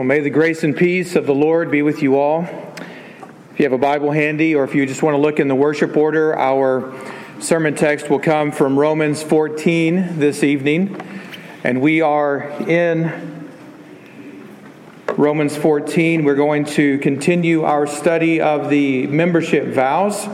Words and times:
Well, 0.00 0.06
may 0.06 0.20
the 0.20 0.30
grace 0.30 0.64
and 0.64 0.74
peace 0.74 1.14
of 1.14 1.26
the 1.26 1.34
Lord 1.34 1.70
be 1.70 1.82
with 1.82 2.00
you 2.00 2.16
all. 2.16 2.44
If 3.52 3.58
you 3.58 3.64
have 3.66 3.74
a 3.74 3.76
Bible 3.76 4.12
handy, 4.12 4.54
or 4.54 4.64
if 4.64 4.74
you 4.74 4.86
just 4.86 5.02
want 5.02 5.12
to 5.12 5.20
look 5.20 5.38
in 5.38 5.46
the 5.46 5.54
worship 5.54 5.94
order, 5.94 6.34
our 6.38 6.90
sermon 7.38 7.74
text 7.74 8.08
will 8.08 8.18
come 8.18 8.50
from 8.50 8.78
Romans 8.78 9.22
14 9.22 10.18
this 10.18 10.42
evening. 10.42 10.98
And 11.64 11.82
we 11.82 12.00
are 12.00 12.44
in 12.66 13.50
Romans 15.18 15.58
14. 15.58 16.24
We're 16.24 16.34
going 16.34 16.64
to 16.64 16.96
continue 17.00 17.64
our 17.64 17.86
study 17.86 18.40
of 18.40 18.70
the 18.70 19.06
membership 19.06 19.66
vows. 19.74 20.26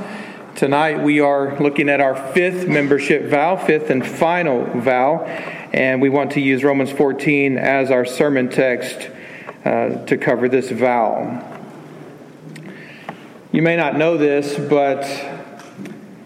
Tonight 0.55 1.03
we 1.03 1.19
are 1.19 1.59
looking 1.59 1.89
at 1.89 2.01
our 2.01 2.14
fifth 2.14 2.69
membership 2.69 3.25
vow, 3.25 3.57
fifth 3.57 3.91
and 3.91 4.07
final 4.07 4.62
vow, 4.80 5.25
and 5.73 6.01
we 6.01 6.09
want 6.09 6.30
to 6.30 6.41
use 6.41 6.62
Romans 6.62 6.92
14 6.92 7.59
as 7.59 7.91
our 7.91 8.05
sermon 8.05 8.48
text 8.48 9.11
uh, 9.66 10.05
to 10.06 10.16
cover 10.16 10.48
this 10.48 10.70
vow. 10.70 11.43
You 13.51 13.62
may 13.62 13.77
not 13.77 13.97
know 13.97 14.16
this, 14.16 14.56
but 14.56 15.02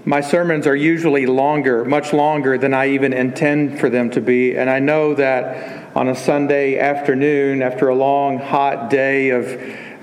my 0.04 0.20
sermons 0.20 0.66
are 0.66 0.76
usually 0.76 1.24
longer, 1.24 1.86
much 1.86 2.12
longer 2.12 2.58
than 2.58 2.74
I 2.74 2.90
even 2.90 3.14
intend 3.14 3.80
for 3.80 3.88
them 3.88 4.10
to 4.10 4.20
be. 4.20 4.56
And 4.56 4.68
I 4.68 4.78
know 4.78 5.14
that 5.14 5.96
on 5.96 6.08
a 6.08 6.14
Sunday 6.14 6.78
afternoon, 6.78 7.62
after 7.62 7.88
a 7.88 7.94
long, 7.94 8.36
hot 8.36 8.90
day 8.90 9.30
of 9.30 9.46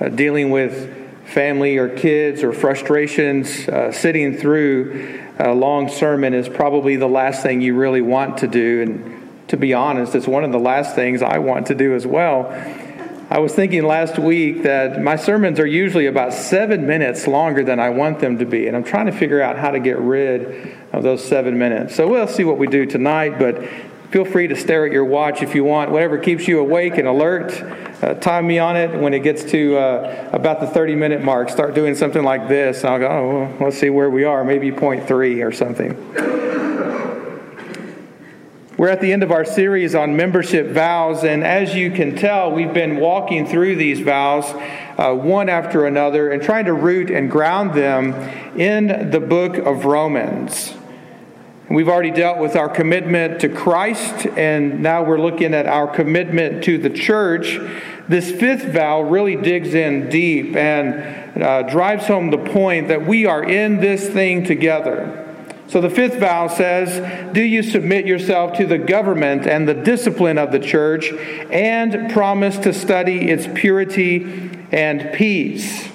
uh, 0.02 0.10
dealing 0.10 0.50
with 0.50 1.28
family 1.28 1.78
or 1.78 1.90
kids 1.90 2.42
or 2.42 2.54
frustrations, 2.54 3.68
uh, 3.68 3.92
sitting 3.92 4.36
through 4.36 5.22
a 5.38 5.54
long 5.54 5.90
sermon 5.90 6.34
is 6.34 6.50
probably 6.50 6.96
the 6.96 7.08
last 7.08 7.44
thing 7.44 7.62
you 7.62 7.76
really 7.76 8.02
want 8.02 8.40
to 8.40 8.48
do. 8.48 8.82
And 8.82 9.50
to 9.50 9.58
be 9.58 9.76
honest, 9.76 10.16
it's 10.16 10.28
one 10.28 10.44
of 10.44 10.52
the 10.52 10.60
last 10.60 10.96
things 10.96 11.22
I 11.22 11.38
want 11.38 11.68
to 11.68 11.76
do 11.76 11.94
as 11.94 12.08
well. 12.08 12.52
I 13.30 13.40
was 13.40 13.54
thinking 13.54 13.84
last 13.84 14.18
week 14.18 14.64
that 14.64 15.02
my 15.02 15.18
sermons 15.18 15.60
are 15.60 15.68
usually 15.68 16.06
about 16.06 16.32
seven 16.32 16.88
minutes 16.88 17.28
longer 17.28 17.62
than 17.62 17.78
I 17.78 17.90
want 17.90 18.20
them 18.20 18.38
to 18.38 18.46
be, 18.46 18.68
and 18.68 18.78
I'm 18.78 18.86
trying 18.86 19.08
to 19.08 19.12
figure 19.12 19.42
out 19.42 19.58
how 19.58 19.72
to 19.72 19.82
get 19.82 20.00
rid 20.00 20.78
of 20.94 21.04
those 21.04 21.28
seven 21.28 21.58
minutes. 21.58 21.94
So 21.94 22.08
we'll 22.08 22.30
see 22.30 22.46
what 22.46 22.58
we 22.58 22.68
do 22.68 22.86
tonight, 22.86 23.38
but 23.38 23.62
feel 24.12 24.24
free 24.24 24.48
to 24.48 24.56
stare 24.56 24.86
at 24.86 24.94
your 24.94 25.04
watch 25.04 25.42
if 25.42 25.56
you 25.56 25.66
want. 25.66 25.92
Whatever 25.92 26.18
keeps 26.18 26.48
you 26.48 26.60
awake 26.62 26.98
and 26.98 27.06
alert, 27.06 27.52
uh, 28.02 28.14
time 28.14 28.48
me 28.48 28.60
on 28.60 28.78
it. 28.78 28.98
When 28.98 29.14
it 29.14 29.24
gets 29.24 29.44
to 29.52 29.78
uh, 29.78 30.30
about 30.32 30.62
the 30.62 30.68
30 30.68 30.96
minute 30.96 31.22
mark, 31.22 31.50
start 31.50 31.76
doing 31.76 31.96
something 31.96 32.24
like 32.24 32.48
this. 32.48 32.86
I'll 32.86 33.00
go, 33.00 33.08
oh, 33.08 33.40
well, 33.40 33.58
let's 33.60 33.78
see 33.78 33.90
where 33.90 34.10
we 34.10 34.24
are, 34.24 34.46
maybe 34.46 34.72
point 34.72 35.06
three 35.06 35.42
or 35.42 35.52
something. 35.52 36.47
We're 38.78 38.90
at 38.90 39.02
the 39.02 39.12
end 39.12 39.24
of 39.24 39.32
our 39.32 39.44
series 39.44 39.96
on 39.96 40.16
membership 40.16 40.68
vows, 40.68 41.24
and 41.24 41.44
as 41.44 41.74
you 41.74 41.90
can 41.90 42.16
tell, 42.16 42.52
we've 42.52 42.76
been 42.76 42.98
walking 42.98 43.48
through 43.48 43.76
these 43.76 44.02
vows 44.02 44.46
uh, 45.00 45.16
one 45.16 45.50
after 45.50 45.88
another 45.88 46.30
and 46.30 46.44
trying 46.44 46.66
to 46.66 46.76
root 46.76 47.10
and 47.10 47.32
ground 47.32 47.74
them 47.74 48.14
in 48.56 49.10
the 49.10 49.20
book 49.20 49.58
of 49.58 49.86
Romans. 49.86 50.76
We've 51.72 51.90
already 51.90 52.12
dealt 52.12 52.38
with 52.38 52.56
our 52.56 52.70
commitment 52.70 53.42
to 53.42 53.50
Christ, 53.50 54.28
and 54.38 54.84
now 54.84 55.04
we're 55.04 55.22
looking 55.22 55.56
at 55.56 55.66
our 55.66 55.88
commitment 55.88 56.64
to 56.66 56.78
the 56.78 56.92
church. 56.92 57.60
This 58.08 58.30
fifth 58.30 58.66
vow 58.66 59.02
really 59.02 59.38
digs 59.38 59.74
in 59.74 60.08
deep 60.10 60.56
and 60.56 61.42
uh, 61.42 61.64
drives 61.64 62.06
home 62.06 62.30
the 62.30 62.38
point 62.38 62.90
that 62.90 63.08
we 63.08 63.26
are 63.26 63.44
in 63.44 63.80
this 63.80 64.08
thing 64.08 64.44
together. 64.44 65.27
So 65.68 65.82
the 65.82 65.90
fifth 65.90 66.20
vow 66.20 66.48
says, 66.48 67.34
Do 67.34 67.42
you 67.42 67.62
submit 67.62 68.06
yourself 68.06 68.54
to 68.58 68.66
the 68.66 68.78
government 68.78 69.46
and 69.46 69.68
the 69.68 69.74
discipline 69.74 70.38
of 70.38 70.52
the 70.52 70.60
church 70.60 71.12
and 71.52 72.12
promise 72.12 72.58
to 72.60 72.74
study 72.74 73.30
its 73.30 73.48
purity 73.54 74.50
and 74.72 75.12
peace? 75.14 75.90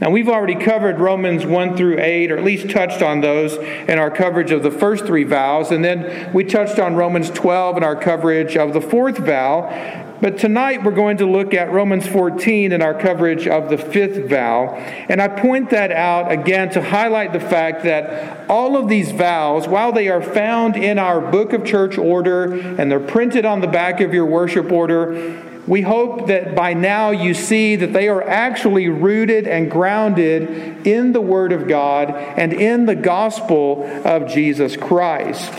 Now, 0.00 0.10
we've 0.10 0.28
already 0.28 0.56
covered 0.56 0.98
Romans 0.98 1.46
1 1.46 1.76
through 1.76 1.98
8, 1.98 2.32
or 2.32 2.36
at 2.36 2.44
least 2.44 2.68
touched 2.68 3.00
on 3.00 3.22
those 3.22 3.54
in 3.54 3.98
our 3.98 4.10
coverage 4.10 4.50
of 4.50 4.62
the 4.62 4.70
first 4.70 5.06
three 5.06 5.24
vows. 5.24 5.70
And 5.70 5.82
then 5.82 6.30
we 6.34 6.44
touched 6.44 6.78
on 6.78 6.94
Romans 6.94 7.30
12 7.30 7.78
in 7.78 7.84
our 7.84 7.96
coverage 7.96 8.56
of 8.56 8.74
the 8.74 8.82
fourth 8.82 9.18
vow. 9.18 10.03
But 10.20 10.38
tonight 10.38 10.84
we're 10.84 10.92
going 10.92 11.16
to 11.18 11.26
look 11.26 11.54
at 11.54 11.72
Romans 11.72 12.06
14 12.06 12.72
in 12.72 12.80
our 12.80 12.94
coverage 12.94 13.48
of 13.48 13.68
the 13.68 13.76
fifth 13.76 14.28
vow. 14.28 14.74
And 15.08 15.20
I 15.20 15.28
point 15.28 15.70
that 15.70 15.90
out 15.90 16.30
again 16.30 16.70
to 16.70 16.82
highlight 16.82 17.32
the 17.32 17.40
fact 17.40 17.82
that 17.82 18.48
all 18.48 18.76
of 18.76 18.88
these 18.88 19.10
vows, 19.10 19.66
while 19.66 19.92
they 19.92 20.08
are 20.08 20.22
found 20.22 20.76
in 20.76 20.98
our 20.98 21.20
book 21.20 21.52
of 21.52 21.64
church 21.64 21.98
order 21.98 22.52
and 22.54 22.90
they're 22.90 23.00
printed 23.00 23.44
on 23.44 23.60
the 23.60 23.66
back 23.66 24.00
of 24.00 24.14
your 24.14 24.24
worship 24.24 24.70
order, 24.70 25.42
we 25.66 25.80
hope 25.80 26.28
that 26.28 26.54
by 26.54 26.74
now 26.74 27.10
you 27.10 27.34
see 27.34 27.74
that 27.76 27.92
they 27.92 28.08
are 28.08 28.22
actually 28.22 28.88
rooted 28.88 29.48
and 29.48 29.70
grounded 29.70 30.86
in 30.86 31.12
the 31.12 31.20
Word 31.20 31.52
of 31.52 31.66
God 31.66 32.10
and 32.10 32.52
in 32.52 32.86
the 32.86 32.94
gospel 32.94 33.82
of 34.04 34.28
Jesus 34.28 34.76
Christ. 34.76 35.52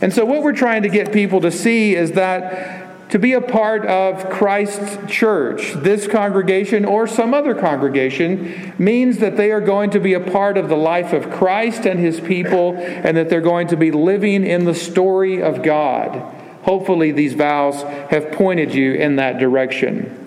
And 0.00 0.12
so, 0.12 0.24
what 0.24 0.42
we're 0.42 0.52
trying 0.52 0.82
to 0.82 0.88
get 0.88 1.12
people 1.12 1.40
to 1.40 1.50
see 1.50 1.96
is 1.96 2.12
that 2.12 2.87
to 3.10 3.18
be 3.18 3.32
a 3.32 3.40
part 3.40 3.86
of 3.86 4.28
Christ's 4.28 4.98
church, 5.10 5.72
this 5.74 6.06
congregation 6.06 6.84
or 6.84 7.06
some 7.06 7.32
other 7.32 7.54
congregation, 7.54 8.74
means 8.78 9.18
that 9.18 9.36
they 9.36 9.50
are 9.50 9.60
going 9.60 9.90
to 9.90 10.00
be 10.00 10.14
a 10.14 10.20
part 10.20 10.58
of 10.58 10.68
the 10.68 10.76
life 10.76 11.12
of 11.12 11.30
Christ 11.30 11.86
and 11.86 11.98
his 11.98 12.20
people, 12.20 12.74
and 12.76 13.16
that 13.16 13.30
they're 13.30 13.40
going 13.40 13.68
to 13.68 13.76
be 13.76 13.90
living 13.90 14.44
in 14.44 14.64
the 14.64 14.74
story 14.74 15.42
of 15.42 15.62
God. 15.62 16.34
Hopefully, 16.62 17.12
these 17.12 17.32
vows 17.32 17.82
have 18.10 18.32
pointed 18.32 18.74
you 18.74 18.92
in 18.92 19.16
that 19.16 19.38
direction. 19.38 20.26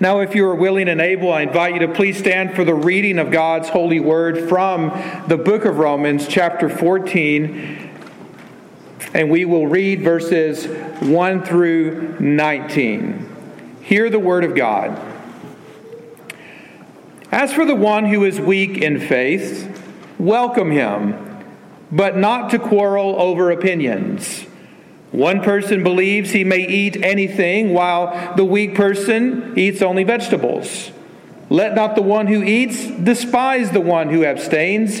Now, 0.00 0.20
if 0.20 0.34
you 0.34 0.46
are 0.46 0.54
willing 0.54 0.88
and 0.88 1.00
able, 1.00 1.32
I 1.32 1.42
invite 1.42 1.74
you 1.74 1.80
to 1.86 1.92
please 1.94 2.18
stand 2.18 2.54
for 2.54 2.64
the 2.64 2.74
reading 2.74 3.18
of 3.18 3.30
God's 3.30 3.68
holy 3.68 4.00
word 4.00 4.48
from 4.48 4.88
the 5.28 5.36
book 5.36 5.64
of 5.64 5.78
Romans, 5.78 6.26
chapter 6.28 6.68
14 6.68 7.83
and 9.12 9.30
we 9.30 9.44
will 9.44 9.66
read 9.66 10.02
verses 10.02 10.66
1 11.02 11.44
through 11.44 12.16
19. 12.20 13.28
Hear 13.82 14.08
the 14.08 14.18
word 14.18 14.44
of 14.44 14.54
God. 14.54 14.98
As 17.30 17.52
for 17.52 17.66
the 17.66 17.74
one 17.74 18.06
who 18.06 18.24
is 18.24 18.40
weak 18.40 18.78
in 18.78 19.00
faith, 19.00 19.82
welcome 20.18 20.70
him, 20.70 21.44
but 21.90 22.16
not 22.16 22.50
to 22.50 22.58
quarrel 22.58 23.20
over 23.20 23.50
opinions. 23.50 24.46
One 25.10 25.42
person 25.42 25.82
believes 25.82 26.30
he 26.30 26.44
may 26.44 26.66
eat 26.66 26.96
anything, 27.02 27.72
while 27.72 28.34
the 28.36 28.44
weak 28.44 28.74
person 28.74 29.56
eats 29.56 29.82
only 29.82 30.04
vegetables. 30.04 30.90
Let 31.50 31.74
not 31.74 31.94
the 31.94 32.02
one 32.02 32.26
who 32.26 32.42
eats 32.42 32.86
despise 32.86 33.70
the 33.70 33.80
one 33.80 34.08
who 34.08 34.24
abstains 34.24 35.00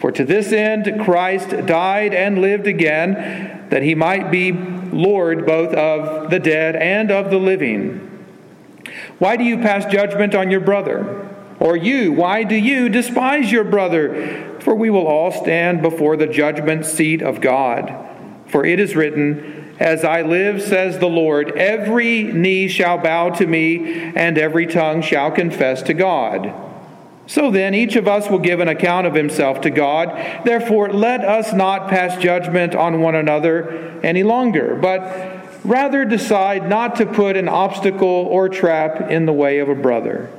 For 0.00 0.12
to 0.12 0.24
this 0.24 0.52
end 0.52 1.00
Christ 1.04 1.50
died 1.66 2.12
and 2.12 2.40
lived 2.40 2.66
again, 2.66 3.66
that 3.70 3.82
he 3.82 3.94
might 3.94 4.30
be 4.30 4.52
Lord 4.52 5.46
both 5.46 5.72
of 5.74 6.30
the 6.30 6.38
dead 6.38 6.76
and 6.76 7.10
of 7.10 7.30
the 7.30 7.38
living. 7.38 8.24
Why 9.18 9.36
do 9.36 9.44
you 9.44 9.58
pass 9.58 9.90
judgment 9.90 10.34
on 10.34 10.50
your 10.50 10.60
brother? 10.60 11.28
Or 11.58 11.76
you, 11.76 12.12
why 12.12 12.44
do 12.44 12.54
you 12.54 12.88
despise 12.88 13.50
your 13.50 13.64
brother? 13.64 14.58
For 14.60 14.74
we 14.74 14.90
will 14.90 15.06
all 15.06 15.32
stand 15.32 15.82
before 15.82 16.16
the 16.16 16.26
judgment 16.26 16.84
seat 16.84 17.22
of 17.22 17.40
God. 17.40 17.94
For 18.46 18.64
it 18.64 18.78
is 18.78 18.94
written, 18.94 19.74
As 19.80 20.04
I 20.04 20.22
live, 20.22 20.62
says 20.62 20.98
the 20.98 21.08
Lord, 21.08 21.56
every 21.56 22.24
knee 22.24 22.68
shall 22.68 22.98
bow 22.98 23.30
to 23.30 23.46
me, 23.46 24.12
and 24.14 24.36
every 24.36 24.66
tongue 24.66 25.02
shall 25.02 25.30
confess 25.30 25.82
to 25.82 25.94
God. 25.94 26.65
So 27.26 27.50
then, 27.50 27.74
each 27.74 27.96
of 27.96 28.06
us 28.06 28.30
will 28.30 28.38
give 28.38 28.60
an 28.60 28.68
account 28.68 29.06
of 29.06 29.14
himself 29.14 29.60
to 29.62 29.70
God. 29.70 30.44
Therefore, 30.44 30.92
let 30.92 31.24
us 31.24 31.52
not 31.52 31.88
pass 31.88 32.20
judgment 32.22 32.74
on 32.74 33.00
one 33.00 33.16
another 33.16 33.98
any 34.02 34.22
longer, 34.22 34.76
but 34.76 35.44
rather 35.64 36.04
decide 36.04 36.68
not 36.68 36.96
to 36.96 37.06
put 37.06 37.36
an 37.36 37.48
obstacle 37.48 38.06
or 38.06 38.48
trap 38.48 39.10
in 39.10 39.26
the 39.26 39.32
way 39.32 39.58
of 39.58 39.68
a 39.68 39.74
brother. 39.74 40.30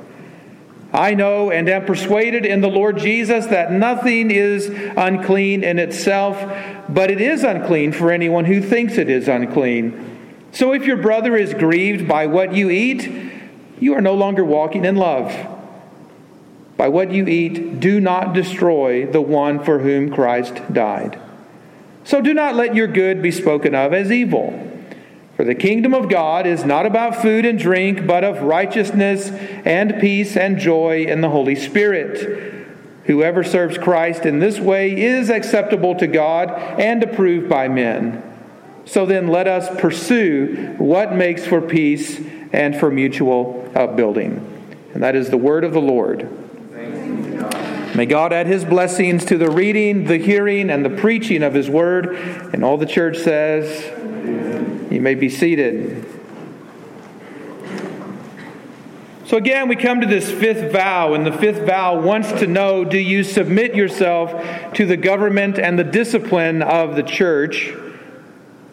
I 0.90 1.14
know 1.14 1.50
and 1.50 1.68
am 1.68 1.84
persuaded 1.84 2.46
in 2.46 2.62
the 2.62 2.68
Lord 2.68 2.96
Jesus 2.96 3.44
that 3.46 3.70
nothing 3.70 4.30
is 4.30 4.68
unclean 4.96 5.62
in 5.62 5.78
itself, 5.78 6.42
but 6.88 7.10
it 7.10 7.20
is 7.20 7.44
unclean 7.44 7.92
for 7.92 8.10
anyone 8.10 8.46
who 8.46 8.62
thinks 8.62 8.96
it 8.96 9.10
is 9.10 9.28
unclean. 9.28 10.16
So 10.52 10.72
if 10.72 10.86
your 10.86 10.96
brother 10.96 11.36
is 11.36 11.52
grieved 11.52 12.08
by 12.08 12.26
what 12.26 12.54
you 12.54 12.70
eat, 12.70 13.30
you 13.78 13.92
are 13.94 14.00
no 14.00 14.14
longer 14.14 14.42
walking 14.42 14.86
in 14.86 14.96
love. 14.96 15.57
By 16.78 16.88
what 16.88 17.10
you 17.10 17.26
eat, 17.26 17.80
do 17.80 18.00
not 18.00 18.32
destroy 18.32 19.04
the 19.04 19.20
one 19.20 19.62
for 19.62 19.80
whom 19.80 20.10
Christ 20.10 20.62
died. 20.72 21.20
So 22.04 22.22
do 22.22 22.32
not 22.32 22.54
let 22.54 22.76
your 22.76 22.86
good 22.86 23.20
be 23.20 23.32
spoken 23.32 23.74
of 23.74 23.92
as 23.92 24.12
evil. 24.12 24.64
For 25.36 25.44
the 25.44 25.56
kingdom 25.56 25.92
of 25.92 26.08
God 26.08 26.46
is 26.46 26.64
not 26.64 26.86
about 26.86 27.20
food 27.20 27.44
and 27.44 27.58
drink, 27.58 28.06
but 28.06 28.22
of 28.22 28.42
righteousness 28.42 29.28
and 29.64 30.00
peace 30.00 30.36
and 30.36 30.56
joy 30.56 31.04
in 31.04 31.20
the 31.20 31.28
Holy 31.28 31.56
Spirit. 31.56 32.66
Whoever 33.06 33.42
serves 33.42 33.76
Christ 33.76 34.24
in 34.24 34.38
this 34.38 34.60
way 34.60 35.00
is 35.00 35.30
acceptable 35.30 35.96
to 35.96 36.06
God 36.06 36.50
and 36.78 37.02
approved 37.02 37.48
by 37.48 37.66
men. 37.66 38.22
So 38.84 39.04
then 39.04 39.26
let 39.26 39.48
us 39.48 39.68
pursue 39.80 40.76
what 40.78 41.12
makes 41.12 41.44
for 41.44 41.60
peace 41.60 42.20
and 42.52 42.76
for 42.76 42.90
mutual 42.90 43.70
upbuilding. 43.74 44.76
And 44.94 45.02
that 45.02 45.16
is 45.16 45.30
the 45.30 45.36
word 45.36 45.64
of 45.64 45.72
the 45.72 45.80
Lord. 45.80 46.47
May 47.98 48.06
God 48.06 48.32
add 48.32 48.46
his 48.46 48.64
blessings 48.64 49.24
to 49.24 49.36
the 49.36 49.50
reading, 49.50 50.04
the 50.04 50.18
hearing, 50.18 50.70
and 50.70 50.84
the 50.84 50.90
preaching 50.90 51.42
of 51.42 51.52
his 51.52 51.68
word. 51.68 52.14
And 52.54 52.64
all 52.64 52.76
the 52.76 52.86
church 52.86 53.18
says, 53.18 53.84
You 54.92 55.00
may 55.00 55.16
be 55.16 55.28
seated. 55.28 56.06
So 59.24 59.36
again, 59.36 59.66
we 59.66 59.74
come 59.74 60.00
to 60.00 60.06
this 60.06 60.30
fifth 60.30 60.70
vow, 60.70 61.14
and 61.14 61.26
the 61.26 61.32
fifth 61.32 61.66
vow 61.66 62.00
wants 62.00 62.30
to 62.34 62.46
know 62.46 62.84
do 62.84 62.98
you 62.98 63.24
submit 63.24 63.74
yourself 63.74 64.32
to 64.74 64.86
the 64.86 64.96
government 64.96 65.58
and 65.58 65.76
the 65.76 65.82
discipline 65.82 66.62
of 66.62 66.94
the 66.94 67.02
church? 67.02 67.74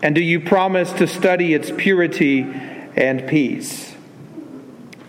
And 0.04 0.14
do 0.14 0.22
you 0.22 0.40
promise 0.40 0.92
to 0.94 1.08
study 1.08 1.56
its 1.56 1.72
purity 1.76 2.42
and 2.96 3.28
peace? 3.28 3.92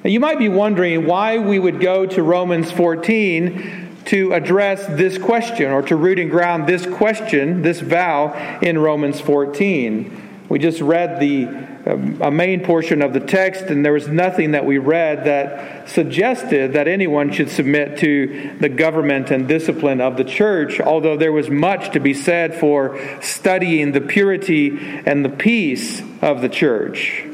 Now, 0.03 0.09
you 0.09 0.21
might 0.21 0.39
be 0.39 0.49
wondering 0.49 1.05
why 1.05 1.37
we 1.37 1.59
would 1.59 1.81
go 1.81 2.07
to 2.07 2.23
Romans 2.23 2.73
14 2.73 3.86
to 4.07 4.33
address 4.33 4.87
this 4.87 5.19
question 5.19 5.71
or 5.71 5.83
to 5.83 5.97
root 5.97 6.19
and 6.19 6.31
ground 6.31 6.67
this 6.67 6.87
question, 6.87 7.63
this 7.63 7.81
vow, 7.81 8.59
in 8.63 8.79
Romans 8.79 9.21
14. 9.21 10.45
We 10.49 10.59
just 10.59 10.81
read 10.81 11.21
the 11.21 11.67
um, 11.87 12.21
a 12.21 12.33
main 12.33 12.65
portion 12.65 13.01
of 13.01 13.13
the 13.13 13.21
text, 13.21 13.67
and 13.67 13.85
there 13.85 13.93
was 13.93 14.09
nothing 14.09 14.51
that 14.53 14.67
we 14.67 14.79
read 14.79 15.25
that 15.25 15.89
suggested 15.89 16.73
that 16.73 16.89
anyone 16.89 17.31
should 17.31 17.49
submit 17.49 17.99
to 17.99 18.57
the 18.59 18.69
government 18.69 19.31
and 19.31 19.47
discipline 19.47 20.01
of 20.01 20.17
the 20.17 20.25
church, 20.25 20.81
although 20.81 21.17
there 21.17 21.31
was 21.31 21.49
much 21.49 21.93
to 21.93 22.01
be 22.01 22.13
said 22.13 22.57
for 22.57 22.99
studying 23.23 23.93
the 23.93 24.01
purity 24.01 24.77
and 25.07 25.25
the 25.25 25.29
peace 25.29 26.03
of 26.23 26.41
the 26.41 26.49
church. 26.49 27.25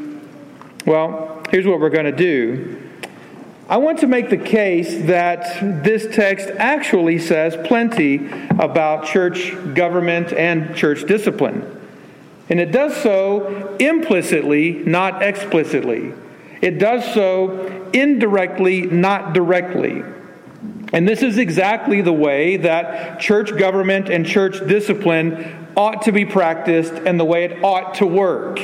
Well, 0.84 1.42
here's 1.50 1.66
what 1.66 1.80
we're 1.80 1.88
going 1.88 2.04
to 2.04 2.12
do. 2.12 2.81
I 3.72 3.78
want 3.78 4.00
to 4.00 4.06
make 4.06 4.28
the 4.28 4.36
case 4.36 5.06
that 5.06 5.82
this 5.82 6.14
text 6.14 6.46
actually 6.58 7.18
says 7.18 7.56
plenty 7.66 8.16
about 8.50 9.06
church 9.06 9.50
government 9.72 10.30
and 10.30 10.76
church 10.76 11.06
discipline. 11.06 11.80
And 12.50 12.60
it 12.60 12.70
does 12.70 12.94
so 12.94 13.74
implicitly, 13.80 14.72
not 14.72 15.22
explicitly. 15.22 16.12
It 16.60 16.78
does 16.78 17.14
so 17.14 17.88
indirectly, 17.94 18.82
not 18.82 19.32
directly. 19.32 20.04
And 20.92 21.08
this 21.08 21.22
is 21.22 21.38
exactly 21.38 22.02
the 22.02 22.12
way 22.12 22.58
that 22.58 23.20
church 23.20 23.56
government 23.56 24.10
and 24.10 24.26
church 24.26 24.58
discipline 24.68 25.66
ought 25.78 26.02
to 26.02 26.12
be 26.12 26.26
practiced 26.26 26.92
and 26.92 27.18
the 27.18 27.24
way 27.24 27.44
it 27.44 27.64
ought 27.64 27.94
to 27.94 28.06
work. 28.06 28.60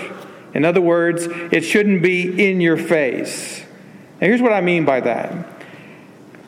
In 0.53 0.67
other 0.67 0.83
words, 0.83 1.27
it 1.51 1.63
shouldn't 1.63 2.03
be 2.03 2.51
in 2.51 2.61
your 2.61 2.77
face. 2.77 3.65
Now, 4.21 4.27
here's 4.27 4.43
what 4.43 4.53
I 4.53 4.61
mean 4.61 4.85
by 4.85 5.01
that. 5.01 5.33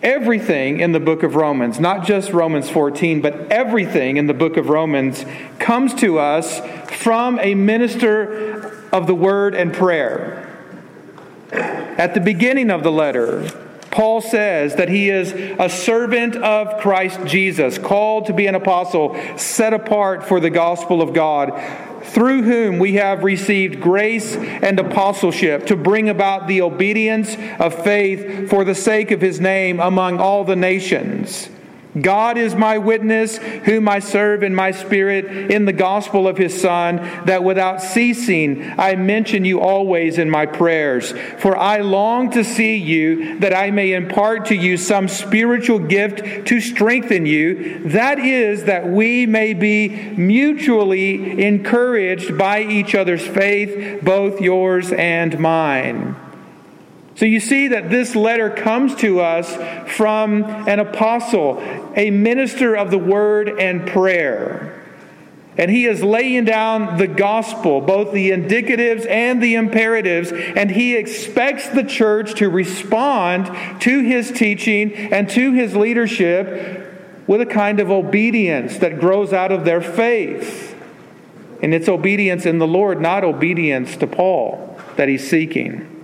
Everything 0.02 0.80
in 0.80 0.92
the 0.92 1.00
book 1.00 1.22
of 1.22 1.36
Romans, 1.36 1.78
not 1.78 2.04
just 2.04 2.32
Romans 2.32 2.70
14, 2.70 3.20
but 3.20 3.52
everything 3.52 4.16
in 4.16 4.26
the 4.26 4.34
book 4.34 4.56
of 4.56 4.68
Romans 4.70 5.24
comes 5.58 5.94
to 5.96 6.18
us 6.18 6.60
from 6.96 7.38
a 7.38 7.54
minister 7.54 8.88
of 8.92 9.06
the 9.06 9.14
word 9.14 9.54
and 9.54 9.72
prayer. 9.72 10.48
At 11.52 12.14
the 12.14 12.20
beginning 12.20 12.70
of 12.70 12.82
the 12.82 12.90
letter, 12.90 13.48
Paul 13.90 14.20
says 14.20 14.76
that 14.76 14.88
he 14.88 15.10
is 15.10 15.32
a 15.32 15.68
servant 15.68 16.36
of 16.36 16.80
Christ 16.80 17.20
Jesus, 17.26 17.76
called 17.76 18.26
to 18.26 18.32
be 18.32 18.46
an 18.46 18.54
apostle, 18.54 19.20
set 19.36 19.74
apart 19.74 20.24
for 20.24 20.40
the 20.40 20.50
gospel 20.50 21.02
of 21.02 21.12
God 21.12 21.50
through 22.02 22.42
whom 22.42 22.78
we 22.78 22.94
have 22.94 23.24
received 23.24 23.80
grace 23.80 24.36
and 24.36 24.78
apostleship 24.78 25.66
to 25.66 25.76
bring 25.76 26.08
about 26.08 26.48
the 26.48 26.62
obedience 26.62 27.36
of 27.58 27.74
faith 27.84 28.48
for 28.48 28.64
the 28.64 28.74
sake 28.74 29.10
of 29.10 29.20
his 29.20 29.40
name 29.40 29.80
among 29.80 30.18
all 30.18 30.44
the 30.44 30.56
nations. 30.56 31.48
God 32.02 32.38
is 32.38 32.54
my 32.54 32.78
witness, 32.78 33.38
whom 33.38 33.88
I 33.88 33.98
serve 33.98 34.42
in 34.42 34.54
my 34.54 34.70
spirit 34.70 35.24
in 35.50 35.64
the 35.64 35.72
gospel 35.72 36.28
of 36.28 36.38
his 36.38 36.60
Son, 36.60 36.96
that 37.26 37.44
without 37.44 37.82
ceasing 37.82 38.74
I 38.78 38.96
mention 38.96 39.44
you 39.44 39.60
always 39.60 40.18
in 40.18 40.30
my 40.30 40.46
prayers. 40.46 41.12
For 41.38 41.56
I 41.56 41.78
long 41.78 42.30
to 42.32 42.44
see 42.44 42.76
you, 42.76 43.38
that 43.40 43.54
I 43.54 43.70
may 43.70 43.92
impart 43.92 44.46
to 44.46 44.54
you 44.54 44.76
some 44.76 45.08
spiritual 45.08 45.78
gift 45.78 46.46
to 46.46 46.60
strengthen 46.60 47.26
you. 47.26 47.80
That 47.90 48.18
is, 48.18 48.64
that 48.64 48.88
we 48.88 49.26
may 49.26 49.54
be 49.54 49.88
mutually 49.88 51.44
encouraged 51.44 52.36
by 52.36 52.62
each 52.62 52.94
other's 52.94 53.26
faith, 53.26 54.02
both 54.02 54.40
yours 54.40 54.92
and 54.92 55.38
mine. 55.38 56.29
So 57.20 57.26
you 57.26 57.38
see 57.38 57.68
that 57.68 57.90
this 57.90 58.16
letter 58.16 58.48
comes 58.48 58.94
to 58.94 59.20
us 59.20 59.54
from 59.94 60.42
an 60.42 60.78
apostle, 60.78 61.58
a 61.94 62.10
minister 62.10 62.74
of 62.74 62.90
the 62.90 62.96
word 62.96 63.60
and 63.60 63.86
prayer. 63.86 64.82
And 65.58 65.70
he 65.70 65.84
is 65.84 66.02
laying 66.02 66.46
down 66.46 66.96
the 66.96 67.06
gospel, 67.06 67.82
both 67.82 68.14
the 68.14 68.30
indicatives 68.30 69.06
and 69.06 69.42
the 69.42 69.56
imperatives, 69.56 70.32
and 70.32 70.70
he 70.70 70.96
expects 70.96 71.68
the 71.68 71.84
church 71.84 72.36
to 72.36 72.48
respond 72.48 73.48
to 73.82 74.00
his 74.00 74.30
teaching 74.30 74.94
and 75.12 75.28
to 75.28 75.52
his 75.52 75.76
leadership 75.76 77.22
with 77.26 77.42
a 77.42 77.46
kind 77.46 77.80
of 77.80 77.90
obedience 77.90 78.78
that 78.78 78.98
grows 78.98 79.34
out 79.34 79.52
of 79.52 79.66
their 79.66 79.82
faith. 79.82 80.74
And 81.62 81.74
it's 81.74 81.86
obedience 81.86 82.46
in 82.46 82.56
the 82.56 82.66
Lord, 82.66 82.98
not 82.98 83.24
obedience 83.24 83.98
to 83.98 84.06
Paul, 84.06 84.80
that 84.96 85.10
he's 85.10 85.28
seeking. 85.28 85.99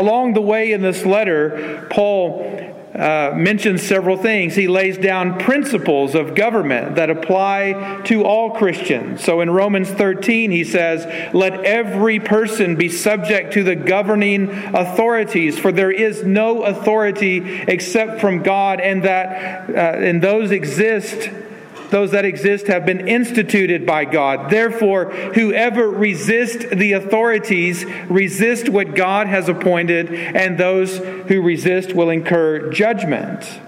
Along 0.00 0.32
the 0.32 0.40
way 0.40 0.72
in 0.72 0.80
this 0.80 1.04
letter, 1.04 1.86
Paul 1.90 2.70
uh, 2.94 3.32
mentions 3.36 3.82
several 3.82 4.16
things. 4.16 4.54
He 4.54 4.66
lays 4.66 4.96
down 4.96 5.38
principles 5.38 6.14
of 6.14 6.34
government 6.34 6.94
that 6.94 7.10
apply 7.10 8.00
to 8.06 8.24
all 8.24 8.52
Christians. 8.52 9.22
So 9.22 9.42
in 9.42 9.50
Romans 9.50 9.90
13, 9.90 10.50
he 10.50 10.64
says, 10.64 11.04
Let 11.34 11.66
every 11.66 12.18
person 12.18 12.76
be 12.76 12.88
subject 12.88 13.52
to 13.52 13.62
the 13.62 13.76
governing 13.76 14.48
authorities, 14.50 15.58
for 15.58 15.70
there 15.70 15.92
is 15.92 16.24
no 16.24 16.62
authority 16.62 17.62
except 17.68 18.22
from 18.22 18.42
God, 18.42 18.80
and 18.80 19.02
that 19.02 19.68
uh, 19.68 19.98
and 20.02 20.22
those 20.22 20.50
exist 20.50 21.28
those 21.90 22.12
that 22.12 22.24
exist 22.24 22.66
have 22.68 22.86
been 22.86 23.06
instituted 23.06 23.84
by 23.86 24.04
God. 24.04 24.50
Therefore, 24.50 25.06
whoever 25.10 25.88
resists 25.88 26.64
the 26.72 26.92
authorities 26.92 27.84
resist 28.08 28.68
what 28.68 28.94
God 28.94 29.26
has 29.26 29.48
appointed, 29.48 30.12
and 30.12 30.58
those 30.58 30.98
who 30.98 31.42
resist 31.42 31.92
will 31.92 32.10
incur 32.10 32.70
judgment. 32.70 33.60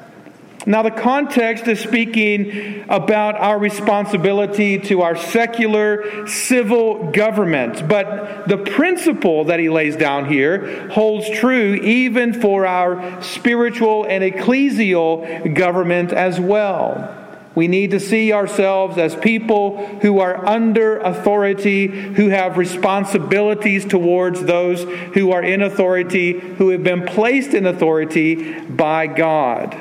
Now, 0.64 0.82
the 0.82 0.92
context 0.92 1.66
is 1.66 1.80
speaking 1.80 2.84
about 2.88 3.34
our 3.34 3.58
responsibility 3.58 4.78
to 4.78 5.02
our 5.02 5.16
secular 5.16 6.28
civil 6.28 7.10
government, 7.10 7.88
but 7.88 8.46
the 8.46 8.58
principle 8.58 9.46
that 9.46 9.58
he 9.58 9.68
lays 9.68 9.96
down 9.96 10.26
here 10.26 10.88
holds 10.90 11.28
true 11.30 11.74
even 11.74 12.32
for 12.40 12.64
our 12.64 13.20
spiritual 13.22 14.04
and 14.04 14.22
ecclesial 14.22 15.52
government 15.52 16.12
as 16.12 16.38
well. 16.38 17.21
We 17.54 17.68
need 17.68 17.90
to 17.90 18.00
see 18.00 18.32
ourselves 18.32 18.96
as 18.96 19.14
people 19.14 19.86
who 19.98 20.20
are 20.20 20.46
under 20.46 20.98
authority, 20.98 21.86
who 21.86 22.28
have 22.28 22.56
responsibilities 22.56 23.84
towards 23.84 24.42
those 24.44 24.84
who 25.14 25.32
are 25.32 25.42
in 25.42 25.60
authority, 25.60 26.38
who 26.38 26.70
have 26.70 26.82
been 26.82 27.04
placed 27.04 27.52
in 27.52 27.66
authority 27.66 28.58
by 28.60 29.06
God. 29.06 29.78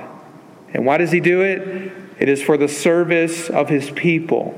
And 0.74 0.86
why 0.86 0.98
does 0.98 1.12
he 1.12 1.22
do 1.22 1.42
it? 1.42 1.94
It 2.20 2.30
is 2.30 2.42
for 2.42 2.58
the 2.58 2.68
service 2.68 3.50
of 3.50 3.70
his 3.70 3.90
people. 3.90 4.58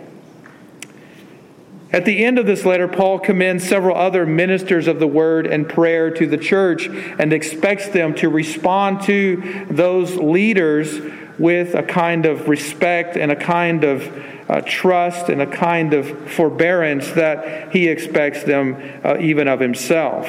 At 1.92 2.06
the 2.06 2.26
end 2.26 2.40
of 2.40 2.48
this 2.48 2.66
letter, 2.66 2.88
Paul 2.88 3.20
commends 3.20 3.64
several 3.68 3.96
other 3.96 4.26
ministers 4.26 4.88
of 4.88 4.98
the 4.98 5.08
word 5.08 5.46
and 5.46 5.70
prayer 5.70 6.10
to 6.10 6.26
the 6.26 6.40
church 6.40 6.88
and 6.88 7.32
expects 7.32 7.88
them 7.90 8.16
to 8.16 8.30
respond 8.30 9.04
to 9.04 9.68
those 9.70 10.16
leaders 10.16 11.00
with 11.40 11.74
a 11.76 11.84
kind 11.84 12.26
of 12.26 12.48
respect 12.48 13.18
and 13.18 13.32
a 13.32 13.36
kind 13.36 13.84
of 13.84 14.08
uh, 14.50 14.62
trust 14.66 15.30
and 15.30 15.42
a 15.42 15.48
kind 15.48 15.94
of 15.94 16.32
forbearance 16.32 17.12
that 17.12 17.72
he 17.72 17.88
expects 17.88 18.44
them 18.44 18.78
uh, 19.04 19.18
even 19.20 19.48
of 19.48 19.60
himself. 19.60 20.28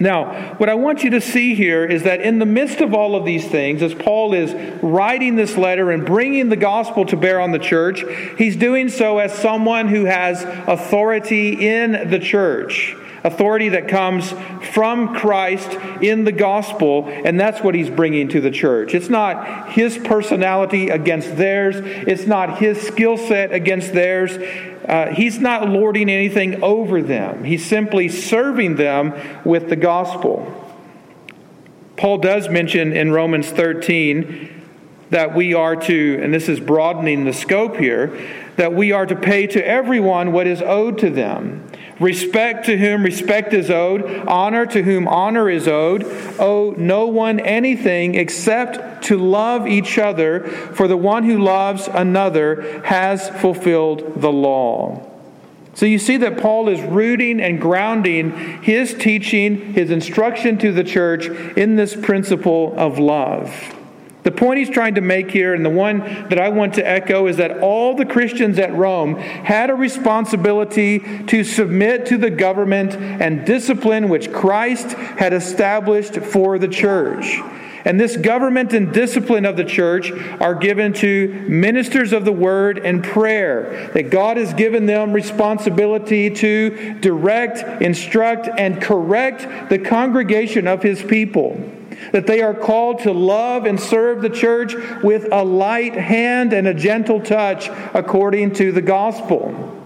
Now, 0.00 0.54
what 0.56 0.68
I 0.68 0.74
want 0.74 1.04
you 1.04 1.10
to 1.10 1.20
see 1.20 1.54
here 1.54 1.84
is 1.84 2.02
that 2.02 2.20
in 2.20 2.40
the 2.40 2.46
midst 2.46 2.80
of 2.80 2.94
all 2.94 3.14
of 3.14 3.24
these 3.24 3.46
things, 3.46 3.80
as 3.80 3.94
Paul 3.94 4.34
is 4.34 4.52
writing 4.82 5.36
this 5.36 5.56
letter 5.56 5.92
and 5.92 6.04
bringing 6.04 6.48
the 6.48 6.56
gospel 6.56 7.04
to 7.06 7.16
bear 7.16 7.40
on 7.40 7.52
the 7.52 7.60
church, 7.60 8.04
he's 8.36 8.56
doing 8.56 8.88
so 8.88 9.18
as 9.18 9.32
someone 9.32 9.86
who 9.86 10.04
has 10.04 10.42
authority 10.66 11.68
in 11.68 12.10
the 12.10 12.18
church 12.18 12.96
authority 13.24 13.70
that 13.70 13.88
comes 13.88 14.32
from 14.72 15.14
Christ 15.14 15.72
in 16.02 16.24
the 16.24 16.32
gospel, 16.32 17.08
and 17.08 17.40
that's 17.40 17.62
what 17.62 17.74
he's 17.74 17.88
bringing 17.88 18.28
to 18.28 18.40
the 18.40 18.50
church. 18.50 18.94
It's 18.94 19.08
not 19.08 19.72
his 19.72 19.96
personality 19.96 20.90
against 20.90 21.36
theirs, 21.36 21.76
it's 21.78 22.26
not 22.26 22.58
his 22.58 22.80
skill 22.80 23.16
set 23.16 23.52
against 23.52 23.94
theirs. 23.94 24.36
Uh, 24.86 25.06
he's 25.14 25.38
not 25.38 25.66
lording 25.70 26.10
anything 26.10 26.62
over 26.62 27.02
them, 27.02 27.44
he's 27.44 27.64
simply 27.64 28.08
serving 28.08 28.76
them 28.76 29.14
with 29.44 29.70
the 29.70 29.76
gospel. 29.76 30.60
Paul 31.96 32.18
does 32.18 32.48
mention 32.48 32.92
in 32.92 33.12
Romans 33.12 33.48
13 33.50 34.62
that 35.10 35.34
we 35.34 35.54
are 35.54 35.76
to, 35.76 36.20
and 36.20 36.34
this 36.34 36.48
is 36.48 36.58
broadening 36.60 37.24
the 37.24 37.32
scope 37.32 37.76
here, 37.76 38.20
that 38.56 38.74
we 38.74 38.92
are 38.92 39.06
to 39.06 39.14
pay 39.14 39.46
to 39.46 39.66
everyone 39.66 40.32
what 40.32 40.46
is 40.46 40.60
owed 40.60 40.98
to 40.98 41.08
them. 41.08 41.63
Respect 42.00 42.66
to 42.66 42.76
whom 42.76 43.04
respect 43.04 43.54
is 43.54 43.70
owed, 43.70 44.04
honor 44.26 44.66
to 44.66 44.82
whom 44.82 45.06
honor 45.06 45.48
is 45.48 45.68
owed. 45.68 46.04
Owe 46.40 46.74
no 46.76 47.06
one 47.06 47.38
anything 47.38 48.16
except 48.16 49.04
to 49.04 49.16
love 49.16 49.66
each 49.66 49.96
other, 49.98 50.40
for 50.40 50.88
the 50.88 50.96
one 50.96 51.24
who 51.24 51.38
loves 51.38 51.88
another 51.88 52.82
has 52.84 53.28
fulfilled 53.28 54.20
the 54.20 54.32
law. 54.32 55.08
So 55.74 55.86
you 55.86 55.98
see 55.98 56.16
that 56.18 56.38
Paul 56.38 56.68
is 56.68 56.80
rooting 56.80 57.40
and 57.40 57.60
grounding 57.60 58.62
his 58.62 58.94
teaching, 58.94 59.74
his 59.74 59.90
instruction 59.90 60.58
to 60.58 60.72
the 60.72 60.84
church 60.84 61.26
in 61.56 61.76
this 61.76 61.96
principle 61.96 62.74
of 62.76 62.98
love. 62.98 63.74
The 64.24 64.32
point 64.32 64.58
he's 64.58 64.70
trying 64.70 64.94
to 64.94 65.02
make 65.02 65.30
here, 65.30 65.52
and 65.52 65.64
the 65.64 65.70
one 65.70 65.98
that 66.30 66.38
I 66.38 66.48
want 66.48 66.74
to 66.74 66.86
echo, 66.86 67.26
is 67.26 67.36
that 67.36 67.58
all 67.58 67.94
the 67.94 68.06
Christians 68.06 68.58
at 68.58 68.74
Rome 68.74 69.16
had 69.16 69.68
a 69.68 69.74
responsibility 69.74 71.00
to 71.26 71.44
submit 71.44 72.06
to 72.06 72.16
the 72.16 72.30
government 72.30 72.94
and 72.94 73.44
discipline 73.44 74.08
which 74.08 74.32
Christ 74.32 74.92
had 74.92 75.34
established 75.34 76.16
for 76.16 76.58
the 76.58 76.68
church. 76.68 77.38
And 77.84 78.00
this 78.00 78.16
government 78.16 78.72
and 78.72 78.94
discipline 78.94 79.44
of 79.44 79.58
the 79.58 79.64
church 79.64 80.10
are 80.40 80.54
given 80.54 80.94
to 80.94 81.28
ministers 81.46 82.14
of 82.14 82.24
the 82.24 82.32
word 82.32 82.78
and 82.78 83.04
prayer. 83.04 83.90
That 83.92 84.08
God 84.08 84.38
has 84.38 84.54
given 84.54 84.86
them 84.86 85.12
responsibility 85.12 86.30
to 86.30 86.94
direct, 87.00 87.82
instruct, 87.82 88.48
and 88.56 88.80
correct 88.80 89.68
the 89.68 89.78
congregation 89.78 90.66
of 90.66 90.82
his 90.82 91.02
people 91.02 91.60
that 92.12 92.26
they 92.26 92.42
are 92.42 92.54
called 92.54 93.00
to 93.00 93.12
love 93.12 93.66
and 93.66 93.78
serve 93.80 94.22
the 94.22 94.30
church 94.30 94.74
with 95.02 95.28
a 95.32 95.44
light 95.44 95.94
hand 95.94 96.52
and 96.52 96.66
a 96.66 96.74
gentle 96.74 97.20
touch 97.20 97.68
according 97.94 98.52
to 98.54 98.72
the 98.72 98.82
gospel. 98.82 99.80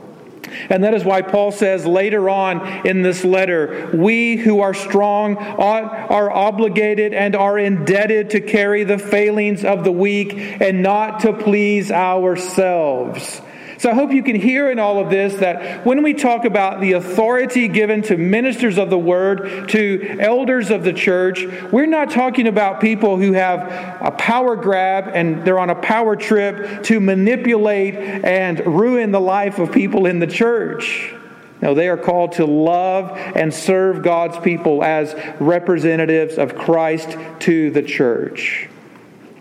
And 0.70 0.82
that 0.84 0.94
is 0.94 1.04
why 1.04 1.22
Paul 1.22 1.52
says 1.52 1.84
later 1.84 2.30
on 2.30 2.87
in 2.87 3.02
this 3.02 3.25
letter, 3.25 3.90
we 3.94 4.37
who 4.37 4.60
are 4.60 4.75
strong 4.75 5.37
are 5.37 6.30
obligated 6.30 7.12
and 7.12 7.37
are 7.37 7.58
indebted 7.58 8.30
to 8.30 8.40
carry 8.40 8.84
the 8.84 8.98
failings 8.98 9.64
of 9.64 9.84
the 9.84 9.92
weak 9.92 10.32
and 10.34 10.82
not 10.82 11.20
to 11.20 11.32
please 11.32 11.90
ourselves. 11.90 13.42
So 13.78 13.90
I 13.92 13.94
hope 13.94 14.11
you 14.11 14.25
can 14.25 14.35
hear 14.35 14.73
in 14.73 14.80
all 14.80 14.99
of 14.99 15.08
this 15.08 15.37
that 15.37 15.87
when 15.87 16.02
we 16.02 16.12
talk 16.12 16.44
about 16.44 16.80
the 16.80 16.92
authority 16.92 17.68
given 17.68 18.02
to 18.02 18.16
ministers 18.16 18.76
of 18.76 18.90
the 18.90 18.99
word, 18.99 19.68
to 19.68 20.16
elders 20.18 20.70
of 20.70 20.82
the 20.82 20.92
church, 20.92 21.47
we're 21.70 21.87
not 21.87 22.11
talking 22.11 22.49
about 22.49 22.80
people 22.80 23.18
who 23.18 23.35
have 23.35 23.61
a 24.02 24.11
power 24.11 24.56
grab 24.56 25.12
and 25.14 25.44
they're 25.44 25.61
on 25.61 25.70
a 25.70 25.76
power 25.76 26.16
trip 26.16 26.82
to 26.85 26.99
manipulate 26.99 27.94
and 27.94 28.66
ruin 28.66 29.12
the 29.12 29.20
life 29.20 29.61
of 29.61 29.70
people 29.70 30.06
in 30.06 30.18
the 30.18 30.26
church. 30.26 31.14
No, 31.62 31.75
they 31.75 31.88
are 31.88 31.97
called 31.97 32.32
to 32.32 32.47
love 32.47 33.12
and 33.16 33.54
serve 33.54 34.02
God's 34.02 34.38
people 34.38 34.82
as 34.82 35.14
representatives 35.38 36.37
of 36.37 36.56
Christ 36.56 37.16
to 37.40 37.70
the 37.70 37.82
church. 37.82 38.68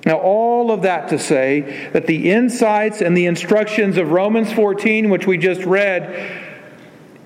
Now, 0.06 0.18
all 0.18 0.72
of 0.72 0.84
that 0.84 1.10
to 1.10 1.20
say 1.20 1.90
that 1.92 2.08
the 2.08 2.32
insights 2.32 3.02
and 3.02 3.18
the 3.18 3.26
instructions 3.26 3.98
of 3.98 4.12
Romans 4.12 4.54
14, 4.54 5.10
which 5.10 5.28
we 5.28 5.38
just 5.38 5.64
read, 5.64 6.44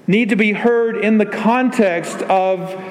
need 0.08 0.30
to 0.30 0.36
be 0.36 0.54
heard 0.54 0.98
in 0.98 1.18
the 1.18 1.26
context 1.26 2.22
of 2.24 2.82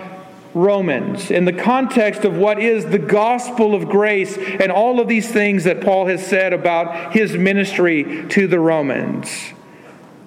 Romans, 0.54 1.30
in 1.30 1.44
the 1.44 1.52
context 1.52 2.24
of 2.24 2.36
what 2.36 2.58
is 2.58 2.86
the 2.86 2.98
gospel 2.98 3.74
of 3.74 3.88
grace 3.88 4.36
and 4.36 4.70
all 4.72 5.00
of 5.00 5.08
these 5.08 5.30
things 5.30 5.64
that 5.64 5.80
Paul 5.80 6.06
has 6.06 6.24
said 6.26 6.52
about 6.52 7.12
his 7.12 7.36
ministry 7.36 8.26
to 8.28 8.46
the 8.46 8.58
Romans. 8.58 9.52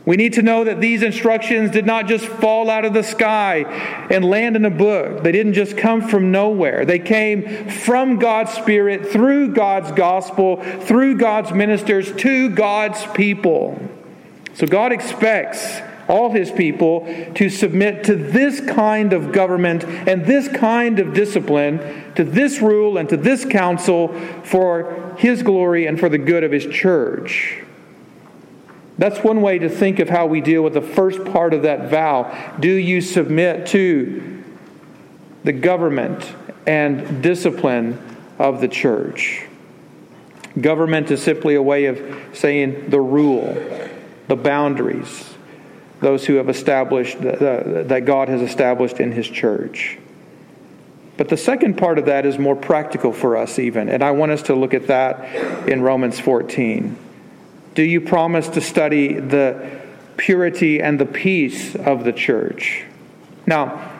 We 0.05 0.17
need 0.17 0.33
to 0.33 0.41
know 0.41 0.65
that 0.65 0.81
these 0.81 1.01
instructions 1.01 1.71
did 1.71 1.85
not 1.85 2.07
just 2.07 2.25
fall 2.25 2.69
out 2.69 2.83
of 2.83 2.93
the 2.93 3.03
sky 3.03 3.59
and 4.09 4.25
land 4.25 4.57
in 4.57 4.65
a 4.65 4.69
book. 4.69 5.23
They 5.23 5.31
didn't 5.31 5.53
just 5.53 5.77
come 5.77 6.01
from 6.09 6.31
nowhere. 6.31 6.85
They 6.85 6.99
came 6.99 7.69
from 7.69 8.19
God's 8.19 8.51
Spirit, 8.51 9.07
through 9.07 9.53
God's 9.53 9.93
gospel, 9.93 10.61
through 10.81 11.17
God's 11.17 11.53
ministers, 11.53 12.13
to 12.17 12.49
God's 12.49 13.05
people. 13.13 13.81
So 14.55 14.67
God 14.67 14.91
expects 14.91 15.79
all 16.09 16.31
his 16.31 16.51
people 16.51 17.07
to 17.35 17.49
submit 17.49 18.03
to 18.03 18.15
this 18.15 18.59
kind 18.59 19.13
of 19.13 19.31
government 19.31 19.85
and 19.85 20.25
this 20.25 20.49
kind 20.49 20.99
of 20.99 21.13
discipline, 21.13 22.13
to 22.15 22.25
this 22.25 22.59
rule 22.59 22.97
and 22.97 23.07
to 23.07 23.15
this 23.15 23.45
counsel 23.45 24.09
for 24.43 25.15
his 25.17 25.43
glory 25.43 25.87
and 25.87 25.97
for 25.97 26.09
the 26.09 26.17
good 26.17 26.43
of 26.43 26.51
his 26.51 26.65
church. 26.65 27.62
That's 28.97 29.23
one 29.23 29.41
way 29.41 29.59
to 29.59 29.69
think 29.69 29.99
of 29.99 30.09
how 30.09 30.27
we 30.27 30.41
deal 30.41 30.61
with 30.61 30.73
the 30.73 30.81
first 30.81 31.25
part 31.25 31.53
of 31.53 31.63
that 31.63 31.89
vow. 31.89 32.55
Do 32.59 32.71
you 32.71 33.01
submit 33.01 33.67
to 33.67 34.43
the 35.43 35.53
government 35.53 36.31
and 36.67 37.23
discipline 37.23 37.99
of 38.37 38.61
the 38.61 38.67
church? 38.67 39.45
Government 40.59 41.09
is 41.09 41.23
simply 41.23 41.55
a 41.55 41.61
way 41.61 41.85
of 41.85 41.99
saying 42.33 42.91
the 42.91 42.99
rule, 43.01 43.55
the 44.27 44.35
boundaries, 44.35 45.33
those 45.99 46.25
who 46.27 46.35
have 46.35 46.49
established, 46.49 47.19
that 47.19 48.03
God 48.05 48.27
has 48.29 48.41
established 48.41 48.99
in 48.99 49.11
His 49.11 49.27
church. 49.27 49.97
But 51.17 51.29
the 51.29 51.37
second 51.37 51.77
part 51.77 51.97
of 51.97 52.05
that 52.05 52.25
is 52.27 52.37
more 52.37 52.55
practical 52.55 53.11
for 53.11 53.37
us, 53.37 53.57
even, 53.57 53.89
and 53.89 54.03
I 54.03 54.11
want 54.11 54.31
us 54.31 54.43
to 54.43 54.55
look 54.55 54.75
at 54.75 54.87
that 54.87 55.67
in 55.67 55.81
Romans 55.81 56.19
14. 56.19 56.95
Do 57.73 57.83
you 57.83 58.01
promise 58.01 58.47
to 58.49 58.61
study 58.61 59.19
the 59.19 59.81
purity 60.17 60.81
and 60.81 60.99
the 60.99 61.05
peace 61.05 61.75
of 61.75 62.03
the 62.03 62.13
church? 62.13 62.85
Now, 63.47 63.91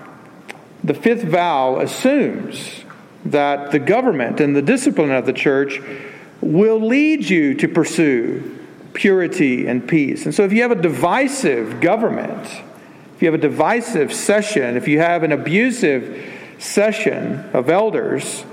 the 0.84 0.94
fifth 0.94 1.24
vow 1.24 1.80
assumes 1.80 2.84
that 3.26 3.72
the 3.72 3.80
government 3.80 4.40
and 4.40 4.56
the 4.56 4.62
discipline 4.62 5.12
of 5.12 5.26
the 5.26 5.34
church 5.34 5.82
will 6.42 6.80
lead 6.80 7.30
you 7.30 7.56
to 7.56 7.68
pursue 7.68 8.60
purity 8.94 9.66
and 9.66 9.88
peace. 9.88 10.26
And 10.26 10.36
so, 10.36 10.44
if 10.44 10.54
you 10.54 10.62
have 10.62 10.72
a 10.72 10.82
divisive 10.82 11.82
government, 11.82 12.46
if 13.16 13.22
you 13.22 13.28
have 13.28 13.34
a 13.34 13.42
divisive 13.42 14.14
session, 14.14 14.78
if 14.78 14.88
you 14.88 15.00
have 15.00 15.24
an 15.24 15.32
abusive 15.32 16.22
session 16.60 17.40
of 17.54 17.70
elders, 17.70 18.46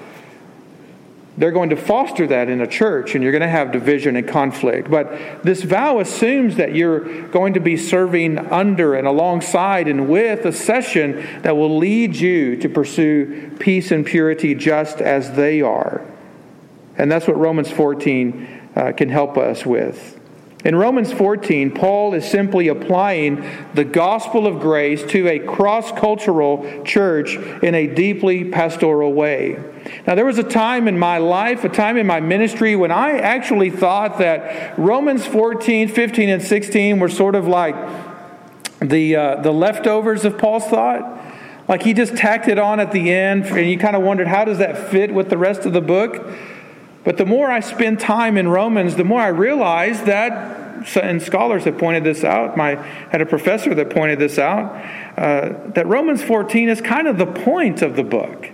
they're 1.40 1.50
going 1.50 1.70
to 1.70 1.76
foster 1.76 2.26
that 2.26 2.50
in 2.50 2.60
a 2.60 2.66
church 2.66 3.14
and 3.14 3.24
you're 3.24 3.32
going 3.32 3.40
to 3.40 3.48
have 3.48 3.72
division 3.72 4.14
and 4.14 4.28
conflict. 4.28 4.90
But 4.90 5.42
this 5.42 5.62
vow 5.62 5.98
assumes 5.98 6.56
that 6.56 6.74
you're 6.74 7.28
going 7.28 7.54
to 7.54 7.60
be 7.60 7.78
serving 7.78 8.36
under 8.36 8.94
and 8.94 9.06
alongside 9.06 9.88
and 9.88 10.06
with 10.06 10.44
a 10.44 10.52
session 10.52 11.40
that 11.40 11.56
will 11.56 11.78
lead 11.78 12.14
you 12.14 12.56
to 12.56 12.68
pursue 12.68 13.56
peace 13.58 13.90
and 13.90 14.04
purity 14.04 14.54
just 14.54 15.00
as 15.00 15.32
they 15.32 15.62
are. 15.62 16.06
And 16.98 17.10
that's 17.10 17.26
what 17.26 17.38
Romans 17.38 17.70
14 17.70 18.70
uh, 18.76 18.92
can 18.92 19.08
help 19.08 19.38
us 19.38 19.64
with. 19.64 20.19
In 20.64 20.74
Romans 20.74 21.10
14, 21.10 21.70
Paul 21.70 22.12
is 22.12 22.28
simply 22.28 22.68
applying 22.68 23.44
the 23.72 23.84
gospel 23.84 24.46
of 24.46 24.60
grace 24.60 25.02
to 25.04 25.26
a 25.26 25.38
cross 25.38 25.90
cultural 25.92 26.82
church 26.84 27.36
in 27.36 27.74
a 27.74 27.86
deeply 27.86 28.44
pastoral 28.44 29.14
way. 29.14 29.58
Now, 30.06 30.14
there 30.14 30.26
was 30.26 30.36
a 30.36 30.44
time 30.44 30.86
in 30.86 30.98
my 30.98 31.16
life, 31.16 31.64
a 31.64 31.70
time 31.70 31.96
in 31.96 32.06
my 32.06 32.20
ministry, 32.20 32.76
when 32.76 32.90
I 32.90 33.18
actually 33.18 33.70
thought 33.70 34.18
that 34.18 34.78
Romans 34.78 35.26
14, 35.26 35.88
15, 35.88 36.28
and 36.28 36.42
16 36.42 36.98
were 36.98 37.08
sort 37.08 37.34
of 37.34 37.46
like 37.46 37.74
the, 38.80 39.16
uh, 39.16 39.36
the 39.36 39.52
leftovers 39.52 40.26
of 40.26 40.36
Paul's 40.36 40.66
thought. 40.66 41.18
Like 41.68 41.82
he 41.82 41.94
just 41.94 42.16
tacked 42.16 42.48
it 42.48 42.58
on 42.58 42.80
at 42.80 42.92
the 42.92 43.10
end, 43.10 43.46
and 43.46 43.70
you 43.70 43.78
kind 43.78 43.96
of 43.96 44.02
wondered, 44.02 44.26
how 44.26 44.44
does 44.44 44.58
that 44.58 44.90
fit 44.90 45.14
with 45.14 45.30
the 45.30 45.38
rest 45.38 45.64
of 45.64 45.72
the 45.72 45.80
book? 45.80 46.26
But 47.04 47.16
the 47.16 47.26
more 47.26 47.50
I 47.50 47.60
spend 47.60 47.98
time 47.98 48.36
in 48.36 48.48
Romans, 48.48 48.96
the 48.96 49.04
more 49.04 49.20
I 49.20 49.28
realize 49.28 50.02
that, 50.04 50.96
and 50.96 51.22
scholars 51.22 51.64
have 51.64 51.78
pointed 51.78 52.04
this 52.04 52.24
out. 52.24 52.58
I 52.58 52.76
had 53.10 53.20
a 53.20 53.26
professor 53.26 53.74
that 53.74 53.90
pointed 53.90 54.18
this 54.18 54.38
out, 54.38 54.74
uh, 55.16 55.70
that 55.72 55.86
Romans 55.86 56.22
14 56.22 56.68
is 56.68 56.80
kind 56.80 57.06
of 57.08 57.18
the 57.18 57.26
point 57.26 57.82
of 57.82 57.96
the 57.96 58.04
book. 58.04 58.50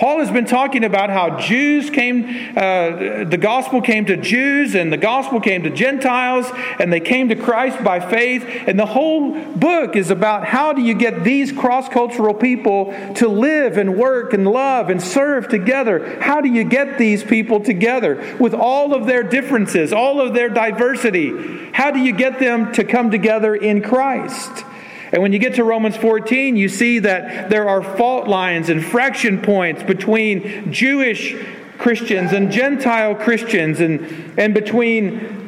Paul 0.00 0.20
has 0.20 0.30
been 0.30 0.46
talking 0.46 0.82
about 0.82 1.10
how 1.10 1.38
Jews 1.38 1.90
came, 1.90 2.24
uh, 2.56 3.24
the 3.24 3.38
gospel 3.38 3.82
came 3.82 4.06
to 4.06 4.16
Jews 4.16 4.74
and 4.74 4.90
the 4.90 4.96
gospel 4.96 5.42
came 5.42 5.62
to 5.64 5.68
Gentiles 5.68 6.50
and 6.78 6.90
they 6.90 7.00
came 7.00 7.28
to 7.28 7.36
Christ 7.36 7.84
by 7.84 8.00
faith. 8.00 8.42
And 8.66 8.78
the 8.78 8.86
whole 8.86 9.38
book 9.44 9.96
is 9.96 10.08
about 10.08 10.46
how 10.46 10.72
do 10.72 10.80
you 10.80 10.94
get 10.94 11.22
these 11.22 11.52
cross 11.52 11.86
cultural 11.90 12.32
people 12.32 12.94
to 13.16 13.28
live 13.28 13.76
and 13.76 13.98
work 13.98 14.32
and 14.32 14.48
love 14.48 14.88
and 14.88 15.02
serve 15.02 15.48
together? 15.48 16.18
How 16.18 16.40
do 16.40 16.48
you 16.48 16.64
get 16.64 16.96
these 16.96 17.22
people 17.22 17.60
together 17.60 18.38
with 18.40 18.54
all 18.54 18.94
of 18.94 19.04
their 19.04 19.22
differences, 19.22 19.92
all 19.92 20.18
of 20.18 20.32
their 20.32 20.48
diversity? 20.48 21.72
How 21.74 21.90
do 21.90 21.98
you 21.98 22.14
get 22.14 22.38
them 22.38 22.72
to 22.72 22.84
come 22.84 23.10
together 23.10 23.54
in 23.54 23.82
Christ? 23.82 24.64
And 25.12 25.22
when 25.22 25.32
you 25.32 25.38
get 25.38 25.54
to 25.56 25.64
Romans 25.64 25.96
14, 25.96 26.56
you 26.56 26.68
see 26.68 27.00
that 27.00 27.50
there 27.50 27.68
are 27.68 27.82
fault 27.82 28.28
lines 28.28 28.68
and 28.68 28.84
fraction 28.84 29.42
points 29.42 29.82
between 29.82 30.72
Jewish 30.72 31.34
Christians 31.78 32.32
and 32.32 32.52
Gentile 32.52 33.14
Christians 33.14 33.80
and, 33.80 34.38
and 34.38 34.54
between 34.54 35.40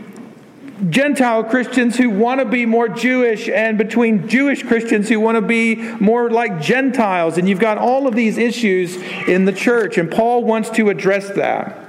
Gentile 0.90 1.44
Christians 1.44 1.96
who 1.96 2.10
want 2.10 2.40
to 2.40 2.44
be 2.44 2.66
more 2.66 2.88
Jewish 2.88 3.48
and 3.48 3.78
between 3.78 4.28
Jewish 4.28 4.64
Christians 4.64 5.08
who 5.08 5.20
want 5.20 5.36
to 5.36 5.42
be 5.42 5.76
more 5.76 6.28
like 6.30 6.60
Gentiles. 6.60 7.38
And 7.38 7.48
you've 7.48 7.60
got 7.60 7.78
all 7.78 8.08
of 8.08 8.16
these 8.16 8.38
issues 8.38 8.96
in 9.28 9.44
the 9.44 9.52
church, 9.52 9.96
and 9.96 10.10
Paul 10.10 10.42
wants 10.42 10.70
to 10.70 10.88
address 10.90 11.28
that. 11.30 11.81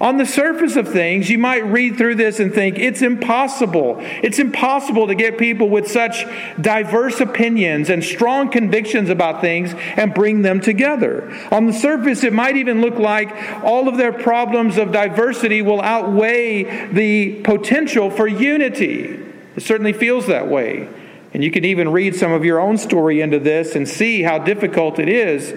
On 0.00 0.16
the 0.16 0.26
surface 0.26 0.74
of 0.74 0.88
things, 0.88 1.30
you 1.30 1.38
might 1.38 1.64
read 1.64 1.96
through 1.96 2.16
this 2.16 2.40
and 2.40 2.52
think 2.52 2.80
it's 2.80 3.00
impossible. 3.00 3.98
It's 4.00 4.40
impossible 4.40 5.06
to 5.06 5.14
get 5.14 5.38
people 5.38 5.68
with 5.68 5.88
such 5.88 6.26
diverse 6.60 7.20
opinions 7.20 7.90
and 7.90 8.02
strong 8.02 8.50
convictions 8.50 9.08
about 9.08 9.40
things 9.40 9.72
and 9.96 10.12
bring 10.12 10.42
them 10.42 10.60
together. 10.60 11.32
On 11.52 11.66
the 11.66 11.72
surface, 11.72 12.24
it 12.24 12.32
might 12.32 12.56
even 12.56 12.80
look 12.80 12.98
like 12.98 13.30
all 13.62 13.88
of 13.88 13.96
their 13.96 14.12
problems 14.12 14.78
of 14.78 14.90
diversity 14.90 15.62
will 15.62 15.80
outweigh 15.80 16.88
the 16.92 17.40
potential 17.42 18.10
for 18.10 18.26
unity. 18.26 19.20
It 19.54 19.62
certainly 19.62 19.92
feels 19.92 20.26
that 20.26 20.48
way. 20.48 20.88
And 21.32 21.44
you 21.44 21.52
can 21.52 21.64
even 21.64 21.90
read 21.90 22.16
some 22.16 22.32
of 22.32 22.44
your 22.44 22.58
own 22.58 22.78
story 22.78 23.20
into 23.20 23.38
this 23.38 23.76
and 23.76 23.88
see 23.88 24.22
how 24.22 24.38
difficult 24.38 24.98
it 24.98 25.08
is 25.08 25.50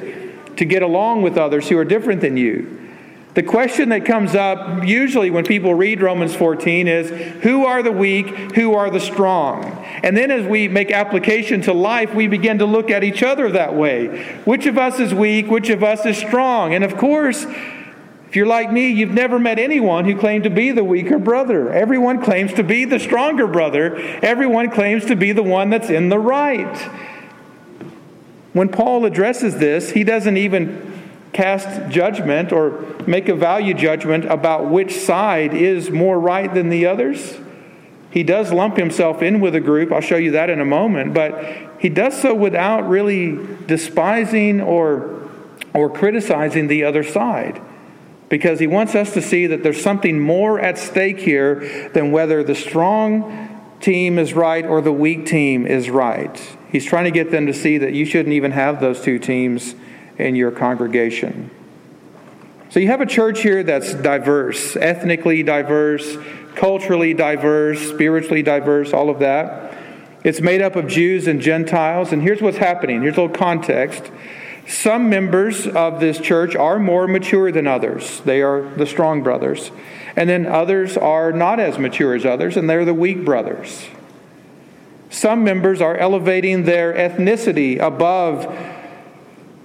to 0.57 0.65
get 0.65 0.83
along 0.83 1.23
with 1.23 1.37
others 1.37 1.69
who 1.69 1.77
are 1.79 1.85
different 1.85 2.21
than 2.21 2.37
you. 2.37 2.86
The 3.37 3.43
question 3.43 3.89
that 3.89 4.03
comes 4.03 4.33
up 4.33 4.83
usually 4.83 5.29
when 5.29 5.45
people 5.45 5.75
read 5.75 6.01
Romans 6.01 6.33
14 6.33 6.87
is 6.87 7.09
who 7.43 7.65
are 7.65 7.83
the 7.83 7.91
weak, 7.91 8.25
who 8.55 8.73
are 8.73 8.89
the 8.89 8.99
strong? 8.99 9.63
And 10.01 10.17
then 10.17 10.31
as 10.31 10.47
we 10.47 10.67
make 10.67 10.89
application 10.89 11.61
to 11.61 11.71
life, 11.71 12.15
we 12.15 12.25
begin 12.25 12.57
to 12.57 12.65
look 12.65 12.89
at 12.89 13.03
each 13.03 13.21
other 13.21 13.51
that 13.51 13.75
way. 13.75 14.25
Which 14.45 14.65
of 14.65 14.79
us 14.79 14.99
is 14.99 15.13
weak? 15.13 15.51
Which 15.51 15.69
of 15.69 15.83
us 15.83 16.03
is 16.07 16.17
strong? 16.17 16.73
And 16.73 16.83
of 16.83 16.97
course, 16.97 17.45
if 18.27 18.35
you're 18.35 18.47
like 18.47 18.71
me, 18.71 18.89
you've 18.89 19.13
never 19.13 19.37
met 19.37 19.59
anyone 19.59 20.05
who 20.05 20.17
claimed 20.17 20.45
to 20.45 20.49
be 20.49 20.71
the 20.71 20.83
weaker 20.83 21.19
brother. 21.19 21.71
Everyone 21.71 22.23
claims 22.23 22.53
to 22.55 22.63
be 22.63 22.85
the 22.85 22.99
stronger 22.99 23.45
brother. 23.45 23.97
Everyone 24.23 24.71
claims 24.71 25.05
to 25.05 25.15
be 25.15 25.31
the 25.31 25.43
one 25.43 25.69
that's 25.69 25.91
in 25.91 26.09
the 26.09 26.17
right. 26.17 26.75
When 28.53 28.69
Paul 28.69 29.05
addresses 29.05 29.57
this, 29.57 29.91
he 29.91 30.03
doesn't 30.03 30.37
even 30.37 30.96
cast 31.33 31.89
judgment 31.91 32.51
or 32.51 32.95
make 33.05 33.29
a 33.29 33.35
value 33.35 33.73
judgment 33.73 34.25
about 34.25 34.69
which 34.69 34.93
side 34.93 35.53
is 35.53 35.89
more 35.89 36.19
right 36.19 36.53
than 36.53 36.69
the 36.69 36.85
others. 36.85 37.37
He 38.09 38.23
does 38.23 38.51
lump 38.51 38.77
himself 38.77 39.21
in 39.21 39.41
with 39.41 39.53
a 39.53 39.59
group. 39.59 39.91
I'll 39.91 40.01
show 40.01 40.17
you 40.17 40.31
that 40.31 40.49
in 40.49 40.59
a 40.59 40.65
moment. 40.65 41.13
But 41.13 41.79
he 41.79 41.89
does 41.89 42.19
so 42.19 42.33
without 42.33 42.87
really 42.87 43.37
despising 43.67 44.61
or, 44.61 45.29
or 45.73 45.89
criticizing 45.89 46.67
the 46.67 46.83
other 46.83 47.03
side 47.03 47.61
because 48.29 48.59
he 48.59 48.67
wants 48.67 48.95
us 48.95 49.13
to 49.13 49.21
see 49.21 49.47
that 49.47 49.63
there's 49.63 49.81
something 49.81 50.19
more 50.19 50.59
at 50.59 50.77
stake 50.77 51.19
here 51.19 51.89
than 51.93 52.11
whether 52.11 52.43
the 52.43 52.55
strong 52.55 53.53
team 53.79 54.17
is 54.17 54.33
right 54.33 54.65
or 54.65 54.81
the 54.81 54.91
weak 54.91 55.25
team 55.25 55.65
is 55.65 55.89
right. 55.89 56.57
He's 56.71 56.85
trying 56.85 57.05
to 57.05 57.11
get 57.11 57.31
them 57.31 57.45
to 57.45 57.53
see 57.53 57.77
that 57.77 57.93
you 57.93 58.05
shouldn't 58.05 58.33
even 58.33 58.51
have 58.51 58.81
those 58.81 59.01
two 59.01 59.19
teams 59.19 59.75
in 60.17 60.35
your 60.35 60.51
congregation. 60.51 61.51
So 62.69 62.79
you 62.79 62.87
have 62.87 63.01
a 63.01 63.05
church 63.05 63.41
here 63.41 63.63
that's 63.63 63.93
diverse, 63.93 64.75
ethnically 64.75 65.41
diverse, 65.41 66.17
culturally 66.55 67.13
diverse, 67.13 67.79
spiritually 67.89 68.43
diverse, 68.43 68.93
all 68.93 69.09
of 69.09 69.19
that. 69.19 69.73
It's 70.23 70.41
made 70.41 70.61
up 70.61 70.75
of 70.75 70.87
Jews 70.87 71.27
and 71.27 71.39
Gentiles. 71.39 72.11
And 72.11 72.21
here's 72.21 72.41
what's 72.41 72.57
happening. 72.57 73.01
Here's 73.01 73.15
a 73.15 73.21
little 73.21 73.35
context. 73.35 74.11
Some 74.67 75.09
members 75.09 75.65
of 75.65 76.01
this 76.01 76.19
church 76.19 76.55
are 76.55 76.77
more 76.77 77.07
mature 77.07 77.51
than 77.53 77.67
others. 77.67 78.19
They 78.21 78.41
are 78.41 78.69
the 78.75 78.85
strong 78.85 79.23
brothers. 79.23 79.71
And 80.17 80.29
then 80.29 80.45
others 80.45 80.97
are 80.97 81.31
not 81.31 81.61
as 81.61 81.77
mature 81.77 82.15
as 82.15 82.25
others, 82.25 82.57
and 82.57 82.69
they're 82.69 82.83
the 82.83 82.93
weak 82.93 83.23
brothers. 83.23 83.87
Some 85.09 85.45
members 85.45 85.79
are 85.79 85.95
elevating 85.95 86.63
their 86.63 86.93
ethnicity 86.93 87.79
above 87.79 88.45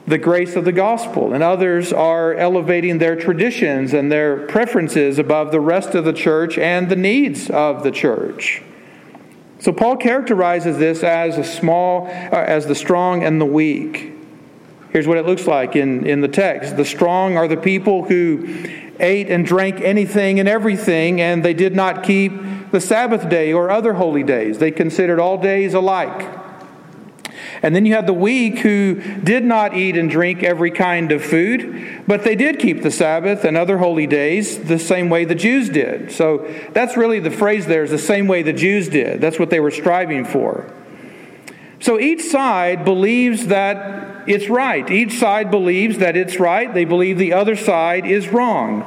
the 0.07 0.19
grace 0.19 0.57
of 0.57 0.65
the 0.65 0.73
gospel, 0.73 1.33
and 1.33 1.43
others 1.43 1.93
are 1.93 2.35
elevating 2.35 2.99
their 2.99 3.15
traditions 3.15 3.95
and 3.95 4.11
their 4.11 4.47
preferences 4.49 5.19
above 5.19 5.53
the 5.53 5.61
rest 5.61 5.95
of 5.95 6.05
the 6.05 6.13
church 6.13 6.59
and 6.59 6.89
the 6.89 6.97
needs 6.97 7.49
of 7.51 7.85
the 7.85 7.91
church. 7.91 8.63
So 9.61 9.73
Paul 9.73 9.97
characterizes 9.97 10.77
this 10.79 11.05
as 11.05 11.39
a 11.39 11.45
small, 11.45 12.09
uh, 12.09 12.11
as 12.35 12.67
the 12.67 12.75
strong 12.75 13.23
and 13.23 13.41
the 13.41 13.47
weak. 13.47 14.13
Here's 14.91 15.07
what 15.07 15.19
it 15.19 15.25
looks 15.25 15.47
like 15.47 15.77
in, 15.77 16.05
in 16.05 16.21
the 16.21 16.29
text. 16.29 16.77
The 16.77 16.85
strong 16.85 17.37
are 17.37 17.47
the 17.47 17.57
people 17.57 18.03
who 18.03 18.69
ate 18.99 19.29
and 19.29 19.47
drank 19.47 19.81
anything 19.81 20.41
and 20.41 20.49
everything, 20.49 21.21
and 21.21 21.45
they 21.45 21.55
did 21.55 21.77
not 21.77 22.03
keep 22.03 22.33
the 22.73 22.81
Sabbath 22.81 23.29
day 23.29 23.53
or 23.53 23.71
other 23.71 23.95
holy 23.95 24.25
days. 24.25 24.59
They 24.59 24.73
considered 24.73 25.21
all 25.21 25.39
days 25.39 25.75
alike. 25.75 26.42
And 27.63 27.77
then 27.77 27.87
you 27.87 27.95
have 27.95 28.07
the 28.07 28.13
weak 28.13 28.59
who 28.59 28.97
did 29.21 29.45
not 29.45 29.77
eat 29.77 29.97
and 29.97 30.11
drink 30.11 30.43
every 30.43 30.73
kind 30.73 31.13
of 31.13 31.23
food, 31.23 32.03
but 32.09 32.25
they 32.25 32.35
did 32.35 32.59
keep 32.59 32.83
the 32.83 32.91
Sabbath 32.91 33.45
and 33.45 33.57
other 33.57 33.79
holy 33.79 34.09
days 34.09 34.65
the 34.65 34.81
same 34.81 35.09
way 35.09 35.25
the 35.25 35.37
Jews 35.37 35.69
did. 35.69 36.11
So 36.11 36.53
that's 36.73 36.97
really 36.97 37.21
the 37.21 37.31
phrase 37.31 37.67
there 37.67 37.85
is 37.85 37.91
the 37.91 37.99
same 37.99 38.27
way 38.27 38.43
the 38.43 38.53
Jews 38.53 38.89
did. 38.89 39.21
That's 39.21 39.39
what 39.39 39.51
they 39.51 39.61
were 39.61 39.71
striving 39.71 40.25
for. 40.25 40.73
So 41.79 42.01
each 42.01 42.23
side 42.23 42.85
believes 42.85 43.47
that 43.47 44.29
it's 44.29 44.49
right. 44.49 44.89
Each 44.91 45.19
side 45.19 45.51
believes 45.51 45.99
that 45.99 46.17
it's 46.17 46.39
right. 46.39 46.73
They 46.73 46.85
believe 46.85 47.19
the 47.19 47.33
other 47.33 47.57
side 47.57 48.07
is 48.07 48.29
wrong. 48.29 48.83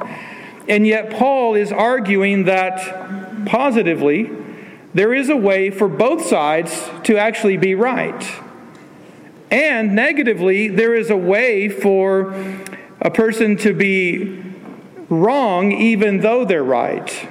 And 0.68 0.86
yet, 0.86 1.10
Paul 1.10 1.54
is 1.54 1.70
arguing 1.72 2.44
that 2.44 3.46
positively, 3.46 4.30
there 4.94 5.14
is 5.14 5.28
a 5.28 5.36
way 5.36 5.70
for 5.70 5.88
both 5.88 6.26
sides 6.26 6.90
to 7.04 7.16
actually 7.18 7.56
be 7.56 7.74
right. 7.74 8.26
And 9.50 9.94
negatively, 9.94 10.68
there 10.68 10.94
is 10.94 11.10
a 11.10 11.16
way 11.16 11.68
for 11.68 12.34
a 13.00 13.10
person 13.10 13.56
to 13.58 13.72
be 13.72 14.42
wrong 15.08 15.72
even 15.72 16.20
though 16.20 16.44
they're 16.44 16.64
right. 16.64 17.28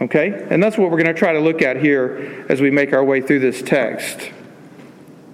Okay? 0.00 0.46
And 0.50 0.62
that's 0.62 0.76
what 0.78 0.90
we're 0.90 1.02
going 1.02 1.12
to 1.12 1.18
try 1.18 1.32
to 1.32 1.40
look 1.40 1.62
at 1.62 1.78
here 1.78 2.44
as 2.48 2.60
we 2.60 2.70
make 2.70 2.92
our 2.92 3.04
way 3.04 3.20
through 3.20 3.40
this 3.40 3.62
text. 3.62 4.30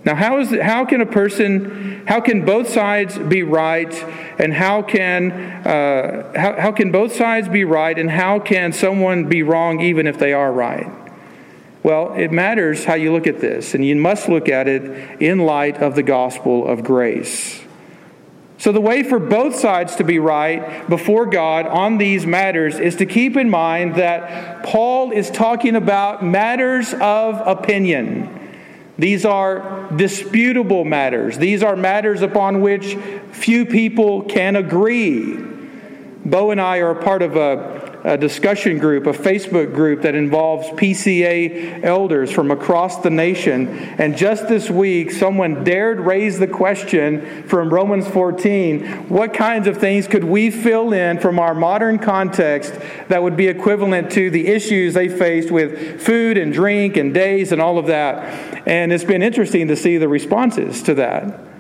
Now, 0.05 0.17
how, 0.17 0.41
is 0.41 0.51
how 0.61 0.85
can 0.85 1.01
a 1.01 1.07
person, 1.07 2.05
how 2.07 2.21
can 2.21 2.45
both 2.45 2.69
sides 2.69 3.19
be 3.19 3.45
right, 3.45 3.93
and 4.39 4.53
how 4.53 4.83
can, 4.83 5.31
uh, 5.31 6.33
how, 6.35 6.61
how 6.61 6.73
can 6.73 6.91
both 6.91 7.15
sides 7.15 7.49
be 7.49 7.65
right, 7.65 7.97
and 7.97 8.11
how 8.11 8.41
can 8.41 8.73
someone 8.73 9.29
be 9.29 9.45
wrong 9.45 9.81
even 9.81 10.09
if 10.09 10.19
they 10.19 10.33
are 10.33 10.53
right? 10.53 11.02
Well, 11.83 12.15
it 12.15 12.31
matters 12.31 12.85
how 12.85 12.95
you 12.95 13.13
look 13.13 13.27
at 13.27 13.41
this, 13.41 13.75
and 13.75 13.85
you 13.85 13.97
must 13.97 14.29
look 14.29 14.49
at 14.49 14.69
it 14.69 15.21
in 15.21 15.41
light 15.41 15.79
of 15.79 15.97
the 15.97 16.03
gospel 16.03 16.67
of 16.67 16.85
grace. 16.85 17.61
So, 18.59 18.71
the 18.71 18.81
way 18.81 19.03
for 19.03 19.19
both 19.19 19.57
sides 19.57 19.97
to 19.97 20.05
be 20.05 20.21
right 20.21 20.89
before 20.89 21.27
God 21.27 21.67
on 21.67 21.99
these 21.99 22.25
matters 22.25 22.79
is 22.79 22.95
to 22.97 23.07
keep 23.07 23.37
in 23.37 23.51
mind 23.51 23.97
that 23.97 24.63
Paul 24.65 25.11
is 25.11 25.29
talking 25.31 25.75
about 25.75 26.25
matters 26.25 26.95
of 26.95 27.45
opinion. 27.45 28.39
These 28.97 29.25
are 29.25 29.91
disputable 29.97 30.85
matters. 30.85 31.39
These 31.39 31.65
are 31.65 31.75
matters 31.75 32.23
upon 32.23 32.61
which 32.61 32.95
few 33.33 33.67
people 33.67 34.23
can 34.23 34.55
agree. 34.55 35.35
Bo 36.25 36.53
and 36.53 36.61
I 36.61 36.79
are 36.79 36.95
part 36.95 37.23
of 37.23 37.35
a 37.35 37.82
a 38.05 38.19
discussion 38.19 38.79
group, 38.79 39.07
a 39.07 39.13
Facebook 39.13 39.75
group 39.75 40.03
that 40.03 40.15
involves 40.15 40.69
PCA 40.71 41.85
elders 41.85 42.31
from 42.31 42.51
across 42.51 43.01
the 43.03 43.11
nation. 43.11 43.69
And 43.69 44.17
just 44.17 44.49
this 44.49 44.69
week, 44.69 45.13
someone 45.13 45.63
dared 45.63 46.01
raise 46.01 46.39
the 46.39 46.49
question 46.49 47.45
from 47.47 47.73
Romans 47.73 48.09
14 48.09 49.09
what 49.09 49.35
kinds 49.35 49.67
of 49.67 49.77
things 49.79 50.09
could 50.09 50.25
we 50.25 50.51
fill 50.51 50.93
in 50.93 51.19
from 51.21 51.39
our 51.39 51.55
modern 51.55 51.99
context 51.99 52.75
that 53.09 53.23
would 53.23 53.37
be 53.37 53.47
equivalent 53.47 54.11
to 54.13 54.31
the 54.31 54.49
issues 54.49 54.95
they 54.95 55.09
faced 55.09 55.51
with 55.51 56.01
food 56.01 56.39
and 56.39 56.53
drink 56.53 56.97
and 56.97 57.15
days 57.15 57.53
and 57.53 57.61
all 57.61 57.79
of 57.79 57.87
that? 57.87 58.67
And 58.67 58.93
it's 58.93 59.05
been 59.05 59.23
interesting 59.23 59.69
to 59.69 59.77
see 59.77 59.99
the 59.99 60.09
responses 60.09 60.83
to 60.85 60.95
that. 60.95 61.52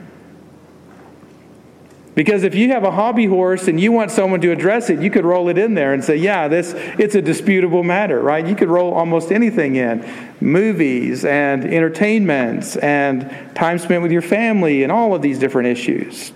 Because 2.14 2.42
if 2.42 2.54
you 2.54 2.68
have 2.68 2.84
a 2.84 2.90
hobby 2.90 3.24
horse 3.24 3.68
and 3.68 3.80
you 3.80 3.90
want 3.90 4.10
someone 4.10 4.42
to 4.42 4.52
address 4.52 4.90
it, 4.90 5.00
you 5.00 5.10
could 5.10 5.24
roll 5.24 5.48
it 5.48 5.56
in 5.56 5.72
there 5.72 5.94
and 5.94 6.04
say, 6.04 6.16
yeah, 6.16 6.46
this 6.46 6.74
it's 6.98 7.14
a 7.14 7.22
disputable 7.22 7.82
matter, 7.82 8.20
right? 8.20 8.46
You 8.46 8.54
could 8.54 8.68
roll 8.68 8.92
almost 8.92 9.32
anything 9.32 9.76
in. 9.76 10.06
Movies 10.38 11.24
and 11.24 11.64
entertainments 11.64 12.76
and 12.76 13.30
time 13.54 13.78
spent 13.78 14.02
with 14.02 14.12
your 14.12 14.20
family 14.20 14.82
and 14.82 14.92
all 14.92 15.14
of 15.14 15.22
these 15.22 15.38
different 15.38 15.68
issues. 15.68 16.32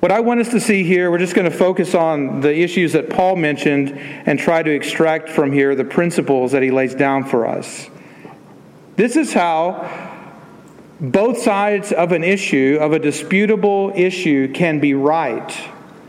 What 0.00 0.12
I 0.12 0.20
want 0.20 0.40
us 0.40 0.50
to 0.50 0.60
see 0.60 0.84
here, 0.84 1.10
we're 1.10 1.16
just 1.16 1.34
going 1.34 1.50
to 1.50 1.56
focus 1.56 1.94
on 1.94 2.42
the 2.42 2.54
issues 2.54 2.92
that 2.92 3.08
Paul 3.08 3.36
mentioned 3.36 3.98
and 3.98 4.38
try 4.38 4.62
to 4.62 4.70
extract 4.70 5.30
from 5.30 5.50
here 5.50 5.74
the 5.74 5.84
principles 5.84 6.52
that 6.52 6.62
he 6.62 6.70
lays 6.70 6.94
down 6.94 7.24
for 7.24 7.46
us. 7.46 7.88
This 8.96 9.16
is 9.16 9.32
how 9.32 10.13
both 11.00 11.38
sides 11.38 11.92
of 11.92 12.12
an 12.12 12.22
issue, 12.22 12.78
of 12.80 12.92
a 12.92 12.98
disputable 12.98 13.92
issue, 13.94 14.52
can 14.52 14.80
be 14.80 14.94
right 14.94 15.56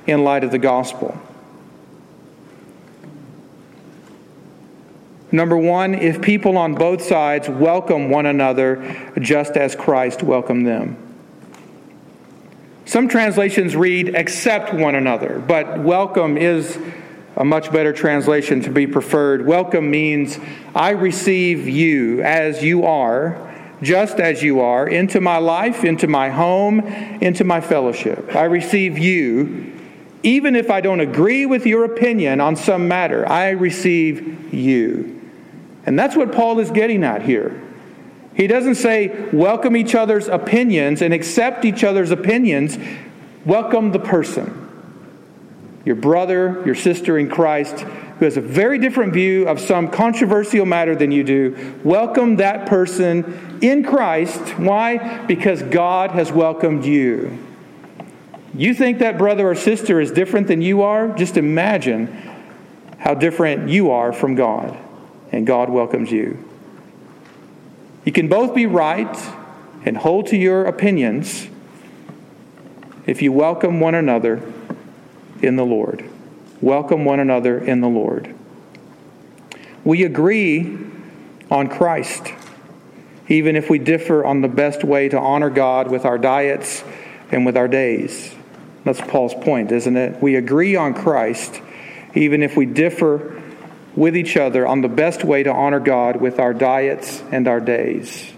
in 0.05 0.23
light 0.23 0.43
of 0.43 0.51
the 0.51 0.59
gospel. 0.59 1.19
Number 5.31 5.57
one, 5.57 5.95
if 5.95 6.21
people 6.21 6.57
on 6.57 6.75
both 6.75 7.01
sides 7.01 7.49
welcome 7.49 8.09
one 8.09 8.25
another 8.25 9.11
just 9.19 9.57
as 9.57 9.75
Christ 9.75 10.23
welcomed 10.23 10.65
them. 10.65 10.97
Some 12.85 13.07
translations 13.07 13.75
read 13.75 14.15
accept 14.15 14.73
one 14.73 14.93
another, 14.93 15.39
but 15.39 15.79
welcome 15.79 16.37
is 16.37 16.77
a 17.35 17.43
much 17.43 17.71
better 17.71 17.91
translation 17.91 18.61
to 18.61 18.69
be 18.69 18.87
preferred. 18.87 19.45
Welcome 19.45 19.89
means 19.89 20.39
I 20.73 20.91
receive 20.91 21.67
you 21.67 22.21
as 22.21 22.63
you 22.63 22.85
are 22.85 23.44
just 23.85 24.19
as 24.19 24.43
you 24.43 24.59
are, 24.59 24.87
into 24.87 25.21
my 25.21 25.37
life, 25.37 25.85
into 25.85 26.07
my 26.07 26.29
home, 26.29 26.79
into 27.21 27.43
my 27.43 27.61
fellowship. 27.61 28.35
I 28.35 28.45
receive 28.45 28.97
you. 28.97 29.71
Even 30.23 30.55
if 30.55 30.71
I 30.71 30.81
don't 30.81 30.99
agree 30.99 31.45
with 31.45 31.67
your 31.67 31.85
opinion 31.85 32.41
on 32.41 32.55
some 32.55 32.87
matter, 32.87 33.29
I 33.29 33.51
receive 33.51 34.53
you. 34.53 35.21
And 35.85 35.97
that's 35.97 36.15
what 36.15 36.31
Paul 36.31 36.59
is 36.59 36.71
getting 36.71 37.03
at 37.03 37.21
here. 37.21 37.61
He 38.33 38.47
doesn't 38.47 38.75
say 38.75 39.29
welcome 39.31 39.77
each 39.77 39.95
other's 39.95 40.27
opinions 40.27 41.01
and 41.01 41.13
accept 41.13 41.63
each 41.63 41.83
other's 41.83 42.11
opinions. 42.11 42.77
Welcome 43.45 43.91
the 43.91 43.99
person. 43.99 44.61
Your 45.85 45.95
brother, 45.95 46.63
your 46.65 46.75
sister 46.75 47.19
in 47.19 47.29
Christ, 47.29 47.85
who 48.19 48.25
has 48.25 48.37
a 48.37 48.41
very 48.41 48.79
different 48.79 49.13
view 49.13 49.47
of 49.47 49.59
some 49.59 49.89
controversial 49.89 50.65
matter 50.65 50.95
than 50.95 51.11
you 51.11 51.23
do, 51.23 51.79
welcome 51.83 52.37
that 52.37 52.65
person 52.65 53.59
in 53.61 53.83
Christ. 53.83 54.57
Why? 54.57 55.25
Because 55.25 55.61
God 55.61 56.11
has 56.11 56.31
welcomed 56.31 56.85
you. 56.85 57.37
You 58.53 58.73
think 58.73 58.99
that 58.99 59.17
brother 59.17 59.49
or 59.49 59.55
sister 59.55 59.99
is 59.99 60.11
different 60.11 60.47
than 60.47 60.61
you 60.61 60.83
are? 60.83 61.09
Just 61.09 61.35
imagine 61.35 62.07
how 62.99 63.13
different 63.13 63.69
you 63.69 63.91
are 63.91 64.13
from 64.13 64.35
God, 64.35 64.77
and 65.33 65.45
God 65.45 65.69
welcomes 65.69 66.09
you. 66.09 66.43
You 68.05 68.13
can 68.13 68.29
both 68.29 68.55
be 68.55 68.65
right 68.65 69.17
and 69.83 69.97
hold 69.97 70.27
to 70.27 70.37
your 70.37 70.65
opinions 70.65 71.47
if 73.05 73.21
you 73.21 73.33
welcome 73.33 73.81
one 73.81 73.93
another 73.93 74.41
in 75.41 75.57
the 75.57 75.65
Lord 75.65 76.09
welcome 76.65 77.05
one 77.05 77.19
another 77.19 77.59
in 77.59 77.79
the 77.79 77.87
Lord. 77.87 78.33
We 79.83 80.03
agree 80.03 80.79
on 81.51 81.69
Christ, 81.69 82.33
even 83.29 83.55
if 83.55 83.69
we 83.69 83.77
differ 83.77 84.25
on 84.25 84.41
the 84.41 84.47
best 84.47 84.83
way 84.83 85.07
to 85.09 85.19
honor 85.19 85.51
God 85.51 85.91
with 85.91 86.05
our 86.05 86.17
diets 86.17 86.83
and 87.31 87.45
with 87.45 87.55
our 87.55 87.67
days. 87.67 88.33
That's 88.83 88.99
Paul's 88.99 89.35
point, 89.35 89.71
isn't 89.71 89.95
it? 89.95 90.19
We 90.23 90.37
agree 90.37 90.75
on 90.75 90.95
Christ, 90.95 91.61
even 92.15 92.41
if 92.41 92.57
we 92.57 92.65
differ 92.65 93.43
with 93.95 94.17
each 94.17 94.35
other 94.35 94.65
on 94.65 94.81
the 94.81 94.89
best 94.89 95.23
way 95.23 95.43
to 95.43 95.53
honor 95.53 95.79
God 95.79 96.15
with 96.15 96.39
our 96.39 96.53
diets 96.55 97.21
and 97.31 97.47
our 97.47 97.59
days. 97.59 98.33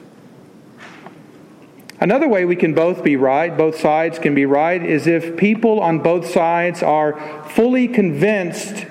Another 1.99 2.27
way 2.27 2.45
we 2.45 2.55
can 2.55 2.75
both 2.75 3.03
be 3.03 3.15
right, 3.15 3.55
both 3.55 3.79
sides 3.79 4.19
can 4.19 4.35
be 4.35 4.45
right, 4.45 4.83
is 4.83 5.07
if 5.07 5.35
people 5.35 5.79
on 5.79 5.99
both 5.99 6.29
sides 6.29 6.83
are 6.83 7.43
fully 7.49 7.87
convinced 7.87 8.85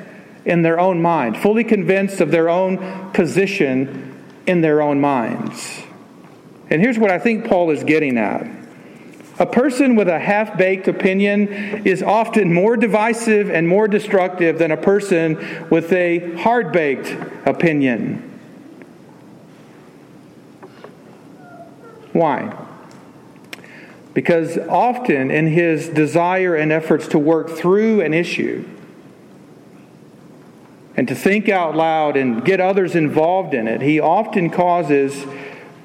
in 0.44 0.62
their 0.62 0.80
own 0.80 1.00
mind, 1.00 1.36
fully 1.36 1.62
convinced 1.62 2.20
of 2.20 2.32
their 2.32 2.48
own 2.48 3.12
position 3.12 4.24
in 4.46 4.60
their 4.60 4.82
own 4.82 5.00
minds. 5.00 5.82
And 6.68 6.82
here's 6.82 6.98
what 6.98 7.10
I 7.10 7.18
think 7.18 7.46
Paul 7.46 7.70
is 7.70 7.84
getting 7.84 8.18
at. 8.18 8.48
A 9.38 9.46
person 9.46 9.94
with 9.94 10.08
a 10.08 10.18
half 10.18 10.56
baked 10.56 10.88
opinion 10.88 11.48
is 11.86 12.02
often 12.02 12.52
more 12.52 12.76
divisive 12.76 13.50
and 13.50 13.68
more 13.68 13.86
destructive 13.86 14.58
than 14.58 14.72
a 14.72 14.76
person 14.76 15.68
with 15.68 15.92
a 15.92 16.34
hard 16.36 16.72
baked 16.72 17.14
opinion. 17.46 18.32
Why? 22.12 22.65
Because 24.16 24.56
often, 24.56 25.30
in 25.30 25.46
his 25.46 25.90
desire 25.90 26.54
and 26.54 26.72
efforts 26.72 27.06
to 27.08 27.18
work 27.18 27.50
through 27.50 28.00
an 28.00 28.14
issue 28.14 28.66
and 30.96 31.06
to 31.08 31.14
think 31.14 31.50
out 31.50 31.76
loud 31.76 32.16
and 32.16 32.42
get 32.42 32.58
others 32.58 32.94
involved 32.94 33.52
in 33.52 33.68
it, 33.68 33.82
he 33.82 34.00
often 34.00 34.48
causes 34.48 35.26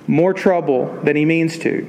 more 0.07 0.33
trouble 0.33 0.97
than 1.03 1.17
he 1.17 1.25
means 1.25 1.59
to. 1.59 1.85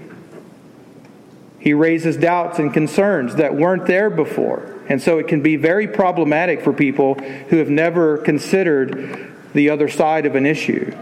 He 1.60 1.74
raises 1.74 2.16
doubts 2.16 2.58
and 2.58 2.74
concerns 2.74 3.36
that 3.36 3.54
weren't 3.54 3.86
there 3.86 4.10
before. 4.10 4.80
And 4.88 5.00
so 5.00 5.18
it 5.18 5.28
can 5.28 5.42
be 5.42 5.54
very 5.54 5.86
problematic 5.86 6.62
for 6.62 6.72
people 6.72 7.14
who 7.50 7.58
have 7.58 7.70
never 7.70 8.18
considered 8.18 9.32
the 9.54 9.70
other 9.70 9.88
side 9.88 10.26
of 10.26 10.34
an 10.34 10.46
issue. 10.46 10.92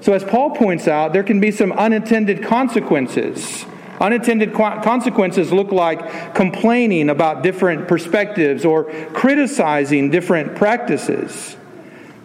So, 0.00 0.12
as 0.12 0.22
Paul 0.22 0.54
points 0.54 0.86
out, 0.86 1.12
there 1.12 1.24
can 1.24 1.40
be 1.40 1.50
some 1.50 1.72
unintended 1.72 2.44
consequences 2.44 3.66
Unintended 4.00 4.54
consequences 4.54 5.52
look 5.52 5.72
like 5.72 6.34
complaining 6.34 7.10
about 7.10 7.42
different 7.42 7.86
perspectives 7.86 8.64
or 8.64 8.84
criticizing 9.12 10.10
different 10.10 10.56
practices. 10.56 11.56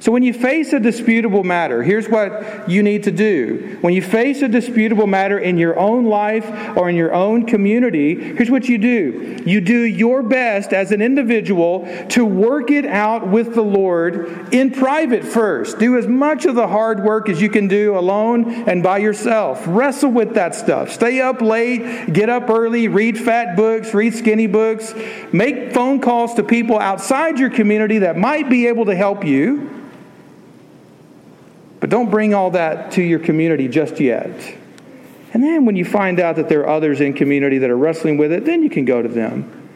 So, 0.05 0.11
when 0.11 0.21
you 0.21 0.33
face 0.33 0.71
a 0.71 0.79
disputable 0.79 1.43
matter, 1.43 1.81
here's 1.81 2.07
what 2.07 2.69
you 2.69 2.83
need 2.83 3.05
to 3.05 3.11
do. 3.11 3.79
When 3.81 3.95
you 3.95 4.03
face 4.03 4.43
a 4.43 4.47
disputable 4.47 5.07
matter 5.07 5.39
in 5.39 5.57
your 5.57 5.79
own 5.79 6.05
life 6.05 6.45
or 6.77 6.91
in 6.91 6.95
your 6.95 7.11
own 7.11 7.47
community, 7.47 8.35
here's 8.35 8.51
what 8.51 8.69
you 8.69 8.77
do 8.77 9.41
you 9.47 9.61
do 9.61 9.79
your 9.79 10.21
best 10.21 10.73
as 10.73 10.91
an 10.91 11.01
individual 11.01 11.87
to 12.09 12.23
work 12.23 12.69
it 12.69 12.85
out 12.85 13.27
with 13.27 13.55
the 13.55 13.63
Lord 13.63 14.53
in 14.53 14.69
private 14.69 15.23
first. 15.23 15.79
Do 15.79 15.97
as 15.97 16.05
much 16.05 16.45
of 16.45 16.53
the 16.53 16.67
hard 16.67 17.03
work 17.03 17.27
as 17.27 17.41
you 17.41 17.49
can 17.49 17.67
do 17.67 17.97
alone 17.97 18.69
and 18.69 18.83
by 18.83 18.99
yourself. 18.99 19.63
Wrestle 19.65 20.11
with 20.11 20.35
that 20.35 20.53
stuff. 20.53 20.91
Stay 20.91 21.19
up 21.19 21.41
late, 21.41 22.13
get 22.13 22.29
up 22.29 22.47
early, 22.51 22.89
read 22.89 23.17
fat 23.17 23.55
books, 23.55 23.91
read 23.91 24.13
skinny 24.13 24.45
books, 24.45 24.93
make 25.33 25.73
phone 25.73 25.99
calls 25.99 26.35
to 26.35 26.43
people 26.43 26.77
outside 26.77 27.39
your 27.39 27.49
community 27.49 27.97
that 27.97 28.15
might 28.15 28.51
be 28.51 28.67
able 28.67 28.85
to 28.85 28.95
help 28.95 29.25
you. 29.25 29.71
But 31.85 31.91
don't 31.91 32.09
bring 32.09 32.33
all 32.33 32.49
that 32.49 32.93
to 32.93 33.03
your 33.03 33.19
community 33.19 33.67
just 33.67 33.99
yet. 33.99 34.55
And 35.35 35.43
then 35.43 35.65
when 35.65 35.75
you 35.75 35.85
find 35.85 36.19
out 36.19 36.37
that 36.37 36.49
there 36.49 36.61
are 36.61 36.69
others 36.69 36.99
in 36.99 37.13
community 37.13 37.59
that 37.59 37.69
are 37.69 37.77
wrestling 37.77 38.17
with 38.17 38.31
it, 38.31 38.43
then 38.43 38.63
you 38.63 38.71
can 38.71 38.85
go 38.85 39.03
to 39.03 39.07
them 39.07 39.69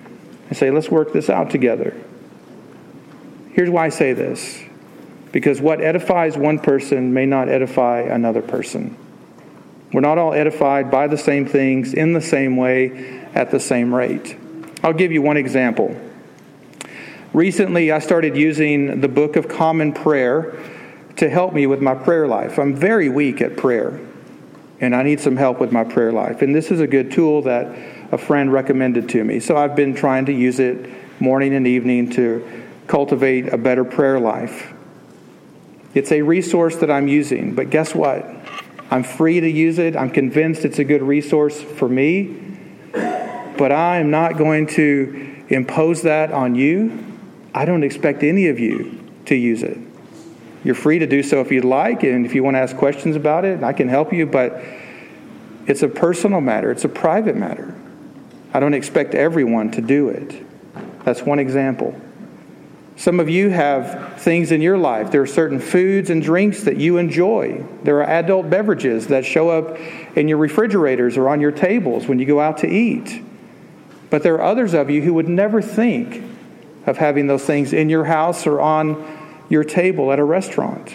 and 0.47 0.57
say, 0.57 0.71
let's 0.71 0.89
work 0.89 1.13
this 1.13 1.29
out 1.29 1.51
together. 1.51 1.95
Here's 3.51 3.69
why 3.69 3.85
I 3.85 3.89
say 3.89 4.13
this 4.13 4.59
because 5.31 5.61
what 5.61 5.81
edifies 5.81 6.35
one 6.35 6.57
person 6.57 7.13
may 7.13 7.27
not 7.27 7.47
edify 7.47 7.99
another 7.99 8.41
person. 8.41 8.97
We're 9.93 10.01
not 10.01 10.17
all 10.17 10.33
edified 10.33 10.89
by 10.89 11.05
the 11.05 11.15
same 11.15 11.45
things 11.45 11.93
in 11.93 12.13
the 12.13 12.21
same 12.21 12.57
way 12.57 13.19
at 13.35 13.51
the 13.51 13.59
same 13.59 13.93
rate. 13.93 14.35
I'll 14.81 14.93
give 14.93 15.11
you 15.11 15.21
one 15.21 15.37
example. 15.37 15.95
Recently, 17.33 17.91
I 17.91 17.99
started 17.99 18.35
using 18.35 18.99
the 18.99 19.07
Book 19.07 19.35
of 19.35 19.47
Common 19.47 19.93
Prayer 19.93 20.57
to 21.19 21.29
help 21.29 21.53
me 21.53 21.67
with 21.67 21.81
my 21.81 21.93
prayer 21.93 22.25
life. 22.27 22.57
I'm 22.57 22.73
very 22.73 23.09
weak 23.09 23.41
at 23.41 23.57
prayer, 23.57 23.99
and 24.79 24.95
I 24.95 25.03
need 25.03 25.19
some 25.19 25.35
help 25.35 25.59
with 25.59 25.69
my 25.69 25.83
prayer 25.83 26.13
life. 26.13 26.41
And 26.41 26.55
this 26.55 26.71
is 26.71 26.79
a 26.79 26.87
good 26.87 27.11
tool 27.11 27.41
that 27.41 27.67
a 28.13 28.17
friend 28.17 28.53
recommended 28.53 29.09
to 29.09 29.23
me. 29.25 29.41
So 29.41 29.57
I've 29.57 29.75
been 29.75 29.93
trying 29.93 30.27
to 30.27 30.31
use 30.31 30.59
it 30.59 30.89
morning 31.19 31.53
and 31.53 31.67
evening 31.67 32.09
to 32.11 32.63
cultivate 32.87 33.51
a 33.51 33.57
better 33.57 33.83
prayer 33.83 34.17
life. 34.17 34.73
It's 35.93 36.13
a 36.13 36.21
resource 36.21 36.77
that 36.77 36.89
I'm 36.89 37.09
using, 37.09 37.53
but 37.53 37.69
guess 37.69 37.93
what? 37.93 38.25
I'm 38.89 39.03
free 39.03 39.41
to 39.41 39.49
use 39.49 39.77
it. 39.77 39.97
I'm 39.97 40.11
convinced 40.11 40.63
it's 40.63 40.79
a 40.79 40.85
good 40.85 41.01
resource 41.01 41.61
for 41.61 41.89
me, 41.89 42.57
but 42.93 43.73
I 43.73 43.97
am 43.97 44.09
not 44.09 44.37
going 44.37 44.67
to 44.67 45.43
impose 45.49 46.03
that 46.03 46.31
on 46.31 46.55
you. 46.55 47.05
I 47.53 47.65
don't 47.65 47.83
expect 47.83 48.23
any 48.23 48.47
of 48.47 48.57
you 48.57 49.03
to 49.25 49.35
use 49.35 49.63
it. 49.63 49.88
You're 50.63 50.75
free 50.75 50.99
to 50.99 51.07
do 51.07 51.23
so 51.23 51.41
if 51.41 51.51
you'd 51.51 51.65
like, 51.65 52.03
and 52.03 52.25
if 52.25 52.35
you 52.35 52.43
want 52.43 52.55
to 52.55 52.59
ask 52.59 52.75
questions 52.75 53.15
about 53.15 53.45
it, 53.45 53.63
I 53.63 53.73
can 53.73 53.87
help 53.87 54.11
you, 54.11 54.25
but 54.25 54.61
it's 55.67 55.83
a 55.83 55.87
personal 55.87 56.41
matter, 56.41 56.71
it's 56.71 56.85
a 56.85 56.89
private 56.89 57.35
matter. 57.35 57.73
I 58.53 58.59
don't 58.59 58.73
expect 58.73 59.15
everyone 59.15 59.71
to 59.71 59.81
do 59.81 60.09
it. 60.09 60.43
That's 61.05 61.21
one 61.21 61.39
example. 61.39 61.99
Some 62.95 63.21
of 63.21 63.29
you 63.29 63.49
have 63.49 64.19
things 64.21 64.51
in 64.51 64.61
your 64.61 64.77
life. 64.77 65.11
There 65.11 65.21
are 65.21 65.27
certain 65.27 65.59
foods 65.59 66.09
and 66.09 66.21
drinks 66.21 66.63
that 66.63 66.75
you 66.75 66.97
enjoy. 66.97 67.63
There 67.83 67.97
are 67.99 68.03
adult 68.03 68.49
beverages 68.49 69.07
that 69.07 69.23
show 69.23 69.49
up 69.49 69.77
in 70.17 70.27
your 70.27 70.37
refrigerators 70.37 71.15
or 71.15 71.29
on 71.29 71.39
your 71.39 71.53
tables 71.53 72.07
when 72.07 72.19
you 72.19 72.25
go 72.25 72.41
out 72.41 72.57
to 72.57 72.67
eat. 72.67 73.23
But 74.09 74.23
there 74.23 74.35
are 74.35 74.41
others 74.41 74.73
of 74.73 74.89
you 74.89 75.01
who 75.01 75.13
would 75.13 75.29
never 75.29 75.61
think 75.61 76.23
of 76.85 76.97
having 76.97 77.27
those 77.27 77.45
things 77.45 77.71
in 77.71 77.89
your 77.89 78.03
house 78.03 78.45
or 78.45 78.59
on 78.59 79.18
your 79.49 79.63
table 79.63 80.11
at 80.11 80.19
a 80.19 80.23
restaurant. 80.23 80.93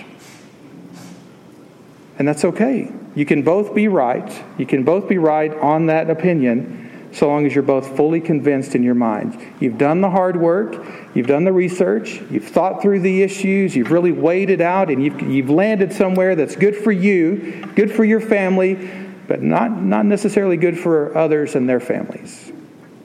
And 2.19 2.27
that's 2.27 2.45
okay. 2.45 2.93
You 3.15 3.27
can 3.27 3.43
both 3.43 3.75
be 3.75 3.89
right. 3.89 4.43
You 4.57 4.67
can 4.67 4.85
both 4.85 5.09
be 5.09 5.19
right 5.19 5.53
on 5.53 5.87
that 5.87 6.09
opinion 6.11 6.85
so 7.15 7.29
long 7.29 7.47
as 7.47 7.55
you're 7.55 7.63
both 7.63 7.97
fully 7.97 8.21
convinced 8.21 8.75
in 8.75 8.83
your 8.83 8.95
mind. 8.95 9.41
You've 9.61 9.79
done 9.79 10.01
the 10.01 10.11
hard 10.11 10.37
work, 10.37 10.85
you've 11.15 11.29
done 11.29 11.45
the 11.45 11.53
research, 11.53 12.21
you've 12.29 12.49
thought 12.49 12.83
through 12.83 13.01
the 13.01 13.23
issues, 13.23 13.77
you've 13.77 13.93
really 13.93 14.11
weighed 14.11 14.51
it 14.51 14.61
out, 14.61 14.91
and 14.91 15.03
you've, 15.03 15.21
you've 15.23 15.51
landed 15.51 15.93
somewhere 15.93 16.35
that's 16.35 16.57
good 16.57 16.77
for 16.77 16.91
you, 16.91 17.65
good 17.77 17.93
for 17.93 18.05
your 18.05 18.21
family, 18.21 18.91
but 19.29 19.43
not, 19.43 19.71
not 19.71 20.05
necessarily 20.05 20.57
good 20.57 20.77
for 20.79 21.17
others 21.17 21.55
and 21.55 21.69
their 21.69 21.81
families. 21.81 22.53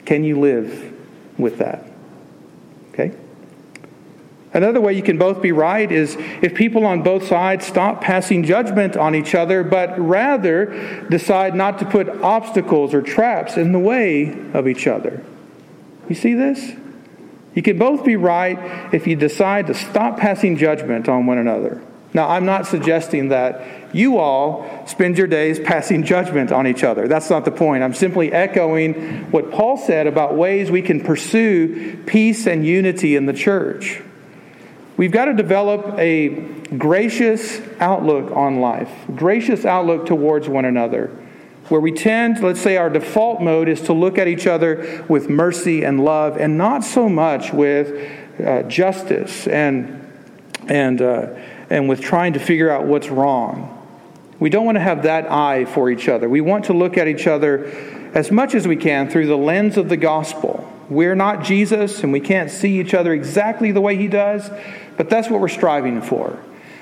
Can 0.05 0.23
you 0.23 0.39
live 0.39 0.91
with 1.37 1.59
that? 1.59 1.85
Okay? 2.93 3.15
Another 4.51 4.81
way 4.81 4.93
you 4.93 5.03
can 5.03 5.19
both 5.19 5.41
be 5.41 5.51
right 5.51 5.91
is 5.91 6.15
if 6.41 6.55
people 6.55 6.85
on 6.85 7.03
both 7.03 7.27
sides 7.27 7.67
stop 7.67 8.01
passing 8.01 8.43
judgment 8.43 8.97
on 8.97 9.13
each 9.13 9.35
other, 9.35 9.63
but 9.63 9.99
rather 9.99 11.05
decide 11.09 11.53
not 11.53 11.77
to 11.79 11.85
put 11.85 12.09
obstacles 12.09 12.93
or 12.93 13.01
traps 13.01 13.57
in 13.57 13.71
the 13.71 13.79
way 13.79 14.29
of 14.53 14.67
each 14.67 14.87
other. 14.87 15.23
You 16.07 16.15
see 16.15 16.33
this? 16.33 16.71
You 17.53 17.61
can 17.61 17.77
both 17.77 18.03
be 18.03 18.15
right 18.15 18.93
if 18.93 19.05
you 19.05 19.15
decide 19.15 19.67
to 19.67 19.75
stop 19.75 20.17
passing 20.17 20.57
judgment 20.57 21.07
on 21.07 21.27
one 21.27 21.37
another. 21.37 21.81
Now, 22.11 22.27
I'm 22.29 22.45
not 22.45 22.65
suggesting 22.65 23.29
that 23.29 23.95
you 23.95 24.17
all 24.17 24.87
spend 24.87 25.17
your 25.17 25.27
days 25.27 25.59
passing 25.59 26.03
judgment 26.03 26.51
on 26.51 26.65
each 26.65 26.83
other. 26.83 27.07
That's 27.07 27.29
not 27.29 27.45
the 27.45 27.51
point. 27.51 27.83
I'm 27.83 27.93
simply 27.93 28.31
echoing 28.31 29.29
what 29.29 29.51
Paul 29.51 29.77
said 29.77 30.07
about 30.07 30.35
ways 30.35 30.71
we 30.71 30.81
can 30.81 31.01
pursue 31.01 32.01
peace 32.07 32.47
and 32.47 32.65
unity 32.65 33.15
in 33.15 33.27
the 33.27 33.33
church. 33.33 34.01
We've 34.99 35.13
got 35.13 35.25
to 35.25 35.33
develop 35.33 35.97
a 35.97 36.27
gracious 36.77 37.61
outlook 37.79 38.35
on 38.35 38.59
life, 38.59 38.91
gracious 39.15 39.63
outlook 39.63 40.05
towards 40.05 40.49
one 40.49 40.65
another, 40.65 41.07
where 41.69 41.79
we 41.79 41.93
tend, 41.93 42.43
let's 42.43 42.59
say, 42.59 42.75
our 42.75 42.89
default 42.89 43.41
mode 43.41 43.69
is 43.69 43.79
to 43.83 43.93
look 43.93 44.17
at 44.17 44.27
each 44.27 44.45
other 44.45 45.05
with 45.07 45.29
mercy 45.29 45.85
and 45.85 46.03
love, 46.03 46.35
and 46.35 46.57
not 46.57 46.83
so 46.83 47.07
much 47.07 47.53
with 47.53 48.11
uh, 48.45 48.63
justice 48.63 49.47
and 49.47 50.05
and 50.67 51.01
uh, 51.01 51.27
and 51.69 51.87
with 51.87 52.01
trying 52.01 52.33
to 52.33 52.39
figure 52.39 52.69
out 52.69 52.83
what's 52.83 53.07
wrong. 53.07 53.77
We 54.37 54.49
don't 54.49 54.65
want 54.65 54.75
to 54.75 54.81
have 54.81 55.03
that 55.03 55.31
eye 55.31 55.63
for 55.63 55.89
each 55.89 56.09
other. 56.09 56.27
We 56.27 56.41
want 56.41 56.65
to 56.65 56.73
look 56.73 56.97
at 56.97 57.07
each 57.07 57.25
other 57.25 57.67
as 58.13 58.31
much 58.31 58.53
as 58.53 58.67
we 58.67 58.75
can 58.75 59.09
through 59.09 59.27
the 59.27 59.37
lens 59.37 59.77
of 59.77 59.87
the 59.87 59.95
gospel. 59.95 60.69
We're 60.89 61.15
not 61.15 61.43
Jesus 61.43 62.03
and 62.03 62.11
we 62.11 62.19
can't 62.19 62.49
see 62.49 62.79
each 62.79 62.95
other 62.95 63.13
exactly 63.13 63.71
the 63.71 63.81
way 63.81 63.95
he 63.95 64.07
does, 64.07 64.49
but 64.99 65.09
that's 65.09 65.29
what 65.29 65.39
we're 65.39 65.47
striving 65.47 66.01
for, 66.01 66.37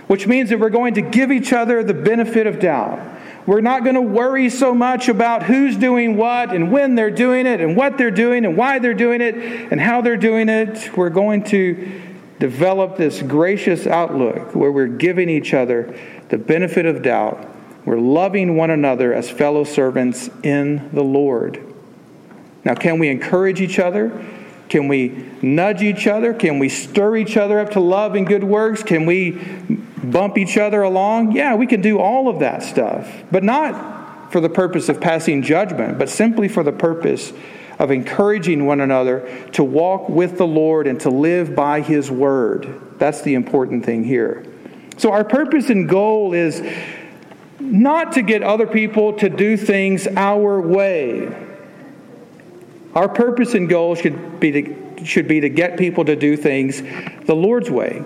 which 0.08 0.26
means 0.26 0.50
that 0.50 0.60
we're 0.60 0.72
going 0.72 0.96
to 0.96 1.04
give 1.04 1.32
each 1.32 1.54
other 1.54 1.84
the 1.84 1.94
benefit 1.94 2.48
of 2.48 2.60
doubt. 2.60 3.00
We're 3.46 3.62
not 3.62 3.84
going 3.84 3.94
to 3.94 4.02
worry 4.02 4.50
so 4.50 4.74
much 4.74 5.08
about 5.08 5.44
who's 5.44 5.78
doing 5.78 6.18
what 6.18 6.52
and 6.52 6.72
when 6.72 6.96
they're 6.96 7.12
doing 7.12 7.46
it 7.46 7.62
and 7.62 7.78
what 7.78 7.96
they're 8.00 8.10
doing 8.10 8.44
and 8.44 8.58
why 8.58 8.80
they're 8.80 8.96
doing 8.96 9.22
it 9.22 9.36
and 9.36 9.80
how 9.80 10.02
they're 10.02 10.18
doing 10.18 10.50
it. 10.50 10.98
We're 10.98 11.12
going 11.12 11.44
to 11.44 12.02
develop 12.40 12.98
this 12.98 13.22
gracious 13.22 13.86
outlook 13.86 14.56
where 14.56 14.72
we're 14.72 14.88
giving 14.88 15.30
each 15.30 15.54
other 15.54 15.96
the 16.30 16.40
benefit 16.40 16.88
of 16.88 17.04
doubt. 17.04 17.48
We're 17.86 18.00
loving 18.00 18.58
one 18.58 18.72
another 18.72 19.14
as 19.14 19.30
fellow 19.30 19.64
servants 19.64 20.28
in 20.42 20.90
the 20.92 21.04
Lord. 21.04 21.64
Now, 22.66 22.74
can 22.74 22.98
we 22.98 23.10
encourage 23.10 23.62
each 23.62 23.78
other? 23.78 24.10
Can 24.70 24.88
we 24.88 25.26
nudge 25.42 25.82
each 25.82 26.08
other? 26.08 26.34
Can 26.34 26.60
we 26.60 26.70
stir 26.70 27.18
each 27.18 27.38
other 27.38 27.60
up 27.60 27.72
to 27.72 27.80
love 27.80 28.16
and 28.16 28.28
good 28.28 28.44
works? 28.44 28.84
Can 28.84 29.06
we 29.06 29.32
bump 30.04 30.38
each 30.38 30.58
other 30.58 30.82
along? 30.82 31.32
Yeah, 31.32 31.56
we 31.56 31.68
can 31.68 31.82
do 31.82 32.00
all 32.00 32.28
of 32.28 32.40
that 32.40 32.64
stuff, 32.64 33.10
but 33.32 33.44
not 33.44 34.32
for 34.32 34.42
the 34.42 34.50
purpose 34.50 34.90
of 34.90 35.00
passing 35.00 35.42
judgment, 35.42 35.98
but 35.98 36.10
simply 36.10 36.48
for 36.48 36.64
the 36.64 36.72
purpose 36.72 37.32
of 37.80 37.92
encouraging 37.92 38.66
one 38.66 38.82
another 38.82 39.28
to 39.54 39.64
walk 39.64 40.10
with 40.10 40.38
the 40.38 40.48
Lord 40.48 40.88
and 40.88 41.00
to 41.02 41.10
live 41.10 41.56
by 41.56 41.82
His 41.82 42.10
word. 42.12 42.82
That's 42.98 43.22
the 43.22 43.36
important 43.36 43.86
thing 43.86 44.04
here. 44.04 44.46
So, 44.98 45.12
our 45.12 45.24
purpose 45.24 45.70
and 45.70 45.88
goal 45.88 46.34
is 46.34 46.62
not 47.60 48.14
to 48.14 48.22
get 48.22 48.44
other 48.44 48.66
people 48.66 49.14
to 49.14 49.30
do 49.30 49.56
things 49.56 50.08
our 50.08 50.60
way. 50.60 51.47
Our 52.98 53.08
purpose 53.08 53.54
and 53.54 53.70
goal 53.70 53.94
should 53.94 54.40
be 54.40 54.52
to, 54.52 55.06
should 55.06 55.28
be 55.28 55.40
to 55.42 55.50
get 55.50 55.78
people 55.78 56.04
to 56.06 56.16
do 56.16 56.36
things 56.36 56.82
the 57.28 57.36
Lord's 57.36 57.70
way. 57.70 58.04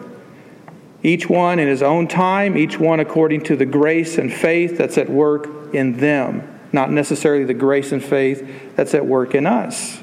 Each 1.01 1.29
one 1.29 1.59
in 1.59 1.69
his 1.69 1.81
own 1.81 2.09
time, 2.09 2.57
each 2.57 2.77
one 2.77 2.99
according 2.99 3.43
to 3.43 3.55
the 3.55 3.65
grace 3.65 4.17
and 4.17 4.33
faith 4.33 4.77
that's 4.77 4.97
at 4.97 5.09
work 5.09 5.73
in 5.73 5.95
them, 5.95 6.59
not 6.73 6.91
necessarily 6.91 7.45
the 7.45 7.53
grace 7.53 7.93
and 7.93 8.03
faith 8.03 8.75
that's 8.75 8.93
at 8.93 9.05
work 9.05 9.33
in 9.33 9.45
us. 9.45 10.01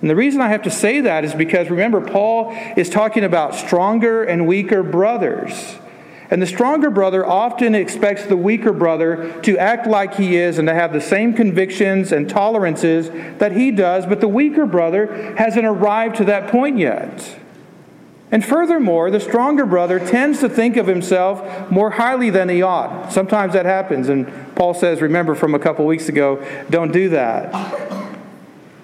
And 0.00 0.08
the 0.08 0.16
reason 0.16 0.40
I 0.40 0.48
have 0.48 0.62
to 0.62 0.70
say 0.70 1.02
that 1.02 1.26
is 1.26 1.34
because 1.34 1.68
remember, 1.68 2.00
Paul 2.00 2.56
is 2.78 2.88
talking 2.88 3.24
about 3.24 3.54
stronger 3.54 4.24
and 4.24 4.46
weaker 4.46 4.82
brothers. 4.82 5.76
And 6.30 6.40
the 6.40 6.46
stronger 6.46 6.90
brother 6.90 7.24
often 7.24 7.74
expects 7.74 8.24
the 8.24 8.36
weaker 8.36 8.72
brother 8.72 9.40
to 9.42 9.58
act 9.58 9.86
like 9.86 10.14
he 10.14 10.36
is 10.36 10.58
and 10.58 10.66
to 10.68 10.74
have 10.74 10.92
the 10.92 11.00
same 11.00 11.34
convictions 11.34 12.12
and 12.12 12.28
tolerances 12.28 13.10
that 13.38 13.52
he 13.52 13.70
does, 13.70 14.06
but 14.06 14.20
the 14.20 14.28
weaker 14.28 14.66
brother 14.66 15.34
hasn't 15.36 15.66
arrived 15.66 16.16
to 16.16 16.24
that 16.24 16.50
point 16.50 16.78
yet. 16.78 17.38
And 18.30 18.44
furthermore, 18.44 19.12
the 19.12 19.20
stronger 19.20 19.64
brother 19.64 20.00
tends 20.00 20.40
to 20.40 20.48
think 20.48 20.76
of 20.76 20.88
himself 20.88 21.70
more 21.70 21.90
highly 21.90 22.30
than 22.30 22.48
he 22.48 22.62
ought. 22.62 23.12
Sometimes 23.12 23.52
that 23.52 23.64
happens, 23.64 24.08
and 24.08 24.26
Paul 24.56 24.74
says, 24.74 25.00
remember 25.00 25.36
from 25.36 25.54
a 25.54 25.58
couple 25.58 25.86
weeks 25.86 26.08
ago, 26.08 26.44
don't 26.68 26.90
do 26.90 27.10
that. 27.10 27.83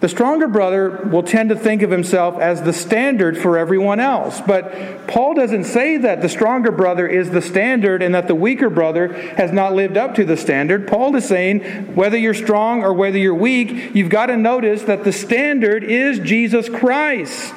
The 0.00 0.08
stronger 0.08 0.48
brother 0.48 0.88
will 1.10 1.22
tend 1.22 1.50
to 1.50 1.56
think 1.56 1.82
of 1.82 1.90
himself 1.90 2.38
as 2.38 2.62
the 2.62 2.72
standard 2.72 3.36
for 3.36 3.58
everyone 3.58 4.00
else. 4.00 4.40
But 4.40 5.06
Paul 5.06 5.34
doesn't 5.34 5.64
say 5.64 5.98
that 5.98 6.22
the 6.22 6.28
stronger 6.30 6.70
brother 6.70 7.06
is 7.06 7.30
the 7.30 7.42
standard 7.42 8.00
and 8.00 8.14
that 8.14 8.26
the 8.26 8.34
weaker 8.34 8.70
brother 8.70 9.12
has 9.12 9.52
not 9.52 9.74
lived 9.74 9.98
up 9.98 10.14
to 10.14 10.24
the 10.24 10.38
standard. 10.38 10.88
Paul 10.88 11.14
is 11.16 11.28
saying 11.28 11.94
whether 11.94 12.16
you're 12.16 12.32
strong 12.32 12.82
or 12.82 12.94
whether 12.94 13.18
you're 13.18 13.34
weak, 13.34 13.94
you've 13.94 14.08
got 14.08 14.26
to 14.26 14.38
notice 14.38 14.84
that 14.84 15.04
the 15.04 15.12
standard 15.12 15.84
is 15.84 16.18
Jesus 16.18 16.70
Christ. 16.70 17.54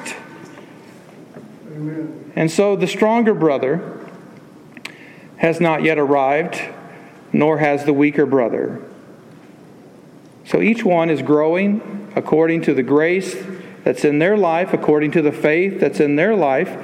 Amen. 1.68 2.32
And 2.36 2.50
so 2.50 2.76
the 2.76 2.86
stronger 2.86 3.32
brother 3.32 4.06
has 5.38 5.60
not 5.60 5.82
yet 5.82 5.98
arrived, 5.98 6.60
nor 7.32 7.56
has 7.56 7.86
the 7.86 7.94
weaker 7.94 8.26
brother. 8.26 8.82
So 10.44 10.60
each 10.60 10.84
one 10.84 11.08
is 11.08 11.22
growing 11.22 12.03
according 12.14 12.62
to 12.62 12.74
the 12.74 12.82
grace 12.82 13.36
that's 13.84 14.04
in 14.04 14.18
their 14.18 14.36
life, 14.36 14.72
according 14.72 15.10
to 15.12 15.22
the 15.22 15.32
faith 15.32 15.80
that's 15.80 16.00
in 16.00 16.16
their 16.16 16.34
life. 16.34 16.76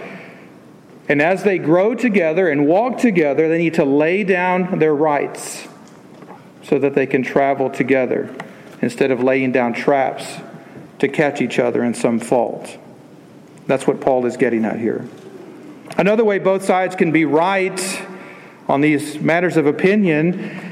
And 1.09 1.21
as 1.21 1.43
they 1.43 1.59
grow 1.59 1.95
together 1.95 2.49
and 2.49 2.67
walk 2.67 2.99
together, 2.99 3.49
they 3.49 3.59
need 3.59 3.75
to 3.75 3.85
lay 3.85 4.23
down 4.23 4.79
their 4.79 4.95
rights. 4.95 5.67
so 6.63 6.79
that 6.79 6.95
they 6.95 7.07
can 7.07 7.23
travel 7.23 7.71
together 7.71 8.33
instead 8.83 9.11
of 9.11 9.23
laying 9.23 9.51
down 9.51 9.73
traps 9.73 10.37
to 10.99 11.09
catch 11.09 11.41
each 11.41 11.59
other 11.59 11.83
in 11.83 11.95
some 11.95 12.21
fault. 12.21 12.79
That's 13.67 13.87
what 13.87 14.01
Paul 14.01 14.27
is 14.27 14.37
getting 14.37 14.65
at 14.65 14.79
here. 14.79 15.09
Another 15.97 16.25
way 16.25 16.39
both 16.39 16.65
sides 16.65 16.95
can 16.95 17.13
be 17.13 17.25
right 17.25 18.07
on 18.69 18.81
these 18.81 19.19
matters 19.19 19.57
of 19.57 19.67
opinion 19.67 20.70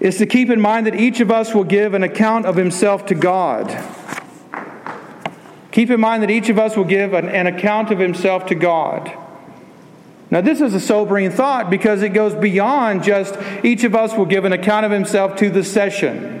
is 0.00 0.18
to 0.18 0.26
keep 0.26 0.50
in 0.50 0.60
mind 0.60 0.86
that 0.86 0.94
each 0.94 1.20
of 1.20 1.30
us 1.30 1.54
will 1.54 1.64
give 1.64 1.94
an 1.94 2.02
account 2.02 2.46
of 2.46 2.56
himself 2.56 3.06
to 3.06 3.14
God. 3.14 3.68
Keep 5.72 5.90
in 5.90 6.00
mind 6.00 6.22
that 6.22 6.30
each 6.30 6.48
of 6.48 6.58
us 6.58 6.76
will 6.76 6.84
give 6.84 7.12
an, 7.12 7.28
an, 7.28 7.46
account 7.46 7.90
of 7.90 7.98
himself 7.98 8.46
to 8.46 8.54
God. 8.54 9.10
Now, 10.30 10.40
this 10.40 10.60
is 10.60 10.74
a 10.74 10.80
sobering 10.80 11.30
thought 11.30 11.70
because 11.70 12.02
it 12.02 12.10
goes 12.10 12.34
beyond 12.34 13.04
just 13.04 13.38
each 13.64 13.84
of 13.84 13.94
us 13.94 14.14
will 14.14 14.26
give 14.26 14.44
an 14.44 14.52
account 14.52 14.86
of 14.86 14.92
himself 14.92 15.36
to 15.36 15.50
the 15.50 15.62
session 15.62 16.35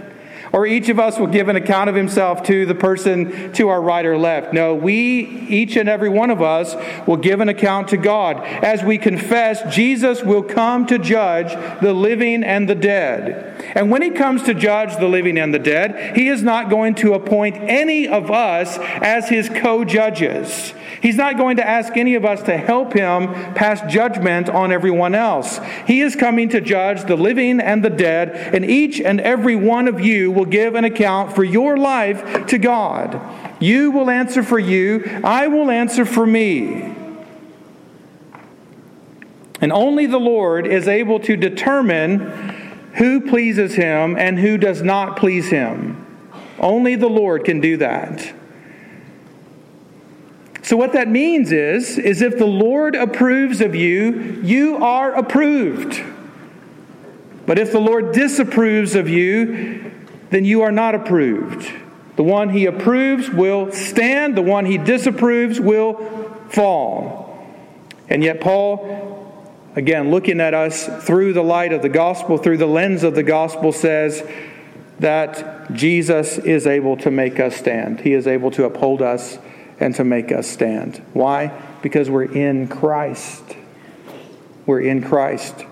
or 0.52 0.66
each 0.66 0.88
of 0.88 0.98
us 0.98 1.18
will 1.18 1.26
give 1.26 1.48
an 1.48 1.56
account 1.56 1.88
of 1.88 1.94
himself 1.94 2.42
to 2.44 2.66
the 2.66 2.74
person 2.74 3.52
to 3.54 3.68
our 3.68 3.80
right 3.80 4.04
or 4.04 4.16
left. 4.18 4.52
No, 4.52 4.74
we, 4.74 5.26
each 5.48 5.76
and 5.76 5.88
every 5.88 6.08
one 6.08 6.30
of 6.30 6.42
us, 6.42 6.74
will 7.06 7.16
give 7.16 7.40
an 7.40 7.48
account 7.48 7.88
to 7.88 7.96
God. 7.96 8.38
As 8.40 8.82
we 8.82 8.98
confess, 8.98 9.74
Jesus 9.74 10.22
will 10.22 10.42
come 10.42 10.86
to 10.86 10.98
judge 10.98 11.52
the 11.80 11.92
living 11.92 12.44
and 12.44 12.68
the 12.68 12.74
dead. 12.74 13.55
And 13.74 13.90
when 13.90 14.02
he 14.02 14.10
comes 14.10 14.42
to 14.44 14.54
judge 14.54 14.96
the 14.96 15.08
living 15.08 15.38
and 15.38 15.52
the 15.52 15.58
dead, 15.58 16.16
he 16.16 16.28
is 16.28 16.42
not 16.42 16.70
going 16.70 16.94
to 16.96 17.14
appoint 17.14 17.56
any 17.56 18.06
of 18.06 18.30
us 18.30 18.78
as 18.78 19.28
his 19.28 19.48
co 19.48 19.84
judges. 19.84 20.72
He's 21.00 21.16
not 21.16 21.36
going 21.36 21.56
to 21.56 21.66
ask 21.66 21.96
any 21.96 22.14
of 22.14 22.24
us 22.24 22.42
to 22.44 22.56
help 22.56 22.92
him 22.92 23.32
pass 23.54 23.80
judgment 23.92 24.48
on 24.48 24.72
everyone 24.72 25.14
else. 25.14 25.60
He 25.86 26.00
is 26.00 26.16
coming 26.16 26.48
to 26.50 26.60
judge 26.60 27.04
the 27.04 27.16
living 27.16 27.60
and 27.60 27.84
the 27.84 27.90
dead, 27.90 28.30
and 28.54 28.64
each 28.64 29.00
and 29.00 29.20
every 29.20 29.56
one 29.56 29.88
of 29.88 30.00
you 30.00 30.30
will 30.30 30.46
give 30.46 30.74
an 30.74 30.84
account 30.84 31.34
for 31.34 31.44
your 31.44 31.76
life 31.76 32.46
to 32.46 32.58
God. 32.58 33.20
You 33.60 33.90
will 33.90 34.10
answer 34.10 34.42
for 34.42 34.58
you, 34.58 35.20
I 35.22 35.48
will 35.48 35.70
answer 35.70 36.04
for 36.04 36.26
me. 36.26 36.94
And 39.60 39.72
only 39.72 40.06
the 40.06 40.18
Lord 40.18 40.66
is 40.66 40.86
able 40.86 41.20
to 41.20 41.36
determine 41.36 42.55
who 42.96 43.20
pleases 43.20 43.74
him 43.74 44.16
and 44.16 44.38
who 44.38 44.56
does 44.56 44.82
not 44.82 45.16
please 45.16 45.50
him. 45.50 46.02
Only 46.58 46.96
the 46.96 47.08
Lord 47.08 47.44
can 47.44 47.60
do 47.60 47.76
that. 47.78 48.32
So 50.62 50.76
what 50.76 50.94
that 50.94 51.08
means 51.08 51.52
is 51.52 51.98
is 51.98 52.22
if 52.22 52.38
the 52.38 52.46
Lord 52.46 52.96
approves 52.96 53.60
of 53.60 53.74
you, 53.74 54.40
you 54.42 54.78
are 54.78 55.14
approved. 55.14 56.02
But 57.46 57.58
if 57.58 57.70
the 57.70 57.78
Lord 57.78 58.12
disapproves 58.12 58.96
of 58.96 59.08
you, 59.08 59.92
then 60.30 60.44
you 60.44 60.62
are 60.62 60.72
not 60.72 60.94
approved. 60.94 61.72
The 62.16 62.24
one 62.24 62.48
he 62.48 62.66
approves 62.66 63.30
will 63.30 63.70
stand, 63.70 64.36
the 64.36 64.42
one 64.42 64.64
he 64.64 64.78
disapproves 64.78 65.60
will 65.60 65.94
fall. 66.48 67.46
And 68.08 68.24
yet 68.24 68.40
Paul 68.40 69.25
again 69.76 70.10
looking 70.10 70.40
at 70.40 70.54
us 70.54 70.86
through 71.04 71.34
the 71.34 71.44
light 71.44 71.72
of 71.72 71.82
the 71.82 71.88
gospel, 71.88 72.38
through 72.38 72.56
the 72.56 72.66
lens 72.66 73.04
of 73.04 73.14
the 73.14 73.22
gospel 73.22 73.72
says 73.72 74.26
that 74.98 75.72
Jesus 75.72 76.38
is 76.38 76.66
able 76.66 76.96
to 76.96 77.10
make 77.10 77.38
us 77.38 77.54
stand. 77.54 78.00
He 78.00 78.14
is 78.14 78.26
able 78.26 78.50
to 78.52 78.64
uphold 78.64 79.02
us 79.02 79.38
and 79.78 79.94
to 79.96 80.04
make 80.04 80.32
us 80.32 80.48
stand. 80.48 81.02
Why? 81.12 81.48
Because 81.82 82.08
we're 82.08 82.32
in 82.32 82.66
Christ. 82.66 83.44
We're 84.64 84.80
in 84.80 85.04
Christ. 85.04 85.66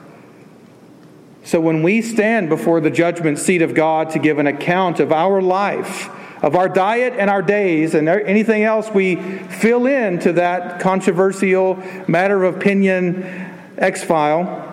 So 1.43 1.61
when 1.61 1.83
we 1.83 2.03
stand 2.03 2.51
before 2.51 2.81
the 2.81 2.90
judgment 2.90 3.38
seat 3.38 3.62
of 3.62 3.75
God 3.75 4.11
to 4.11 4.19
give 4.19 4.38
an 4.38 4.47
account 4.47 5.01
of 5.01 5.12
our 5.12 5.40
life, 5.40 6.11
of 6.43 6.55
our 6.55 6.69
diet 6.69 7.14
and 7.19 7.31
our 7.31 7.43
days, 7.43 7.95
and 7.95 8.07
anything 8.09 8.62
else 8.62 8.90
we 8.90 9.17
fill 9.17 9.87
in 9.87 10.19
to 10.21 10.35
that 10.35 10.81
controversial 10.81 11.77
matter 12.07 12.45
of 12.45 12.57
opinion 12.57 13.54
X 13.78 14.04
file, 14.04 14.70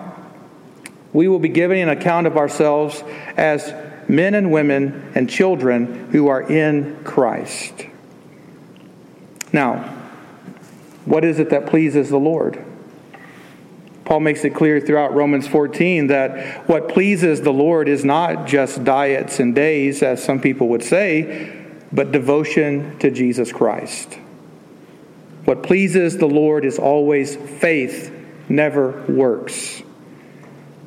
we 1.12 1.28
will 1.28 1.38
be 1.38 1.48
giving 1.48 1.82
an 1.82 1.88
account 1.88 2.26
of 2.26 2.36
ourselves 2.36 3.02
as 3.36 3.74
men 4.08 4.34
and 4.34 4.50
women 4.50 5.12
and 5.14 5.28
children 5.28 6.10
who 6.10 6.28
are 6.28 6.42
in 6.42 7.02
Christ. 7.04 7.86
Now, 9.52 9.78
what 11.04 11.24
is 11.24 11.38
it 11.38 11.50
that 11.50 11.66
pleases 11.66 12.08
the 12.08 12.18
Lord? 12.18 12.64
Paul 14.04 14.20
makes 14.20 14.44
it 14.44 14.54
clear 14.54 14.80
throughout 14.80 15.14
Romans 15.14 15.46
14 15.46 16.08
that 16.08 16.68
what 16.68 16.88
pleases 16.88 17.40
the 17.40 17.52
Lord 17.52 17.88
is 17.88 18.04
not 18.04 18.46
just 18.46 18.84
diets 18.84 19.38
and 19.40 19.54
days, 19.54 20.02
as 20.02 20.22
some 20.22 20.40
people 20.40 20.68
would 20.68 20.82
say, 20.82 21.64
but 21.92 22.12
devotion 22.12 22.98
to 22.98 23.10
Jesus 23.10 23.52
Christ. 23.52 24.18
What 25.44 25.62
pleases 25.62 26.18
the 26.18 26.26
Lord 26.26 26.64
is 26.64 26.78
always 26.78 27.36
faith, 27.36 28.11
never 28.52 29.02
works. 29.08 29.82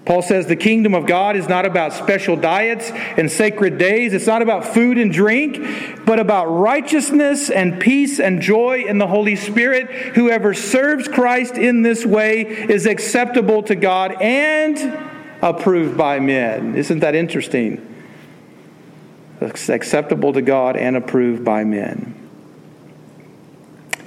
Paul 0.05 0.21
says 0.21 0.45
the 0.45 0.55
kingdom 0.55 0.93
of 0.93 1.07
God 1.07 1.35
is 1.35 1.49
not 1.49 1.65
about 1.65 1.91
special 1.91 2.35
diets 2.35 2.91
and 2.91 3.29
sacred 3.29 3.79
days. 3.79 4.13
It's 4.13 4.27
not 4.27 4.43
about 4.43 4.63
food 4.63 4.99
and 4.99 5.11
drink, 5.11 6.05
but 6.05 6.19
about 6.19 6.45
righteousness 6.45 7.49
and 7.49 7.79
peace 7.79 8.19
and 8.19 8.39
joy 8.39 8.83
in 8.87 8.99
the 8.99 9.07
Holy 9.07 9.35
Spirit. 9.35 9.89
Whoever 10.13 10.53
serves 10.53 11.07
Christ 11.07 11.57
in 11.57 11.81
this 11.81 12.05
way 12.05 12.41
is 12.41 12.85
acceptable 12.85 13.63
to 13.63 13.75
God 13.75 14.21
and 14.21 14.95
approved 15.41 15.97
by 15.97 16.19
men. 16.19 16.75
Isn't 16.75 16.99
that 16.99 17.15
interesting? 17.15 17.95
It's 19.41 19.69
acceptable 19.69 20.33
to 20.33 20.41
God 20.41 20.77
and 20.77 20.95
approved 20.95 21.43
by 21.43 21.63
men. 21.63 22.24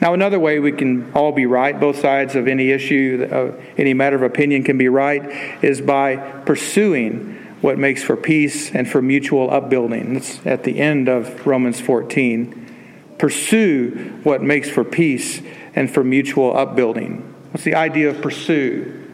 Now, 0.00 0.14
another 0.14 0.38
way 0.38 0.60
we 0.60 0.72
can 0.72 1.12
all 1.12 1.32
be 1.32 1.46
right, 1.46 1.78
both 1.78 1.98
sides 1.98 2.36
of 2.36 2.46
any 2.46 2.70
issue, 2.70 3.58
any 3.76 3.94
matter 3.94 4.14
of 4.14 4.22
opinion 4.22 4.62
can 4.62 4.78
be 4.78 4.88
right, 4.88 5.64
is 5.64 5.80
by 5.80 6.16
pursuing 6.16 7.34
what 7.60 7.78
makes 7.78 8.04
for 8.04 8.16
peace 8.16 8.72
and 8.72 8.88
for 8.88 9.02
mutual 9.02 9.50
upbuilding. 9.50 10.16
It's 10.16 10.46
at 10.46 10.62
the 10.62 10.78
end 10.78 11.08
of 11.08 11.44
Romans 11.46 11.80
14. 11.80 12.66
Pursue 13.18 14.20
what 14.22 14.42
makes 14.42 14.70
for 14.70 14.84
peace 14.84 15.42
and 15.74 15.92
for 15.92 16.04
mutual 16.04 16.56
upbuilding. 16.56 17.34
What's 17.50 17.64
the 17.64 17.74
idea 17.74 18.10
of 18.10 18.22
pursue? 18.22 19.10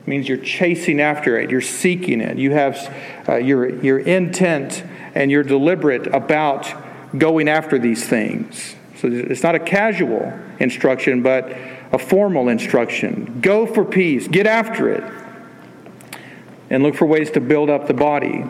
It 0.00 0.08
means 0.08 0.26
you're 0.26 0.38
chasing 0.38 1.00
after 1.00 1.38
it, 1.38 1.50
you're 1.50 1.60
seeking 1.60 2.22
it, 2.22 2.38
you 2.38 2.52
have 2.52 2.94
uh, 3.28 3.36
your, 3.36 3.68
your 3.82 3.98
intent 3.98 4.82
and 5.14 5.30
you're 5.30 5.42
deliberate 5.42 6.06
about 6.06 6.72
going 7.16 7.48
after 7.48 7.78
these 7.78 8.06
things. 8.06 8.74
So 9.04 9.10
it's 9.10 9.42
not 9.42 9.54
a 9.54 9.58
casual 9.58 10.32
instruction, 10.60 11.22
but 11.22 11.54
a 11.92 11.98
formal 11.98 12.48
instruction. 12.48 13.38
Go 13.42 13.66
for 13.66 13.84
peace, 13.84 14.26
get 14.28 14.46
after 14.46 14.88
it, 14.88 15.04
and 16.70 16.82
look 16.82 16.94
for 16.94 17.04
ways 17.04 17.30
to 17.32 17.40
build 17.42 17.68
up 17.68 17.86
the 17.86 17.92
body. 17.92 18.46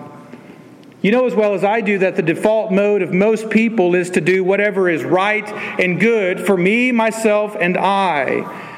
You 1.02 1.10
know 1.10 1.26
as 1.26 1.34
well 1.34 1.54
as 1.54 1.64
I 1.64 1.80
do 1.80 1.98
that 1.98 2.14
the 2.14 2.22
default 2.22 2.70
mode 2.70 3.02
of 3.02 3.12
most 3.12 3.50
people 3.50 3.96
is 3.96 4.10
to 4.10 4.20
do 4.20 4.44
whatever 4.44 4.88
is 4.88 5.02
right 5.02 5.44
and 5.80 5.98
good 5.98 6.38
for 6.38 6.56
me, 6.56 6.92
myself, 6.92 7.56
and 7.58 7.76
I. 7.76 8.70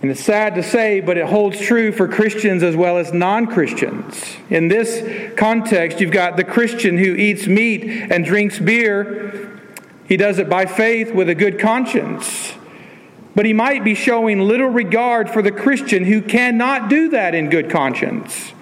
And 0.00 0.10
it's 0.10 0.24
sad 0.24 0.54
to 0.54 0.62
say, 0.62 1.00
but 1.00 1.18
it 1.18 1.26
holds 1.26 1.60
true 1.60 1.92
for 1.92 2.08
Christians 2.08 2.62
as 2.62 2.74
well 2.74 2.96
as 2.96 3.12
non 3.12 3.48
Christians. 3.48 4.38
In 4.48 4.68
this 4.68 5.36
context, 5.36 6.00
you've 6.00 6.10
got 6.10 6.38
the 6.38 6.44
Christian 6.44 6.96
who 6.96 7.14
eats 7.14 7.46
meat 7.46 7.84
and 7.84 8.24
drinks 8.24 8.58
beer 8.58 9.53
he 10.06 10.16
does 10.16 10.38
it 10.38 10.48
by 10.48 10.66
faith 10.66 11.14
with 11.14 11.28
a 11.28 11.34
good 11.34 11.58
conscience. 11.58 12.54
But 13.34 13.46
he 13.46 13.52
might 13.52 13.82
be 13.82 13.94
showing 13.94 14.40
little 14.40 14.68
regard 14.68 15.28
for 15.28 15.42
the 15.42 15.50
Christian 15.50 16.04
who 16.04 16.22
cannot 16.22 16.88
do 16.88 17.08
that 17.10 17.34
in 17.34 17.50
good 17.50 17.70
conscience. 17.70 18.52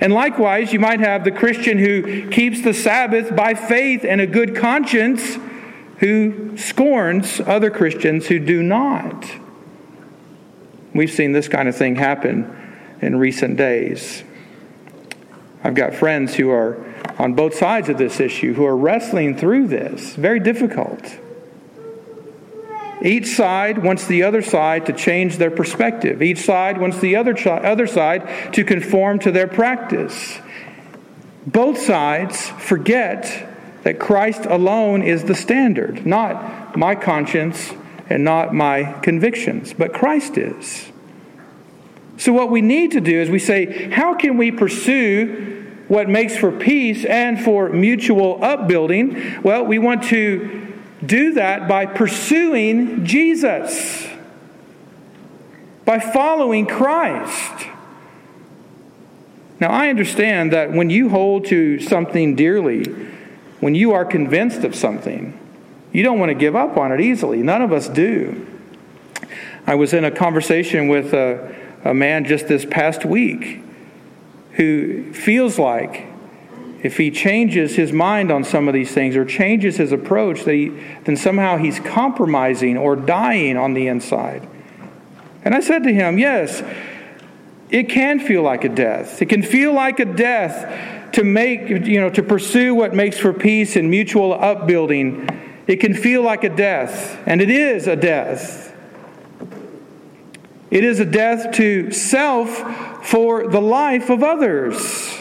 And 0.00 0.12
likewise, 0.12 0.72
you 0.72 0.78
might 0.80 1.00
have 1.00 1.24
the 1.24 1.30
Christian 1.30 1.78
who 1.78 2.30
keeps 2.30 2.62
the 2.62 2.72
Sabbath 2.72 3.34
by 3.34 3.54
faith 3.54 4.04
and 4.04 4.20
a 4.20 4.26
good 4.26 4.56
conscience 4.56 5.36
who 5.98 6.56
scorns 6.56 7.40
other 7.40 7.70
Christians 7.70 8.26
who 8.26 8.38
do 8.38 8.62
not. 8.62 9.30
We've 10.94 11.10
seen 11.10 11.32
this 11.32 11.48
kind 11.48 11.68
of 11.68 11.76
thing 11.76 11.96
happen 11.96 12.56
in 13.02 13.16
recent 13.16 13.56
days. 13.56 14.24
I've 15.62 15.74
got 15.74 15.94
friends 15.94 16.34
who 16.34 16.50
are 16.50 16.89
on 17.18 17.34
both 17.34 17.54
sides 17.54 17.88
of 17.88 17.98
this 17.98 18.20
issue 18.20 18.54
who 18.54 18.64
are 18.64 18.76
wrestling 18.76 19.36
through 19.36 19.68
this. 19.68 20.14
Very 20.14 20.40
difficult. 20.40 21.18
Each 23.02 23.34
side 23.34 23.82
wants 23.82 24.06
the 24.06 24.22
other 24.22 24.42
side 24.42 24.86
to 24.86 24.92
change 24.92 25.38
their 25.38 25.50
perspective. 25.50 26.22
Each 26.22 26.40
side 26.40 26.78
wants 26.78 26.98
the 27.00 27.16
other, 27.16 27.36
other 27.48 27.86
side 27.86 28.52
to 28.54 28.64
conform 28.64 29.18
to 29.20 29.30
their 29.30 29.46
practice. 29.46 30.38
Both 31.46 31.78
sides 31.78 32.48
forget 32.48 33.48
that 33.84 33.98
Christ 33.98 34.44
alone 34.44 35.02
is 35.02 35.24
the 35.24 35.34
standard, 35.34 36.04
not 36.04 36.76
my 36.76 36.94
conscience 36.94 37.72
and 38.10 38.24
not 38.24 38.52
my 38.52 38.92
convictions, 39.00 39.72
but 39.72 39.94
Christ 39.94 40.36
is. 40.36 40.90
So, 42.18 42.34
what 42.34 42.50
we 42.50 42.60
need 42.60 42.90
to 42.90 43.00
do 43.00 43.18
is 43.18 43.30
we 43.30 43.38
say, 43.38 43.88
how 43.90 44.14
can 44.14 44.36
we 44.36 44.50
pursue 44.50 45.59
what 45.90 46.08
makes 46.08 46.36
for 46.36 46.52
peace 46.52 47.04
and 47.04 47.42
for 47.42 47.68
mutual 47.68 48.38
upbuilding? 48.44 49.42
Well, 49.42 49.64
we 49.64 49.80
want 49.80 50.04
to 50.04 50.72
do 51.04 51.32
that 51.32 51.66
by 51.66 51.84
pursuing 51.84 53.04
Jesus, 53.04 54.06
by 55.84 55.98
following 55.98 56.68
Christ. 56.68 57.66
Now, 59.58 59.70
I 59.70 59.88
understand 59.88 60.52
that 60.52 60.70
when 60.70 60.90
you 60.90 61.08
hold 61.08 61.46
to 61.46 61.80
something 61.80 62.36
dearly, 62.36 62.84
when 63.58 63.74
you 63.74 63.90
are 63.90 64.04
convinced 64.04 64.62
of 64.62 64.76
something, 64.76 65.36
you 65.90 66.04
don't 66.04 66.20
want 66.20 66.30
to 66.30 66.36
give 66.36 66.54
up 66.54 66.76
on 66.76 66.92
it 66.92 67.00
easily. 67.00 67.42
None 67.42 67.62
of 67.62 67.72
us 67.72 67.88
do. 67.88 68.46
I 69.66 69.74
was 69.74 69.92
in 69.92 70.04
a 70.04 70.12
conversation 70.12 70.86
with 70.86 71.12
a, 71.14 71.52
a 71.84 71.92
man 71.92 72.26
just 72.26 72.46
this 72.46 72.64
past 72.64 73.04
week 73.04 73.59
who 74.52 75.12
feels 75.12 75.58
like 75.58 76.06
if 76.82 76.96
he 76.96 77.10
changes 77.10 77.76
his 77.76 77.92
mind 77.92 78.30
on 78.30 78.42
some 78.42 78.66
of 78.66 78.74
these 78.74 78.92
things 78.92 79.14
or 79.14 79.24
changes 79.24 79.76
his 79.76 79.92
approach, 79.92 80.44
that 80.44 80.54
he, 80.54 80.68
then 81.04 81.16
somehow 81.16 81.58
he's 81.58 81.78
compromising 81.78 82.78
or 82.78 82.96
dying 82.96 83.56
on 83.56 83.74
the 83.74 83.86
inside. 83.86 84.48
And 85.44 85.54
I 85.54 85.60
said 85.60 85.82
to 85.84 85.92
him, 85.92 86.18
Yes, 86.18 86.62
it 87.70 87.88
can 87.88 88.18
feel 88.18 88.42
like 88.42 88.64
a 88.64 88.68
death. 88.68 89.20
It 89.20 89.26
can 89.26 89.42
feel 89.42 89.72
like 89.72 90.00
a 90.00 90.04
death 90.04 91.12
to 91.12 91.24
make, 91.24 91.68
you 91.68 92.00
know, 92.00 92.10
to 92.10 92.22
pursue 92.22 92.74
what 92.74 92.94
makes 92.94 93.18
for 93.18 93.32
peace 93.32 93.76
and 93.76 93.90
mutual 93.90 94.32
upbuilding. 94.32 95.28
It 95.66 95.76
can 95.76 95.94
feel 95.94 96.22
like 96.22 96.44
a 96.44 96.48
death, 96.48 97.20
and 97.26 97.40
it 97.40 97.50
is 97.50 97.86
a 97.86 97.96
death. 97.96 98.69
It 100.70 100.84
is 100.84 101.00
a 101.00 101.04
death 101.04 101.52
to 101.56 101.90
self 101.90 103.06
for 103.06 103.48
the 103.48 103.60
life 103.60 104.08
of 104.08 104.22
others. 104.22 105.18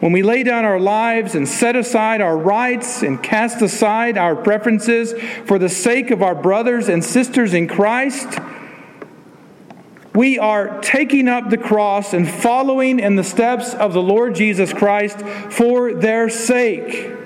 When 0.00 0.12
we 0.12 0.22
lay 0.22 0.42
down 0.42 0.64
our 0.64 0.80
lives 0.80 1.34
and 1.34 1.46
set 1.46 1.76
aside 1.76 2.20
our 2.20 2.36
rights 2.36 3.02
and 3.02 3.22
cast 3.22 3.60
aside 3.60 4.16
our 4.16 4.34
preferences 4.34 5.12
for 5.44 5.58
the 5.58 5.68
sake 5.68 6.10
of 6.10 6.22
our 6.22 6.34
brothers 6.34 6.88
and 6.88 7.04
sisters 7.04 7.52
in 7.52 7.68
Christ, 7.68 8.38
we 10.14 10.38
are 10.38 10.80
taking 10.80 11.28
up 11.28 11.50
the 11.50 11.58
cross 11.58 12.14
and 12.14 12.28
following 12.28 12.98
in 12.98 13.16
the 13.16 13.24
steps 13.24 13.74
of 13.74 13.92
the 13.92 14.02
Lord 14.02 14.34
Jesus 14.34 14.72
Christ 14.72 15.20
for 15.20 15.92
their 15.94 16.28
sake. 16.28 17.19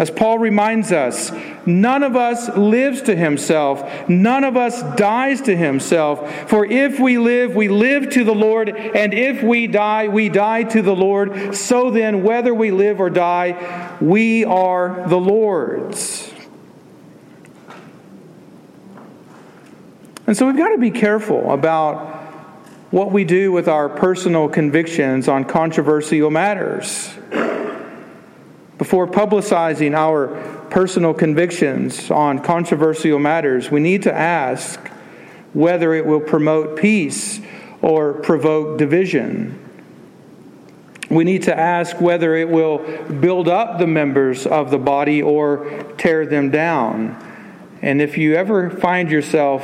As 0.00 0.10
Paul 0.10 0.38
reminds 0.38 0.92
us, 0.92 1.30
none 1.66 2.02
of 2.02 2.16
us 2.16 2.48
lives 2.56 3.02
to 3.02 3.14
himself, 3.14 4.08
none 4.08 4.44
of 4.44 4.56
us 4.56 4.82
dies 4.96 5.42
to 5.42 5.54
himself. 5.54 6.48
For 6.48 6.64
if 6.64 6.98
we 6.98 7.18
live, 7.18 7.54
we 7.54 7.68
live 7.68 8.08
to 8.12 8.24
the 8.24 8.34
Lord, 8.34 8.70
and 8.70 9.12
if 9.12 9.42
we 9.42 9.66
die, 9.66 10.08
we 10.08 10.30
die 10.30 10.62
to 10.62 10.80
the 10.80 10.96
Lord. 10.96 11.54
So 11.54 11.90
then, 11.90 12.22
whether 12.22 12.54
we 12.54 12.70
live 12.70 12.98
or 12.98 13.10
die, 13.10 13.98
we 14.00 14.42
are 14.46 15.06
the 15.06 15.20
Lord's. 15.20 16.32
And 20.26 20.34
so 20.34 20.46
we've 20.46 20.56
got 20.56 20.70
to 20.70 20.78
be 20.78 20.92
careful 20.92 21.52
about 21.52 22.06
what 22.90 23.12
we 23.12 23.24
do 23.24 23.52
with 23.52 23.68
our 23.68 23.90
personal 23.90 24.48
convictions 24.48 25.28
on 25.28 25.44
controversial 25.44 26.30
matters 26.30 27.12
before 28.80 29.06
publicizing 29.06 29.94
our 29.94 30.28
personal 30.70 31.12
convictions 31.12 32.10
on 32.10 32.38
controversial 32.38 33.18
matters, 33.18 33.70
we 33.70 33.78
need 33.78 34.04
to 34.04 34.10
ask 34.10 34.80
whether 35.52 35.92
it 35.92 36.06
will 36.06 36.18
promote 36.18 36.78
peace 36.78 37.42
or 37.82 38.14
provoke 38.14 38.78
division. 38.78 39.58
We 41.10 41.24
need 41.24 41.42
to 41.42 41.54
ask 41.54 42.00
whether 42.00 42.34
it 42.34 42.48
will 42.48 42.78
build 43.20 43.48
up 43.48 43.78
the 43.78 43.86
members 43.86 44.46
of 44.46 44.70
the 44.70 44.78
body 44.78 45.20
or 45.20 45.84
tear 45.98 46.24
them 46.24 46.50
down. 46.50 47.22
And 47.82 48.00
if 48.00 48.16
you 48.16 48.34
ever 48.34 48.70
find 48.70 49.10
yourself 49.10 49.62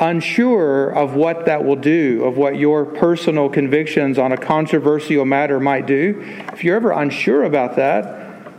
unsure 0.00 0.90
of 0.90 1.14
what 1.14 1.46
that 1.46 1.64
will 1.64 1.76
do, 1.76 2.24
of 2.24 2.36
what 2.36 2.56
your 2.56 2.84
personal 2.84 3.48
convictions 3.48 4.18
on 4.18 4.32
a 4.32 4.36
controversial 4.36 5.24
matter 5.24 5.58
might 5.58 5.86
do, 5.86 6.22
if 6.52 6.62
you're 6.62 6.76
ever 6.76 6.92
unsure 6.92 7.42
about 7.44 7.76
that, 7.76 8.52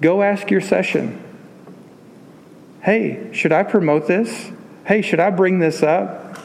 go 0.00 0.22
ask 0.22 0.50
your 0.50 0.60
session. 0.60 1.22
Hey, 2.82 3.30
should 3.32 3.52
I 3.52 3.62
promote 3.62 4.06
this? 4.06 4.50
Hey, 4.86 5.02
should 5.02 5.20
I 5.20 5.30
bring 5.30 5.58
this 5.58 5.82
up? 5.82 6.38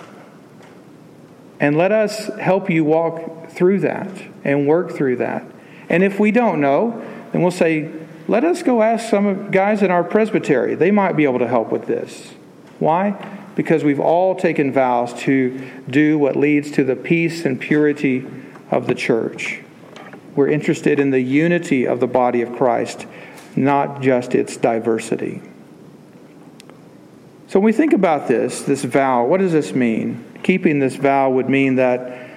And 1.59 1.77
let 1.77 1.91
us 1.91 2.27
help 2.39 2.69
you 2.69 2.83
walk 2.83 3.49
through 3.49 3.79
that 3.81 4.09
and 4.43 4.67
work 4.67 4.91
through 4.91 5.17
that. 5.17 5.45
And 5.87 6.03
if 6.03 6.19
we 6.19 6.31
don't 6.31 6.59
know, 6.59 7.01
then 7.31 7.41
we'll 7.41 7.51
say, 7.51 7.91
let 8.27 8.43
us 8.43 8.63
go 8.63 8.81
ask 8.81 9.09
some 9.09 9.51
guys 9.51 9.81
in 9.81 9.91
our 9.91 10.03
presbytery. 10.03 10.75
They 10.75 10.91
might 10.91 11.13
be 11.13 11.23
able 11.23 11.39
to 11.39 11.47
help 11.47 11.71
with 11.71 11.85
this. 11.85 12.33
Why? 12.79 13.11
Because 13.55 13.83
we've 13.83 13.99
all 13.99 14.35
taken 14.35 14.71
vows 14.71 15.13
to 15.21 15.71
do 15.89 16.17
what 16.17 16.35
leads 16.35 16.71
to 16.71 16.83
the 16.83 16.95
peace 16.95 17.45
and 17.45 17.59
purity 17.59 18.25
of 18.69 18.87
the 18.87 18.95
church. 18.95 19.61
We're 20.35 20.49
interested 20.49 20.99
in 20.99 21.11
the 21.11 21.21
unity 21.21 21.87
of 21.87 21.99
the 21.99 22.07
body 22.07 22.41
of 22.41 22.55
Christ, 22.55 23.05
not 23.55 24.01
just 24.01 24.35
its 24.35 24.57
diversity. 24.57 25.41
So 27.47 27.59
when 27.59 27.65
we 27.65 27.71
think 27.71 27.93
about 27.93 28.27
this, 28.27 28.61
this 28.63 28.83
vow, 28.83 29.25
what 29.25 29.39
does 29.39 29.53
this 29.53 29.73
mean? 29.73 30.25
Keeping 30.43 30.79
this 30.79 30.95
vow 30.95 31.29
would 31.29 31.49
mean 31.49 31.75
that 31.75 32.29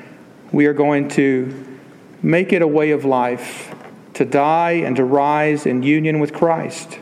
we 0.52 0.66
are 0.66 0.72
going 0.72 1.08
to 1.10 1.78
make 2.22 2.52
it 2.52 2.62
a 2.62 2.66
way 2.66 2.92
of 2.92 3.04
life 3.04 3.74
to 4.14 4.24
die 4.24 4.72
and 4.72 4.96
to 4.96 5.04
rise 5.04 5.66
in 5.66 5.82
union 5.82 6.20
with 6.20 6.32
Christ. 6.32 6.98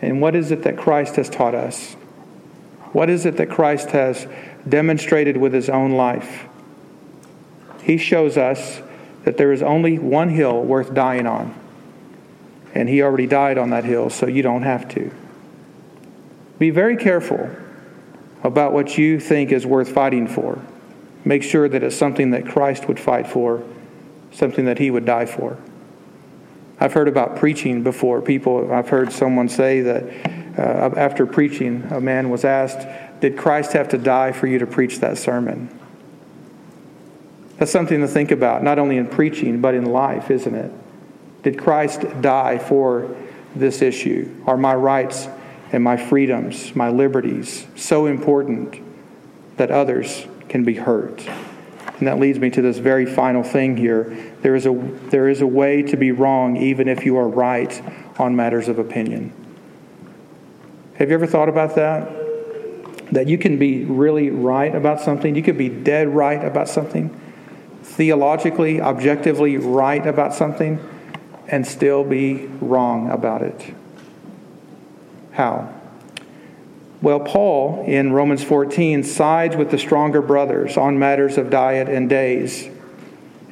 And 0.00 0.20
what 0.20 0.34
is 0.34 0.50
it 0.50 0.62
that 0.62 0.76
Christ 0.76 1.16
has 1.16 1.30
taught 1.30 1.54
us? 1.54 1.95
What 2.96 3.10
is 3.10 3.26
it 3.26 3.36
that 3.36 3.50
Christ 3.50 3.90
has 3.90 4.26
demonstrated 4.66 5.36
with 5.36 5.52
his 5.52 5.68
own 5.68 5.90
life? 5.90 6.46
He 7.82 7.98
shows 7.98 8.38
us 8.38 8.80
that 9.24 9.36
there 9.36 9.52
is 9.52 9.62
only 9.62 9.98
one 9.98 10.30
hill 10.30 10.62
worth 10.62 10.94
dying 10.94 11.26
on. 11.26 11.54
And 12.74 12.88
he 12.88 13.02
already 13.02 13.26
died 13.26 13.58
on 13.58 13.68
that 13.68 13.84
hill, 13.84 14.08
so 14.08 14.26
you 14.26 14.40
don't 14.40 14.62
have 14.62 14.88
to. 14.94 15.12
Be 16.58 16.70
very 16.70 16.96
careful 16.96 17.50
about 18.42 18.72
what 18.72 18.96
you 18.96 19.20
think 19.20 19.52
is 19.52 19.66
worth 19.66 19.90
fighting 19.90 20.26
for. 20.26 20.58
Make 21.22 21.42
sure 21.42 21.68
that 21.68 21.82
it's 21.82 21.96
something 21.96 22.30
that 22.30 22.46
Christ 22.46 22.88
would 22.88 22.98
fight 22.98 23.26
for, 23.26 23.62
something 24.32 24.64
that 24.64 24.78
he 24.78 24.90
would 24.90 25.04
die 25.04 25.26
for. 25.26 25.58
I've 26.80 26.94
heard 26.94 27.08
about 27.08 27.36
preaching 27.36 27.82
before. 27.82 28.22
People, 28.22 28.72
I've 28.72 28.88
heard 28.88 29.12
someone 29.12 29.50
say 29.50 29.82
that 29.82 30.45
uh, 30.58 30.90
after 30.96 31.26
preaching, 31.26 31.86
a 31.90 32.00
man 32.00 32.30
was 32.30 32.44
asked, 32.44 32.86
Did 33.20 33.36
Christ 33.36 33.72
have 33.72 33.88
to 33.90 33.98
die 33.98 34.32
for 34.32 34.46
you 34.46 34.58
to 34.58 34.66
preach 34.66 35.00
that 35.00 35.18
sermon? 35.18 35.68
That's 37.58 37.70
something 37.70 38.00
to 38.00 38.08
think 38.08 38.30
about, 38.30 38.62
not 38.62 38.78
only 38.78 38.96
in 38.96 39.06
preaching, 39.06 39.60
but 39.60 39.74
in 39.74 39.86
life, 39.86 40.30
isn't 40.30 40.54
it? 40.54 40.72
Did 41.42 41.58
Christ 41.58 42.04
die 42.20 42.58
for 42.58 43.14
this 43.54 43.82
issue? 43.82 44.42
Are 44.46 44.56
my 44.56 44.74
rights 44.74 45.28
and 45.72 45.82
my 45.82 45.96
freedoms, 45.96 46.74
my 46.74 46.90
liberties, 46.90 47.66
so 47.76 48.06
important 48.06 48.80
that 49.56 49.70
others 49.70 50.26
can 50.48 50.64
be 50.64 50.74
hurt? 50.74 51.26
And 51.98 52.08
that 52.08 52.18
leads 52.18 52.38
me 52.38 52.50
to 52.50 52.60
this 52.60 52.76
very 52.76 53.06
final 53.06 53.42
thing 53.42 53.76
here. 53.76 54.34
There 54.42 54.54
is 54.54 54.66
a, 54.66 54.72
there 55.08 55.28
is 55.28 55.40
a 55.40 55.46
way 55.46 55.82
to 55.82 55.96
be 55.96 56.12
wrong 56.12 56.58
even 56.58 56.88
if 56.88 57.06
you 57.06 57.16
are 57.16 57.28
right 57.28 57.82
on 58.18 58.36
matters 58.36 58.68
of 58.68 58.78
opinion. 58.78 59.32
Have 60.98 61.10
you 61.10 61.14
ever 61.14 61.26
thought 61.26 61.48
about 61.48 61.74
that? 61.74 62.10
That 63.12 63.28
you 63.28 63.36
can 63.36 63.58
be 63.58 63.84
really 63.84 64.30
right 64.30 64.74
about 64.74 65.00
something, 65.00 65.34
you 65.34 65.42
could 65.42 65.58
be 65.58 65.68
dead 65.68 66.08
right 66.08 66.42
about 66.42 66.68
something, 66.68 67.20
theologically, 67.82 68.80
objectively 68.80 69.58
right 69.58 70.04
about 70.06 70.34
something, 70.34 70.80
and 71.48 71.66
still 71.66 72.02
be 72.02 72.46
wrong 72.60 73.10
about 73.10 73.42
it. 73.42 73.74
How? 75.32 75.72
Well, 77.02 77.20
Paul 77.20 77.84
in 77.86 78.12
Romans 78.12 78.42
14 78.42 79.04
sides 79.04 79.54
with 79.54 79.70
the 79.70 79.78
stronger 79.78 80.22
brothers 80.22 80.78
on 80.78 80.98
matters 80.98 81.36
of 81.36 81.50
diet 81.50 81.88
and 81.88 82.08
days. 82.08 82.68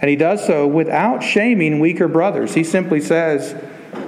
And 0.01 0.09
he 0.09 0.16
does 0.16 0.45
so 0.45 0.66
without 0.66 1.22
shaming 1.22 1.78
weaker 1.78 2.09
brothers. 2.09 2.55
He 2.55 2.64
simply 2.64 3.01
says, 3.01 3.55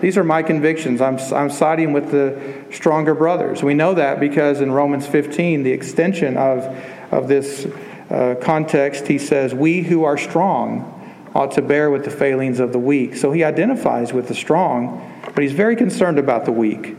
these 0.01 0.16
are 0.16 0.24
my 0.24 0.43
convictions. 0.43 1.01
I'm, 1.01 1.18
I'm 1.32 1.51
siding 1.51 1.93
with 1.93 2.11
the 2.11 2.64
stronger 2.70 3.14
brothers. 3.14 3.62
We 3.62 3.74
know 3.74 3.95
that 3.95 4.20
because 4.20 4.61
in 4.61 4.72
Romans 4.72 5.07
15, 5.07 5.62
the 5.62 5.72
extension 5.72 6.37
of, 6.37 6.64
of 7.12 7.28
this 7.28 7.66
uh, 8.11 8.37
context, 8.41 9.07
he 9.07 9.18
says, 9.18 9.55
We 9.55 9.82
who 9.82 10.05
are 10.05 10.18
strong 10.18 10.93
ought 11.34 11.53
to 11.53 11.62
bear 11.62 11.91
with 11.91 12.05
the 12.05 12.11
failings 12.11 12.61
of 12.61 12.72
the 12.72 12.78
weak. 12.78 13.16
So 13.16 13.32
he 13.32 13.45
identifies 13.45 14.12
with 14.12 14.28
the 14.28 14.34
strong, 14.34 15.12
but 15.34 15.43
he's 15.43 15.53
very 15.53 15.76
concerned 15.76 16.18
about 16.18 16.45
the 16.45 16.53
weak. 16.53 16.97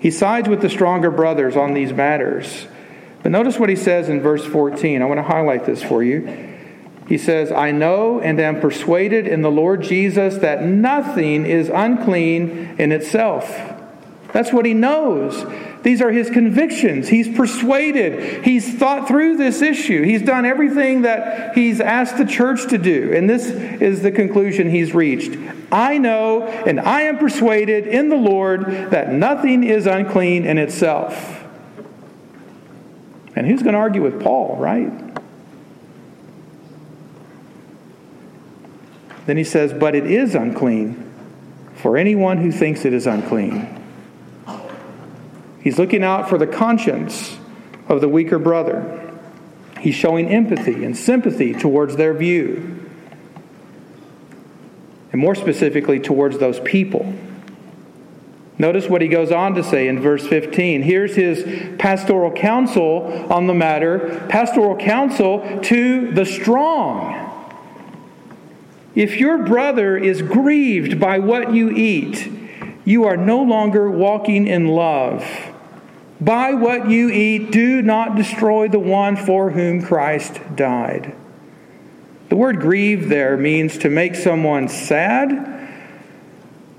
He 0.00 0.10
sides 0.10 0.48
with 0.48 0.60
the 0.60 0.68
stronger 0.68 1.10
brothers 1.10 1.56
on 1.56 1.74
these 1.74 1.92
matters. 1.92 2.66
But 3.22 3.30
notice 3.30 3.58
what 3.58 3.68
he 3.68 3.76
says 3.76 4.08
in 4.08 4.20
verse 4.20 4.44
14. 4.44 5.00
I 5.00 5.04
want 5.04 5.18
to 5.18 5.22
highlight 5.22 5.64
this 5.64 5.82
for 5.82 6.02
you. 6.02 6.51
He 7.12 7.18
says, 7.18 7.52
I 7.52 7.72
know 7.72 8.20
and 8.20 8.40
am 8.40 8.62
persuaded 8.62 9.26
in 9.26 9.42
the 9.42 9.50
Lord 9.50 9.82
Jesus 9.82 10.38
that 10.38 10.64
nothing 10.64 11.44
is 11.44 11.68
unclean 11.68 12.76
in 12.78 12.90
itself. 12.90 13.54
That's 14.32 14.50
what 14.50 14.64
he 14.64 14.72
knows. 14.72 15.44
These 15.82 16.00
are 16.00 16.10
his 16.10 16.30
convictions. 16.30 17.08
He's 17.08 17.28
persuaded. 17.28 18.46
He's 18.46 18.78
thought 18.78 19.08
through 19.08 19.36
this 19.36 19.60
issue. 19.60 20.02
He's 20.04 20.22
done 20.22 20.46
everything 20.46 21.02
that 21.02 21.54
he's 21.54 21.82
asked 21.82 22.16
the 22.16 22.24
church 22.24 22.70
to 22.70 22.78
do. 22.78 23.12
And 23.14 23.28
this 23.28 23.46
is 23.50 24.00
the 24.00 24.10
conclusion 24.10 24.70
he's 24.70 24.94
reached. 24.94 25.38
I 25.70 25.98
know 25.98 26.44
and 26.44 26.80
I 26.80 27.02
am 27.02 27.18
persuaded 27.18 27.88
in 27.88 28.08
the 28.08 28.16
Lord 28.16 28.64
that 28.90 29.12
nothing 29.12 29.64
is 29.64 29.84
unclean 29.84 30.46
in 30.46 30.56
itself. 30.56 31.44
And 33.36 33.46
who's 33.46 33.62
going 33.62 33.74
to 33.74 33.80
argue 33.80 34.00
with 34.00 34.22
Paul, 34.22 34.56
right? 34.56 35.11
Then 39.32 39.38
he 39.38 39.44
says, 39.44 39.72
But 39.72 39.94
it 39.94 40.06
is 40.06 40.34
unclean 40.34 41.10
for 41.76 41.96
anyone 41.96 42.36
who 42.36 42.52
thinks 42.52 42.84
it 42.84 42.92
is 42.92 43.06
unclean. 43.06 43.82
He's 45.62 45.78
looking 45.78 46.04
out 46.04 46.28
for 46.28 46.36
the 46.36 46.46
conscience 46.46 47.38
of 47.88 48.02
the 48.02 48.10
weaker 48.10 48.38
brother. 48.38 49.10
He's 49.80 49.94
showing 49.94 50.28
empathy 50.28 50.84
and 50.84 50.94
sympathy 50.94 51.54
towards 51.54 51.96
their 51.96 52.12
view, 52.12 52.86
and 55.12 55.18
more 55.18 55.34
specifically, 55.34 55.98
towards 55.98 56.36
those 56.36 56.60
people. 56.60 57.10
Notice 58.58 58.86
what 58.86 59.00
he 59.00 59.08
goes 59.08 59.32
on 59.32 59.54
to 59.54 59.64
say 59.64 59.88
in 59.88 59.98
verse 59.98 60.26
15. 60.26 60.82
Here's 60.82 61.14
his 61.14 61.78
pastoral 61.78 62.32
counsel 62.32 63.32
on 63.32 63.46
the 63.46 63.54
matter 63.54 64.26
pastoral 64.28 64.76
counsel 64.76 65.60
to 65.62 66.12
the 66.12 66.26
strong. 66.26 67.21
If 68.94 69.16
your 69.18 69.38
brother 69.38 69.96
is 69.96 70.20
grieved 70.20 71.00
by 71.00 71.18
what 71.18 71.54
you 71.54 71.70
eat, 71.70 72.30
you 72.84 73.04
are 73.04 73.16
no 73.16 73.42
longer 73.42 73.90
walking 73.90 74.46
in 74.46 74.68
love. 74.68 75.24
By 76.20 76.52
what 76.52 76.88
you 76.88 77.08
eat, 77.08 77.50
do 77.50 77.80
not 77.80 78.16
destroy 78.16 78.68
the 78.68 78.78
one 78.78 79.16
for 79.16 79.50
whom 79.50 79.82
Christ 79.82 80.40
died. 80.54 81.16
The 82.28 82.36
word 82.36 82.60
grieve 82.60 83.08
there 83.08 83.36
means 83.36 83.78
to 83.78 83.90
make 83.90 84.14
someone 84.14 84.68
sad, 84.68 85.68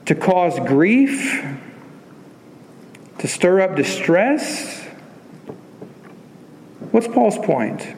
to 0.06 0.16
cause 0.16 0.60
grief, 0.60 1.44
to 3.20 3.28
stir 3.28 3.62
up 3.62 3.76
distress. 3.76 4.82
What's 6.92 7.08
Paul's 7.08 7.38
point? 7.38 7.96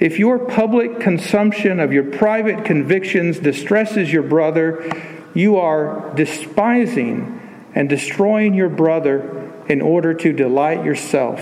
If 0.00 0.18
your 0.18 0.38
public 0.38 1.00
consumption 1.00 1.80
of 1.80 1.92
your 1.92 2.04
private 2.04 2.64
convictions 2.64 3.40
distresses 3.40 4.12
your 4.12 4.22
brother, 4.22 4.88
you 5.34 5.56
are 5.56 6.12
despising 6.14 7.68
and 7.74 7.88
destroying 7.88 8.54
your 8.54 8.68
brother 8.68 9.52
in 9.68 9.82
order 9.82 10.14
to 10.14 10.32
delight 10.32 10.84
yourself. 10.84 11.40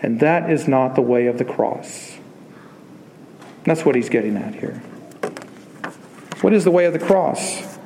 And 0.00 0.20
that 0.20 0.48
is 0.48 0.68
not 0.68 0.94
the 0.94 1.02
way 1.02 1.26
of 1.26 1.38
the 1.38 1.44
cross. 1.44 2.16
That's 3.64 3.84
what 3.84 3.96
he's 3.96 4.08
getting 4.08 4.36
at 4.36 4.54
here. 4.54 4.80
What 6.42 6.52
is 6.52 6.62
the 6.62 6.70
way 6.70 6.84
of 6.84 6.92
the 6.92 7.00
cross? 7.00 7.78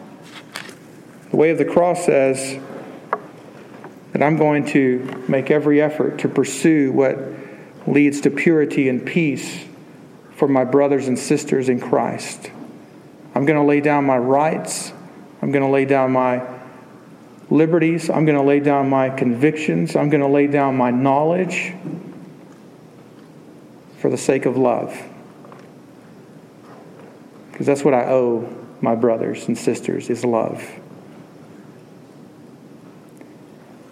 The 1.31 1.37
way 1.37 1.51
of 1.51 1.59
the 1.59 1.65
cross 1.65 2.05
says 2.05 2.61
that 4.13 4.23
I'm 4.23 4.37
going 4.37 4.67
to 4.67 5.25
make 5.27 5.51
every 5.51 5.81
effort 5.81 6.19
to 6.19 6.29
pursue 6.29 6.93
what 6.93 7.19
leads 7.87 8.21
to 8.23 8.31
purity 8.31 8.89
and 8.91 9.07
peace 9.07 9.65
for 10.41 10.49
my 10.49 10.65
brothers 10.65 11.07
and 11.07 11.19
sisters 11.19 11.69
in 11.69 11.79
Christ. 11.79 12.51
I'm 13.35 13.45
going 13.45 13.59
to 13.59 13.65
lay 13.65 13.83
down 13.83 14.07
my 14.07 14.17
rights. 14.17 14.91
I'm 15.43 15.53
going 15.53 15.63
to 15.63 15.71
lay 15.71 15.85
down 15.85 16.13
my 16.13 16.43
liberties. 17.51 18.09
I'm 18.09 18.25
going 18.25 18.39
to 18.39 18.43
lay 18.43 18.59
down 18.59 18.89
my 18.89 19.11
convictions. 19.11 19.95
I'm 19.95 20.09
going 20.09 20.23
to 20.23 20.27
lay 20.27 20.47
down 20.47 20.79
my 20.79 20.91
knowledge 20.91 21.75
for 23.99 24.09
the 24.09 24.17
sake 24.17 24.47
of 24.47 24.57
love. 24.57 24.99
Because 27.53 27.67
that's 27.67 27.85
what 27.85 27.93
I 27.93 28.07
owe 28.07 28.49
my 28.81 28.95
brothers 28.95 29.47
and 29.47 29.59
sisters 29.59 30.09
is 30.09 30.25
love. 30.25 30.67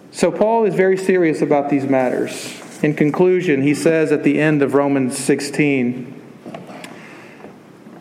So 0.09 0.31
Paul 0.31 0.65
is 0.65 0.73
very 0.73 0.97
serious 0.97 1.43
about 1.43 1.69
these 1.69 1.85
matters. 1.85 2.59
In 2.81 2.95
conclusion, 2.95 3.61
he 3.61 3.75
says 3.75 4.11
at 4.11 4.23
the 4.23 4.39
end 4.39 4.63
of 4.63 4.73
Romans 4.73 5.15
16, 5.15 6.18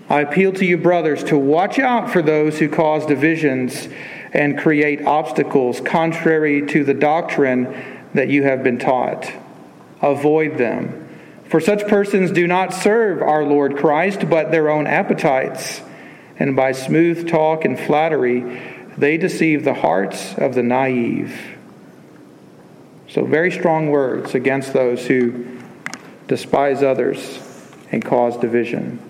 I 0.08 0.22
appeal 0.22 0.52
to 0.54 0.64
you, 0.64 0.78
brothers, 0.78 1.22
to 1.24 1.36
watch 1.36 1.78
out 1.78 2.10
for 2.10 2.22
those 2.22 2.58
who 2.58 2.68
cause 2.68 3.04
divisions 3.04 3.88
and 4.32 4.58
create 4.58 5.04
obstacles 5.04 5.80
contrary 5.80 6.66
to 6.68 6.84
the 6.84 6.94
doctrine 6.94 8.06
that 8.14 8.28
you 8.28 8.42
have 8.44 8.62
been 8.62 8.78
taught. 8.78 9.30
Avoid 10.00 10.56
them. 10.56 11.06
For 11.48 11.60
such 11.60 11.86
persons 11.88 12.30
do 12.30 12.46
not 12.46 12.72
serve 12.72 13.22
our 13.22 13.44
Lord 13.44 13.76
Christ, 13.76 14.28
but 14.28 14.50
their 14.50 14.70
own 14.70 14.86
appetites. 14.86 15.82
And 16.38 16.54
by 16.54 16.72
smooth 16.72 17.28
talk 17.28 17.64
and 17.64 17.78
flattery, 17.78 18.62
they 18.96 19.16
deceive 19.16 19.64
the 19.64 19.74
hearts 19.74 20.34
of 20.38 20.54
the 20.54 20.62
naive. 20.62 21.56
So, 23.08 23.24
very 23.24 23.50
strong 23.50 23.88
words 23.88 24.34
against 24.34 24.72
those 24.72 25.06
who 25.06 25.58
despise 26.26 26.82
others 26.82 27.40
and 27.90 28.04
cause 28.04 28.36
division. 28.36 29.00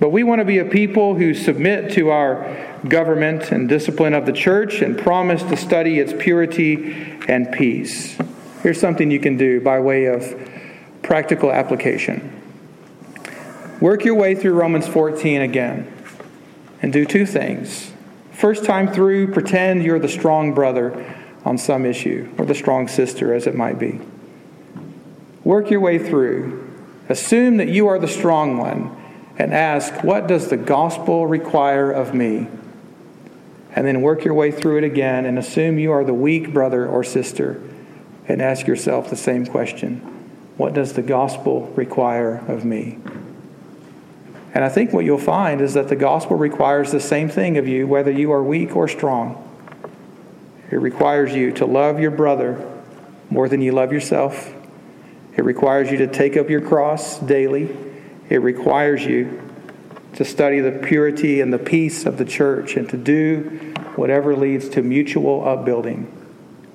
But 0.00 0.10
we 0.10 0.22
want 0.22 0.40
to 0.40 0.44
be 0.44 0.58
a 0.58 0.64
people 0.64 1.16
who 1.16 1.34
submit 1.34 1.92
to 1.94 2.10
our 2.10 2.78
government 2.88 3.50
and 3.50 3.68
discipline 3.68 4.14
of 4.14 4.26
the 4.26 4.32
church 4.32 4.80
and 4.80 4.96
promise 4.96 5.42
to 5.42 5.56
study 5.56 5.98
its 5.98 6.12
purity 6.12 7.18
and 7.28 7.50
peace. 7.52 8.16
Here's 8.62 8.80
something 8.80 9.10
you 9.10 9.20
can 9.20 9.36
do 9.36 9.60
by 9.60 9.80
way 9.80 10.06
of 10.06 10.38
practical 11.02 11.50
application. 11.50 12.34
Work 13.80 14.04
your 14.04 14.14
way 14.14 14.34
through 14.34 14.54
Romans 14.54 14.86
14 14.86 15.40
again 15.40 15.92
and 16.82 16.92
do 16.92 17.04
two 17.04 17.26
things. 17.26 17.92
First 18.32 18.64
time 18.64 18.92
through, 18.92 19.32
pretend 19.32 19.82
you're 19.82 19.98
the 19.98 20.08
strong 20.08 20.54
brother 20.54 21.14
on 21.44 21.58
some 21.58 21.86
issue, 21.86 22.32
or 22.38 22.44
the 22.44 22.54
strong 22.54 22.86
sister, 22.88 23.32
as 23.32 23.46
it 23.46 23.54
might 23.54 23.78
be. 23.78 24.00
Work 25.44 25.70
your 25.70 25.80
way 25.80 25.98
through. 25.98 26.64
Assume 27.08 27.56
that 27.56 27.68
you 27.68 27.88
are 27.88 27.98
the 27.98 28.08
strong 28.08 28.58
one 28.58 28.97
and 29.38 29.54
ask, 29.54 30.04
What 30.04 30.26
does 30.26 30.48
the 30.48 30.58
gospel 30.58 31.26
require 31.26 31.90
of 31.90 32.12
me? 32.12 32.48
and 33.78 33.86
then 33.86 34.02
work 34.02 34.24
your 34.24 34.34
way 34.34 34.50
through 34.50 34.78
it 34.78 34.82
again 34.82 35.24
and 35.24 35.38
assume 35.38 35.78
you 35.78 35.92
are 35.92 36.02
the 36.02 36.12
weak 36.12 36.52
brother 36.52 36.84
or 36.84 37.04
sister 37.04 37.62
and 38.26 38.42
ask 38.42 38.66
yourself 38.66 39.08
the 39.08 39.16
same 39.16 39.46
question 39.46 40.00
What 40.56 40.74
does 40.74 40.94
the 40.94 41.02
gospel 41.02 41.66
require 41.76 42.44
of 42.48 42.64
me? 42.64 42.98
And 44.52 44.64
I 44.64 44.68
think 44.68 44.92
what 44.92 45.04
you'll 45.04 45.18
find 45.18 45.60
is 45.60 45.74
that 45.74 45.88
the 45.88 45.94
gospel 45.94 46.36
requires 46.36 46.90
the 46.90 46.98
same 46.98 47.28
thing 47.28 47.56
of 47.56 47.68
you, 47.68 47.86
whether 47.86 48.10
you 48.10 48.32
are 48.32 48.42
weak 48.42 48.74
or 48.74 48.88
strong. 48.88 49.44
It 50.72 50.76
requires 50.76 51.32
you 51.32 51.52
to 51.52 51.64
love 51.66 52.00
your 52.00 52.10
brother 52.10 52.60
more 53.30 53.48
than 53.48 53.62
you 53.62 53.70
love 53.70 53.92
yourself. 53.92 54.52
It 55.36 55.44
requires 55.44 55.90
you 55.92 55.98
to 55.98 56.08
take 56.08 56.36
up 56.36 56.50
your 56.50 56.62
cross 56.62 57.20
daily. 57.20 57.76
It 58.28 58.38
requires 58.38 59.04
you 59.04 59.42
to 60.14 60.24
study 60.24 60.60
the 60.60 60.72
purity 60.72 61.40
and 61.40 61.52
the 61.52 61.58
peace 61.58 62.06
of 62.06 62.18
the 62.18 62.24
church 62.24 62.76
and 62.76 62.88
to 62.90 62.96
do 62.96 63.74
whatever 63.96 64.36
leads 64.36 64.68
to 64.70 64.82
mutual 64.82 65.46
upbuilding. 65.46 66.04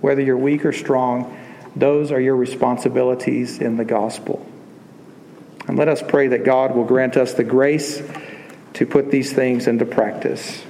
Whether 0.01 0.22
you're 0.22 0.38
weak 0.38 0.66
or 0.66 0.74
strong, 0.74 1.38
those 1.76 2.12
are 2.12 2.20
your 2.20 2.36
responsibilities 2.36 3.60
in 3.60 3.78
the 3.78 3.86
gospel. 3.86 4.45
And 5.68 5.78
let 5.78 5.88
us 5.88 6.04
pray 6.06 6.28
that 6.30 6.43
God 6.43 6.76
will 6.76 6.84
grant 6.84 7.18
us 7.18 7.34
the 7.34 7.43
grace 7.43 8.01
to 8.74 8.86
put 8.86 9.12
these 9.12 9.32
things 9.32 9.68
into 9.68 9.86
practice. 9.86 10.64